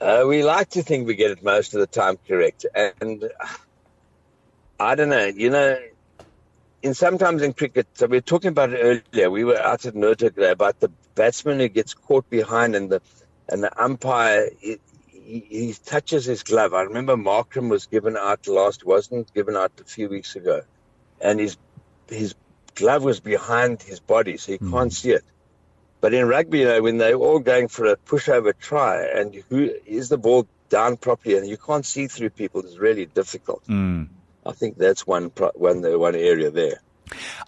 Uh, 0.00 0.22
we 0.28 0.42
like 0.44 0.68
to 0.68 0.82
think 0.82 1.06
we 1.06 1.14
get 1.14 1.30
it 1.30 1.42
most 1.42 1.72
of 1.72 1.80
the 1.80 1.86
time 1.86 2.18
correct, 2.28 2.66
and 2.74 3.24
uh, 3.24 3.46
I 4.78 4.94
don't 4.96 5.08
know. 5.08 5.24
You 5.24 5.48
know, 5.48 5.78
in 6.84 6.92
sometimes 6.92 7.40
in 7.40 7.54
cricket, 7.54 7.88
so 7.94 8.06
we 8.06 8.18
were 8.18 8.20
talking 8.20 8.48
about 8.48 8.70
it 8.74 9.02
earlier. 9.14 9.30
We 9.30 9.42
were 9.42 9.58
out 9.58 9.86
at 9.86 9.94
Nurtuk 9.94 10.36
about 10.36 10.80
the 10.80 10.90
batsman 11.14 11.58
who 11.58 11.68
gets 11.68 11.94
caught 11.94 12.28
behind, 12.28 12.76
and 12.76 12.90
the 12.90 13.00
and 13.48 13.62
the 13.62 13.82
umpire 13.82 14.50
he, 14.60 14.76
he, 15.08 15.40
he 15.48 15.74
touches 15.86 16.26
his 16.26 16.42
glove. 16.42 16.74
I 16.74 16.82
remember 16.82 17.16
Markram 17.16 17.70
was 17.70 17.86
given 17.86 18.18
out 18.18 18.46
last, 18.46 18.84
wasn't 18.84 19.32
given 19.32 19.56
out 19.56 19.72
a 19.80 19.84
few 19.84 20.10
weeks 20.10 20.36
ago, 20.36 20.60
and 21.22 21.40
his 21.40 21.56
his 22.10 22.34
glove 22.74 23.02
was 23.02 23.18
behind 23.18 23.82
his 23.82 24.00
body, 24.00 24.36
so 24.36 24.52
you 24.52 24.58
can't 24.58 24.92
see 24.92 25.12
it. 25.12 25.24
But 26.02 26.12
in 26.12 26.28
rugby, 26.28 26.58
you 26.58 26.64
know, 26.66 26.82
when 26.82 26.98
they're 26.98 27.14
all 27.14 27.38
going 27.38 27.68
for 27.68 27.86
a 27.86 27.96
pushover 27.96 28.52
try 28.58 29.06
and 29.06 29.34
who 29.48 29.70
is 29.86 30.10
the 30.10 30.18
ball 30.18 30.46
down 30.68 30.98
properly 30.98 31.38
and 31.38 31.48
you 31.48 31.56
can't 31.56 31.86
see 31.86 32.08
through 32.08 32.28
people, 32.28 32.60
it's 32.60 32.76
really 32.76 33.06
difficult. 33.06 33.64
Mm. 33.68 34.08
I 34.46 34.52
think 34.52 34.76
that's 34.78 35.06
one 35.06 35.30
pro- 35.30 35.52
one 35.54 35.82
one 35.98 36.14
area 36.14 36.50
there. 36.50 36.80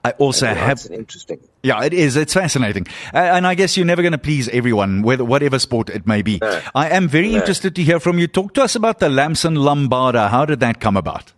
I 0.05 0.11
also 0.13 0.47
Yeah, 0.47 0.55
have 0.55 0.87
interesting. 0.91 1.41
Yeah, 1.63 1.83
it 1.83 1.93
is. 1.95 2.15
It's 2.17 2.35
fascinating. 2.35 2.87
Uh, 3.13 3.19
and 3.19 3.47
I 3.47 3.55
guess 3.55 3.77
you're 3.77 3.87
never 3.87 4.03
going 4.03 4.13
to 4.13 4.19
please 4.19 4.49
everyone, 4.51 5.03
whether, 5.03 5.25
whatever 5.25 5.59
sport 5.59 5.89
it 5.91 6.07
may 6.07 6.23
be. 6.23 6.39
No. 6.41 6.61
I 6.75 6.91
am 6.91 7.09
very 7.09 7.31
No. 7.33 7.39
interested 7.39 7.75
to 7.77 7.83
hear 7.83 7.99
from 7.99 8.19
you. 8.19 8.27
Talk 8.27 8.53
to 8.55 8.63
us 8.63 8.77
about 8.77 8.99
the 9.01 9.09
Lamson 9.09 9.55
Lombarda. 9.57 10.29
How 10.29 10.45
did 10.45 10.61
that 10.61 10.79
come 10.81 10.97
about? 10.97 11.33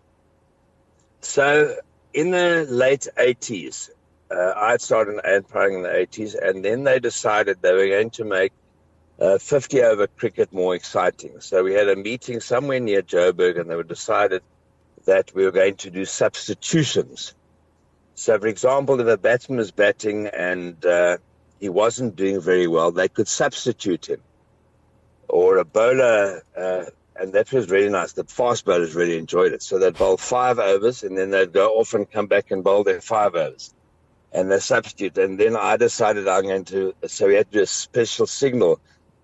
So 1.20 1.76
in 2.12 2.30
the 2.32 2.66
late 2.68 3.06
80s, 3.16 3.90
uh, 4.30 4.52
I 4.56 4.76
started 4.78 5.20
umpiring 5.24 5.76
in 5.76 5.82
the 5.82 5.88
80s, 5.88 6.34
and 6.40 6.64
then 6.64 6.84
they 6.84 6.98
decided 6.98 7.58
they 7.62 7.72
were 7.72 7.88
going 7.88 8.10
to 8.10 8.24
make 8.24 8.52
uh, 9.20 9.38
50 9.38 9.82
over 9.82 10.06
cricket 10.06 10.52
more 10.52 10.74
exciting. 10.74 11.40
So 11.40 11.64
we 11.64 11.72
had 11.72 11.88
a 11.88 11.96
meeting 11.96 12.40
somewhere 12.40 12.80
near 12.80 13.02
Joburg, 13.02 13.58
and 13.58 13.70
they 13.70 13.76
were 13.76 13.82
decided 13.82 14.42
that 15.08 15.34
we 15.34 15.42
were 15.44 15.56
going 15.62 15.74
to 15.74 15.90
do 15.90 16.04
substitutions. 16.04 17.34
So, 18.14 18.38
for 18.38 18.46
example, 18.46 19.00
if 19.00 19.06
a 19.06 19.16
batsman 19.16 19.58
was 19.58 19.70
batting 19.70 20.26
and 20.26 20.84
uh, 20.84 21.16
he 21.58 21.70
wasn't 21.70 22.14
doing 22.14 22.42
very 22.42 22.66
well, 22.66 22.90
they 22.92 23.08
could 23.08 23.26
substitute 23.26 24.06
him. 24.10 24.20
Or 25.28 25.56
a 25.56 25.64
bowler, 25.64 26.42
uh, 26.54 26.84
and 27.16 27.32
that 27.32 27.50
was 27.52 27.70
really 27.70 27.88
nice. 27.88 28.12
The 28.12 28.24
fast 28.24 28.66
bowlers 28.66 28.94
really 28.94 29.16
enjoyed 29.16 29.52
it. 29.52 29.62
So 29.62 29.78
they'd 29.78 29.96
bowl 29.96 30.18
five 30.18 30.58
overs, 30.58 31.02
and 31.02 31.16
then 31.16 31.30
they'd 31.30 31.52
go 31.52 31.78
off 31.78 31.94
and 31.94 32.10
come 32.10 32.26
back 32.26 32.50
and 32.50 32.62
bowl 32.62 32.84
their 32.84 33.00
five 33.00 33.34
overs. 33.34 33.72
And 34.30 34.50
they 34.50 34.60
substitute. 34.60 35.16
And 35.16 35.40
then 35.40 35.56
I 35.56 35.78
decided 35.78 36.28
I'm 36.28 36.42
going 36.42 36.66
to, 36.66 36.94
so 37.06 37.28
we 37.28 37.36
had 37.36 37.50
to 37.50 37.58
do 37.58 37.62
a 37.62 37.66
special 37.66 38.26
signal. 38.26 38.78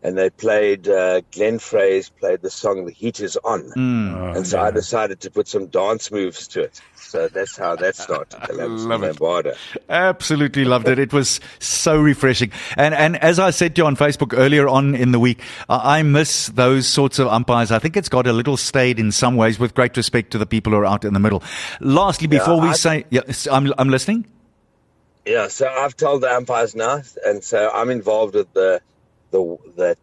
And 0.04 0.18
they 0.18 0.28
played, 0.28 0.86
uh, 0.86 1.22
Glenn 1.32 1.58
Frey's 1.58 2.10
played 2.10 2.42
the 2.42 2.50
song 2.50 2.84
The 2.84 2.92
Heat 2.92 3.20
Is 3.20 3.38
On. 3.38 3.72
and 3.74 4.46
so 4.46 4.60
I 4.60 4.70
decided 4.70 5.20
to 5.20 5.30
put 5.30 5.48
some 5.48 5.66
dance 5.68 6.10
moves 6.12 6.46
to 6.48 6.60
it. 6.64 6.78
So 6.96 7.26
that's 7.28 7.56
how 7.56 7.74
that 7.76 7.96
started. 7.96 8.38
The 8.46 8.52
Lamson 8.52 8.88
Love 8.90 9.02
it. 9.02 9.16
Lambada. 9.16 9.56
Absolutely 9.88 10.64
loved 10.66 10.88
it. 10.88 10.98
It 10.98 11.12
was 11.14 11.40
so 11.58 11.96
refreshing. 11.98 12.50
And 12.76 12.92
and 12.94 13.16
as 13.22 13.38
I 13.38 13.50
said 13.50 13.76
to 13.76 13.82
you 13.82 13.86
on 13.86 13.96
Facebook 13.96 14.36
earlier 14.36 14.68
on 14.68 14.94
in 14.94 15.12
the 15.12 15.18
week, 15.20 15.40
I 15.68 16.00
I 16.00 16.02
miss 16.02 16.48
those 16.48 16.86
sorts 16.86 17.18
of 17.18 17.28
umpires. 17.28 17.70
I 17.72 17.78
think 17.78 17.96
it's 17.96 18.08
got 18.08 18.26
a 18.26 18.32
little 18.32 18.56
stayed 18.56 18.98
in 18.98 19.10
some 19.12 19.36
ways 19.36 19.58
with 19.58 19.74
great 19.74 19.96
respect 19.96 20.32
to 20.32 20.38
the 20.38 20.46
people 20.46 20.72
who 20.72 20.78
are 20.80 20.84
out 20.86 21.04
in 21.04 21.14
the 21.14 21.20
middle. 21.20 21.42
Lastly, 21.80 22.26
before 22.26 22.60
we 22.60 22.68
I- 22.68 22.72
say, 22.72 23.04
yeah, 23.10 23.20
s- 23.28 23.46
I'm, 23.50 23.72
I'm 23.78 23.88
listening. 23.88 24.26
Yeah, 25.24 25.48
so 25.48 25.66
I've 25.68 25.96
told 25.96 26.20
the 26.22 26.30
umpires 26.34 26.74
now, 26.74 27.00
and 27.24 27.42
so 27.42 27.70
I'm 27.72 27.88
involved 27.90 28.34
with 28.34 28.52
the 28.52 28.80
the 29.34 29.58
that 29.76 29.98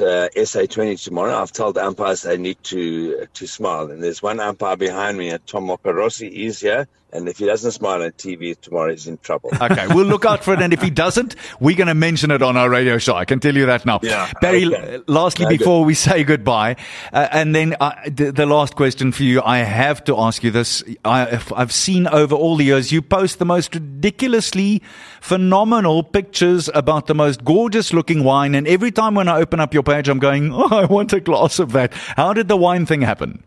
uh, 0.00 0.44
SA 0.44 0.66
twenty 0.66 0.96
tomorrow. 0.96 1.34
I've 1.36 1.52
told 1.52 1.76
the 1.76 1.86
umpires 1.86 2.22
they 2.22 2.36
need 2.36 2.62
to 2.64 3.26
to 3.34 3.46
smile, 3.46 3.90
and 3.90 4.02
there's 4.02 4.22
one 4.22 4.40
umpire 4.40 4.76
behind 4.76 5.18
me, 5.18 5.32
uh, 5.32 5.38
Tom 5.46 5.66
Mokarosi. 5.68 6.30
He's 6.32 6.60
here, 6.60 6.88
and 7.12 7.28
if 7.28 7.38
he 7.38 7.46
doesn't 7.46 7.72
smile 7.72 8.02
on 8.02 8.10
TV 8.12 8.58
tomorrow, 8.60 8.90
he's 8.90 9.06
in 9.06 9.18
trouble. 9.18 9.50
Okay, 9.60 9.86
we'll 9.88 10.06
look 10.06 10.24
out 10.24 10.44
for 10.44 10.54
it. 10.54 10.60
And 10.60 10.72
if 10.72 10.82
he 10.82 10.90
doesn't, 11.04 11.34
we're 11.58 11.76
going 11.76 11.88
to 11.88 11.94
mention 11.94 12.30
it 12.30 12.42
on 12.42 12.56
our 12.56 12.68
radio 12.70 12.98
show. 12.98 13.14
I 13.14 13.24
can 13.24 13.40
tell 13.40 13.56
you 13.56 13.66
that 13.66 13.84
now. 13.84 14.00
Yeah, 14.02 14.30
Barry, 14.40 14.66
okay. 14.66 15.00
lastly, 15.06 15.46
Okay. 15.46 15.56
before 15.56 15.84
we 15.84 15.94
say 15.94 16.22
goodbye, 16.24 16.76
uh, 17.12 17.28
and 17.32 17.54
then 17.54 17.76
uh, 17.80 17.92
the, 18.06 18.30
the 18.30 18.46
last 18.46 18.76
question 18.76 19.12
for 19.12 19.22
you, 19.22 19.42
I 19.42 19.58
have 19.58 20.04
to 20.04 20.18
ask 20.18 20.44
you 20.44 20.50
this. 20.50 20.84
I, 21.04 21.42
I've 21.56 21.72
seen 21.72 22.06
over 22.06 22.34
all 22.34 22.56
the 22.56 22.64
years, 22.64 22.92
you 22.92 23.02
post 23.02 23.38
the 23.38 23.44
most 23.44 23.74
ridiculously 23.74 24.82
phenomenal 25.20 26.02
pictures 26.02 26.70
about 26.74 27.06
the 27.06 27.14
most 27.14 27.44
gorgeous 27.44 27.92
looking 27.92 28.22
wine. 28.24 28.54
And 28.54 28.66
every 28.68 28.90
time 28.90 29.14
when 29.14 29.28
I 29.28 29.38
open 29.38 29.60
up 29.60 29.74
your 29.74 29.82
page, 29.82 30.08
I'm 30.08 30.18
going, 30.18 30.52
oh, 30.52 30.68
I 30.68 30.84
want 30.84 31.12
a 31.12 31.20
glass 31.20 31.58
of 31.58 31.72
that. 31.72 31.92
How 31.94 32.32
did 32.32 32.48
the 32.48 32.56
wine 32.56 32.86
thing 32.86 33.00
happen? 33.02 33.42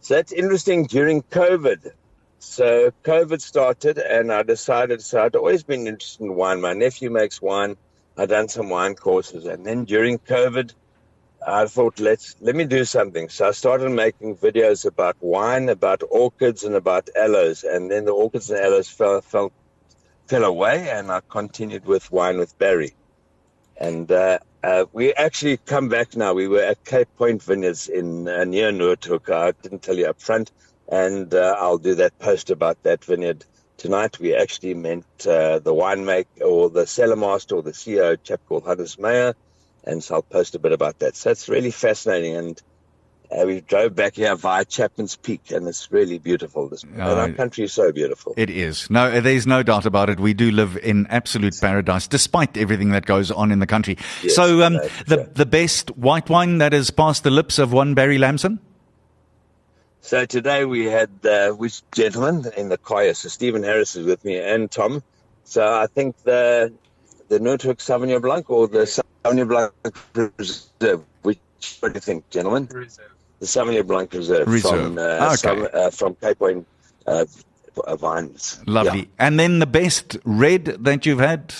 So 0.00 0.14
that's 0.14 0.32
interesting 0.32 0.86
during 0.86 1.22
COVID. 1.24 1.90
So 2.38 2.92
COVID 3.04 3.40
started, 3.40 3.98
and 3.98 4.32
I 4.32 4.42
decided. 4.42 5.02
So 5.02 5.22
I'd 5.22 5.36
always 5.36 5.62
been 5.62 5.86
interested 5.86 6.24
in 6.24 6.34
wine. 6.34 6.60
My 6.60 6.72
nephew 6.72 7.10
makes 7.10 7.42
wine. 7.42 7.76
I'd 8.16 8.28
done 8.28 8.48
some 8.48 8.68
wine 8.68 8.94
courses, 8.94 9.46
and 9.46 9.64
then 9.64 9.84
during 9.84 10.18
COVID, 10.18 10.72
I 11.46 11.66
thought, 11.66 12.00
let's 12.00 12.36
let 12.40 12.56
me 12.56 12.64
do 12.64 12.84
something. 12.84 13.28
So 13.28 13.48
I 13.48 13.50
started 13.52 13.90
making 13.90 14.36
videos 14.36 14.84
about 14.84 15.16
wine, 15.20 15.68
about 15.68 16.02
orchids, 16.10 16.64
and 16.64 16.74
about 16.74 17.08
aloes. 17.16 17.64
And 17.64 17.90
then 17.90 18.04
the 18.04 18.12
orchids 18.12 18.50
and 18.50 18.60
aloes 18.60 18.88
fell 18.88 19.20
fell 19.20 19.52
fell 20.26 20.44
away, 20.44 20.90
and 20.90 21.10
I 21.10 21.20
continued 21.28 21.86
with 21.86 22.10
wine 22.12 22.38
with 22.38 22.58
Barry. 22.58 22.94
And 23.76 24.10
uh, 24.10 24.38
uh, 24.62 24.86
we 24.92 25.12
actually 25.14 25.56
come 25.58 25.88
back 25.88 26.16
now. 26.16 26.34
We 26.34 26.48
were 26.48 26.62
at 26.62 26.84
Cape 26.84 27.08
Point 27.16 27.42
Vineyards 27.42 27.88
in 27.88 28.28
uh, 28.28 28.44
near 28.44 28.72
Noordhoek. 28.72 29.30
I 29.30 29.52
didn't 29.62 29.82
tell 29.82 29.96
you 29.96 30.06
up 30.06 30.20
front, 30.20 30.50
and 30.88 31.32
uh, 31.34 31.56
I'll 31.58 31.78
do 31.78 31.94
that 31.96 32.18
post 32.18 32.50
about 32.50 32.82
that 32.82 33.04
vineyard 33.04 33.44
tonight. 33.76 34.18
We 34.18 34.34
actually 34.34 34.74
met 34.74 35.04
uh, 35.26 35.58
the 35.58 35.74
winemaker 35.74 36.42
or 36.44 36.70
the 36.70 36.86
cellar 36.86 37.16
master 37.16 37.56
or 37.56 37.62
the 37.62 37.72
CEO, 37.72 38.18
chap 38.22 38.40
called 38.48 38.66
Hannes 38.66 38.98
Meyer, 38.98 39.34
and 39.84 40.02
so 40.02 40.16
I'll 40.16 40.22
post 40.22 40.54
a 40.54 40.58
bit 40.58 40.72
about 40.72 40.98
that. 41.00 41.16
So 41.16 41.30
it's 41.30 41.48
really 41.48 41.70
fascinating, 41.70 42.36
and 42.36 42.62
uh, 43.30 43.44
we 43.44 43.60
drove 43.60 43.94
back 43.94 44.16
here 44.16 44.34
via 44.34 44.64
Chapman's 44.64 45.16
Peak, 45.16 45.50
and 45.50 45.68
it's 45.68 45.92
really 45.92 46.18
beautiful. 46.18 46.68
This, 46.68 46.82
and 46.82 47.00
Oh, 47.00 47.18
our 47.18 47.30
country 47.32 47.64
is 47.64 47.72
so 47.74 47.92
beautiful. 47.92 48.32
It 48.38 48.48
is. 48.48 48.88
No, 48.88 49.20
there's 49.20 49.46
no 49.46 49.62
doubt 49.62 49.84
about 49.84 50.08
it. 50.08 50.18
We 50.18 50.32
do 50.32 50.50
live 50.50 50.78
in 50.78 51.06
absolute 51.08 51.54
paradise, 51.60 52.08
despite 52.08 52.56
everything 52.56 52.90
that 52.90 53.04
goes 53.04 53.30
on 53.30 53.52
in 53.52 53.58
the 53.58 53.66
country. 53.66 53.98
Yes, 54.22 54.34
so, 54.34 54.62
um, 54.62 54.74
no, 54.74 54.88
the 55.06 55.16
sure. 55.16 55.24
the 55.34 55.46
best 55.46 55.90
white 55.98 56.30
wine 56.30 56.58
that 56.58 56.72
has 56.72 56.90
passed 56.90 57.22
the 57.24 57.30
lips 57.30 57.58
of 57.58 57.72
one 57.72 57.94
Barry 57.94 58.16
Lamson. 58.16 58.60
So 60.08 60.24
today 60.24 60.64
we 60.64 60.86
had 60.86 61.10
uh, 61.26 61.50
which 61.50 61.82
gentleman 61.92 62.46
in 62.56 62.70
the 62.70 62.78
choir. 62.78 63.12
So 63.12 63.28
Stephen 63.28 63.62
Harris 63.62 63.94
is 63.94 64.06
with 64.06 64.24
me 64.24 64.38
and 64.38 64.70
Tom. 64.70 65.02
So 65.44 65.62
I 65.62 65.86
think 65.86 66.16
the 66.22 66.72
the 67.28 67.38
Noordhoek 67.38 67.76
Sauvignon 67.76 68.22
Blanc 68.22 68.48
or 68.48 68.68
the 68.68 68.86
Sauvignon 68.86 69.46
Blanc 69.46 69.70
Reserve. 70.38 71.04
Which 71.20 71.38
what 71.80 71.92
do 71.92 71.96
you 71.98 72.00
think, 72.00 72.30
gentlemen? 72.30 72.70
Reserve. 72.72 73.12
The 73.40 73.44
Sauvignon 73.44 73.86
Blanc 73.86 74.14
Reserve, 74.14 74.48
Reserve. 74.48 74.94
from 74.94 74.98
uh, 74.98 75.26
Okay. 75.26 75.36
some, 75.36 75.68
uh, 75.74 75.90
from 75.90 76.14
Cape 76.14 76.38
Point 76.38 76.66
uh, 77.06 77.26
uh, 77.84 77.96
vines. 77.96 78.60
Lovely. 78.66 79.00
Yeah. 79.00 79.26
And 79.26 79.38
then 79.38 79.58
the 79.58 79.66
best 79.66 80.16
red 80.24 80.64
that 80.64 81.04
you've 81.04 81.20
had. 81.20 81.52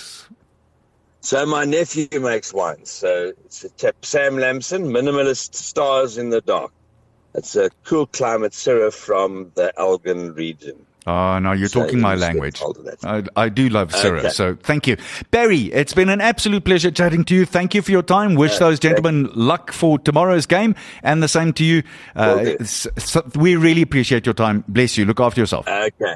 So 1.21 1.45
my 1.45 1.65
nephew 1.65 2.07
makes 2.19 2.51
wines. 2.51 2.89
So 2.89 3.33
it's 3.45 3.63
a 3.63 3.69
chap, 3.77 3.97
Sam 4.01 4.39
Lamson, 4.39 4.85
minimalist 4.85 5.53
stars 5.53 6.17
in 6.17 6.31
the 6.31 6.41
dark. 6.41 6.71
It's 7.35 7.55
a 7.55 7.69
cool 7.83 8.05
climate 8.07 8.53
Syrah 8.53 8.93
from 8.93 9.51
the 9.55 9.71
Elgin 9.79 10.33
region. 10.33 10.85
Oh, 11.07 11.39
now 11.39 11.53
you're 11.53 11.69
So 11.69 11.81
talking 11.83 12.01
my 12.01 12.13
you 12.13 12.19
just 12.19 12.27
get 12.27 12.33
language. 12.33 12.59
told 12.59 12.77
of 12.77 12.83
that. 12.85 13.03
I, 13.35 13.43
I 13.45 13.49
do 13.49 13.69
love 13.69 13.95
Surah, 13.95 14.19
Okay. 14.19 14.29
so 14.29 14.55
thank 14.61 14.85
you. 14.85 14.97
Barry, 15.31 15.71
it's 15.73 15.93
been 15.93 16.09
an 16.09 16.21
absolute 16.21 16.65
pleasure 16.65 16.91
chatting 16.91 17.23
to 17.25 17.35
you. 17.35 17.45
Thank 17.45 17.73
you 17.73 17.81
for 17.81 17.91
your 17.91 18.03
time. 18.03 18.35
Wish 18.35 18.57
those 18.57 18.79
gentlemen 18.79 19.29
luck 19.33 19.71
for 19.71 19.97
tomorrow's 19.97 20.45
game 20.45 20.75
and 21.01 21.23
the 21.23 21.27
same 21.27 21.53
to 21.53 21.63
you. 21.63 21.83
Uh, 22.15 22.35
Will 22.37 22.45
do. 22.45 22.57
s- 22.59 22.87
s- 22.97 23.17
we 23.35 23.55
really 23.55 23.81
appreciate 23.81 24.25
your 24.25 24.33
time. 24.35 24.63
Bless 24.67 24.97
you. 24.97 25.05
Look 25.05 25.19
after 25.19 25.39
yourself. 25.41 25.67
Okay. 25.67 26.15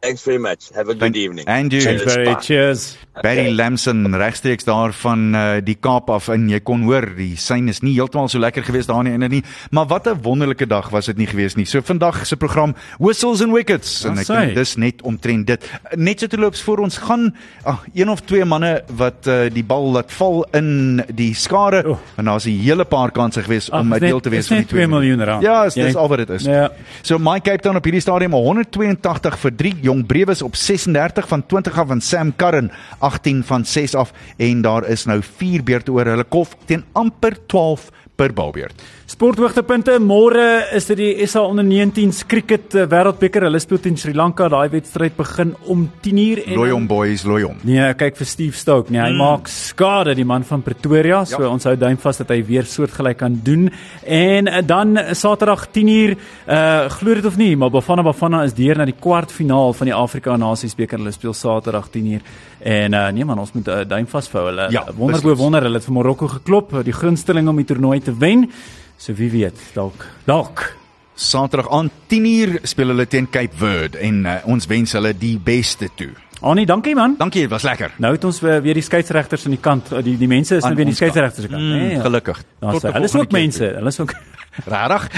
Th- 0.00 0.06
Thanks 0.06 0.22
very 0.24 0.38
much. 0.38 0.70
Have 0.74 0.88
a 0.88 0.94
good 0.94 1.00
Thank- 1.00 1.16
evening. 1.16 1.46
and 1.48 1.72
you. 1.72 1.80
Thanks 1.80 2.02
Cheers, 2.02 2.14
very 2.14 2.24
bye. 2.34 2.40
cheers. 2.40 2.96
Barry 3.22 3.50
Lamson 3.50 4.14
regstreeks 4.14 4.64
daar 4.64 4.92
van 4.92 5.34
uh, 5.34 5.54
die 5.64 5.74
Kaap 5.80 6.10
af 6.10 6.28
en 6.28 6.48
jy 6.50 6.58
kon 6.60 6.82
hoor 6.84 7.06
die 7.16 7.34
sein 7.40 7.66
is 7.68 7.80
nie 7.80 7.94
heeltemal 7.96 8.28
so 8.28 8.38
lekker 8.38 8.62
geweest 8.62 8.88
daar 8.88 9.02
nie 9.04 9.12
en 9.16 9.20
nie 9.30 9.42
maar 9.72 9.86
wat 9.88 10.06
'n 10.06 10.20
wonderlike 10.22 10.66
dag 10.68 10.90
was 10.90 11.06
dit 11.06 11.16
nie 11.16 11.26
geweest 11.26 11.56
nie. 11.56 11.64
So 11.64 11.80
vandag 11.80 12.26
se 12.26 12.36
program 12.36 12.74
Whistles 12.98 13.40
and 13.42 13.52
Wickets 13.54 14.04
en 14.04 14.14
Ja, 14.14 14.20
ek 14.20 14.26
sê. 14.26 14.40
dink 14.40 14.54
dis 14.54 14.76
net 14.76 15.02
omtrent 15.02 15.46
dit. 15.46 15.70
Net 15.96 16.20
so 16.20 16.26
terloops 16.26 16.60
voor 16.62 16.78
ons 16.78 16.98
gaan 16.98 17.34
ag 17.64 17.86
een 17.94 18.10
of 18.10 18.20
twee 18.20 18.44
manne 18.44 18.82
wat 18.96 19.26
uh, 19.26 19.48
die 19.52 19.64
bal 19.64 19.90
laat 19.92 20.12
val 20.12 20.44
in 20.52 21.02
die 21.14 21.34
skare 21.34 21.82
Oh. 21.88 21.98
en 22.18 22.24
daar's 22.24 22.44
'n 22.46 22.50
hele 22.60 22.84
paar 22.84 23.10
kansse 23.10 23.42
geweest 23.42 23.70
om 23.70 23.88
net- 23.88 24.00
deel 24.00 24.20
te 24.20 24.28
wees 24.28 24.46
van 24.46 24.56
die 24.56 24.64
net 24.64 24.68
2 24.70 24.86
miljoen 24.88 25.24
rand. 25.24 25.42
Ja, 25.42 25.64
dis 25.64 25.74
dis 25.74 25.96
al 25.96 26.08
wat 26.08 26.18
dit 26.18 26.30
is. 26.30 26.42
Ja. 26.44 26.70
So 27.02 27.18
my 27.18 27.40
Cape 27.40 27.62
Town 27.62 27.76
op 27.76 27.84
hierdie 27.84 28.00
stadium 28.02 28.32
182 28.32 29.38
vir 29.38 29.56
3, 29.56 29.74
Jong 29.82 29.95
Brewes 30.04 30.42
op 30.42 30.56
36 30.56 31.28
van 31.28 31.46
20 31.46 31.78
af 31.78 31.86
van 31.86 32.00
Sam 32.00 32.36
Curran 32.36 32.70
18 32.98 33.44
van 33.44 33.64
6 33.64 33.94
af 33.94 34.12
en 34.36 34.60
daar 34.60 34.88
is 34.88 35.04
nou 35.04 35.22
4 35.36 35.62
beurte 35.62 35.92
oor 35.92 36.04
hulle 36.04 36.24
kof 36.24 36.56
teen 36.64 36.84
amper 36.92 37.36
12 37.46 37.90
per 38.14 38.32
balbeurt. 38.32 38.82
Sporthoogtepunte 39.16 39.94
môre 40.04 40.42
is 40.76 40.84
dit 40.90 40.98
die 41.00 41.24
SA 41.24 41.40
onder 41.48 41.64
19s 41.64 42.18
cricket 42.28 42.74
eh, 42.76 42.82
wêreldbeker. 42.84 43.46
Hulle 43.46 43.56
speel 43.64 43.78
teen 43.80 43.94
Sri 43.96 44.12
Lanka. 44.12 44.44
Daai 44.52 44.68
wedstryd 44.74 45.14
begin 45.16 45.54
om 45.72 45.86
10uur 46.04 46.42
en 46.42 46.58
Looi 46.58 46.74
hom 46.74 46.84
boys, 46.90 47.24
looi 47.24 47.46
hom. 47.46 47.56
Nee, 47.64 47.86
kyk 47.96 48.20
vir 48.20 48.28
Steve 48.28 48.60
Stoke, 48.60 48.92
nee, 48.92 49.00
hy 49.00 49.14
mm. 49.14 49.22
maak 49.24 49.48
skade 49.48 50.12
die 50.20 50.26
man 50.28 50.44
van 50.44 50.60
Pretoria. 50.60 51.22
So 51.24 51.40
Ja. 51.40 51.48
ons 51.48 51.64
hou 51.64 51.72
duim 51.80 51.96
vas 52.04 52.20
dat 52.20 52.34
hy 52.36 52.42
weer 52.44 52.68
soortgelyk 52.68 53.22
kan 53.24 53.40
doen. 53.40 53.70
En 54.04 54.52
uh, 54.52 54.60
dan 54.60 54.98
uh, 55.00 55.08
Saterdag 55.16 55.70
10uur, 55.72 56.16
uh 56.52 56.84
glo 56.98 57.16
dit 57.16 57.32
of 57.32 57.40
nie, 57.40 57.54
maar 57.56 57.72
Bafana 57.72 58.04
Bafana 58.04 58.44
is 58.44 58.52
deur 58.52 58.76
na 58.76 58.84
die 58.84 59.00
kwartfinaal 59.00 59.72
van 59.80 59.94
die 59.94 59.96
Afrika 59.96 60.36
Nasies 60.36 60.76
beker. 60.76 61.00
Hulle 61.00 61.16
speel 61.16 61.32
Saterdag 61.32 61.88
10uur. 61.88 62.20
En 62.60 62.92
uh 62.92 63.08
nee 63.16 63.24
man, 63.24 63.40
ons 63.40 63.56
moet 63.56 63.72
uh, 63.72 63.84
duim 63.88 64.12
vasvou. 64.12 64.50
Hulle 64.50 64.68
Ja, 64.76 64.84
wonder 64.92 65.24
bo 65.24 65.40
wonder, 65.40 65.64
hulle 65.64 65.80
het 65.80 65.88
vir 65.88 66.02
Marokko 66.02 66.34
geklop, 66.36 66.82
die 66.84 66.92
gunsteling 66.92 67.48
om 67.48 67.64
die 67.64 67.72
toernooi 67.72 68.02
te 68.04 68.12
wen. 68.12 68.50
So 68.96 69.14
wie 69.14 69.30
weet, 69.30 69.58
dalk 69.74 70.06
dalk 70.24 70.76
Saterdag 71.16 71.70
aan 71.72 71.90
10uur 72.12 72.58
speel 72.68 72.92
hulle 72.92 73.06
teen 73.08 73.28
Cape 73.32 73.56
Verde 73.56 73.98
en 74.04 74.24
uh, 74.28 74.34
ons 74.44 74.66
wens 74.68 74.92
hulle 74.92 75.14
die 75.16 75.38
beste 75.40 75.88
toe. 75.96 76.10
Annie, 76.44 76.66
dankie 76.68 76.92
man. 76.94 77.14
Dankie, 77.16 77.40
dit 77.46 77.50
was 77.50 77.64
lekker. 77.64 77.94
Nou 77.96 78.10
het 78.12 78.24
ons 78.28 78.42
uh, 78.44 78.58
weer 78.60 78.76
die 78.76 78.84
skeieregters 78.84 79.46
aan 79.48 79.54
die 79.56 79.60
kant. 79.64 79.88
Uh, 79.92 80.02
die 80.04 80.18
die 80.20 80.28
mense 80.28 80.58
is 80.58 80.62
Aan 80.62 80.74
nou 80.74 80.82
weer 80.82 80.90
die 80.92 80.98
skeieregters 80.98 81.46
se 81.46 81.48
kant. 81.48 81.62
Mm, 81.62 81.68
Nee, 81.78 81.94
ja. 81.94 82.02
gelukkig. 82.04 82.42
Daar's 82.60 82.82
hulle 82.84 83.08
is 83.08 83.16
ook 83.16 83.32
mense, 83.32 83.64
hulle 83.78 83.88
is 83.94 84.00
ook 84.00 84.12
Regtig? 84.64 85.08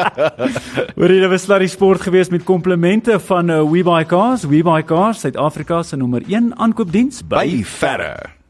Oor 1.00 1.08
hier 1.08 1.28
was 1.28 1.46
Larry 1.48 1.66
Sport 1.72 2.00
geweest 2.04 2.30
met 2.30 2.44
komplimente 2.44 3.20
van 3.20 3.48
uh, 3.50 3.62
WeBuyCars, 3.70 4.44
WeBuyCars, 4.44 5.20
Suid-Afrika 5.20 5.82
se 5.82 5.96
nommer 5.96 6.22
1 6.28 6.52
aankoopdiens 6.56 7.22
by 7.28 7.36
By 7.48 7.64
verre. 7.64 8.41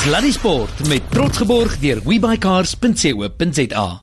Sluddy 0.00 0.32
Sport 0.32 0.88
met 0.88 1.10
trots 1.10 1.36
geborg 1.36 1.78
deur 1.78 2.00
webycars.co.za. 2.04 3.98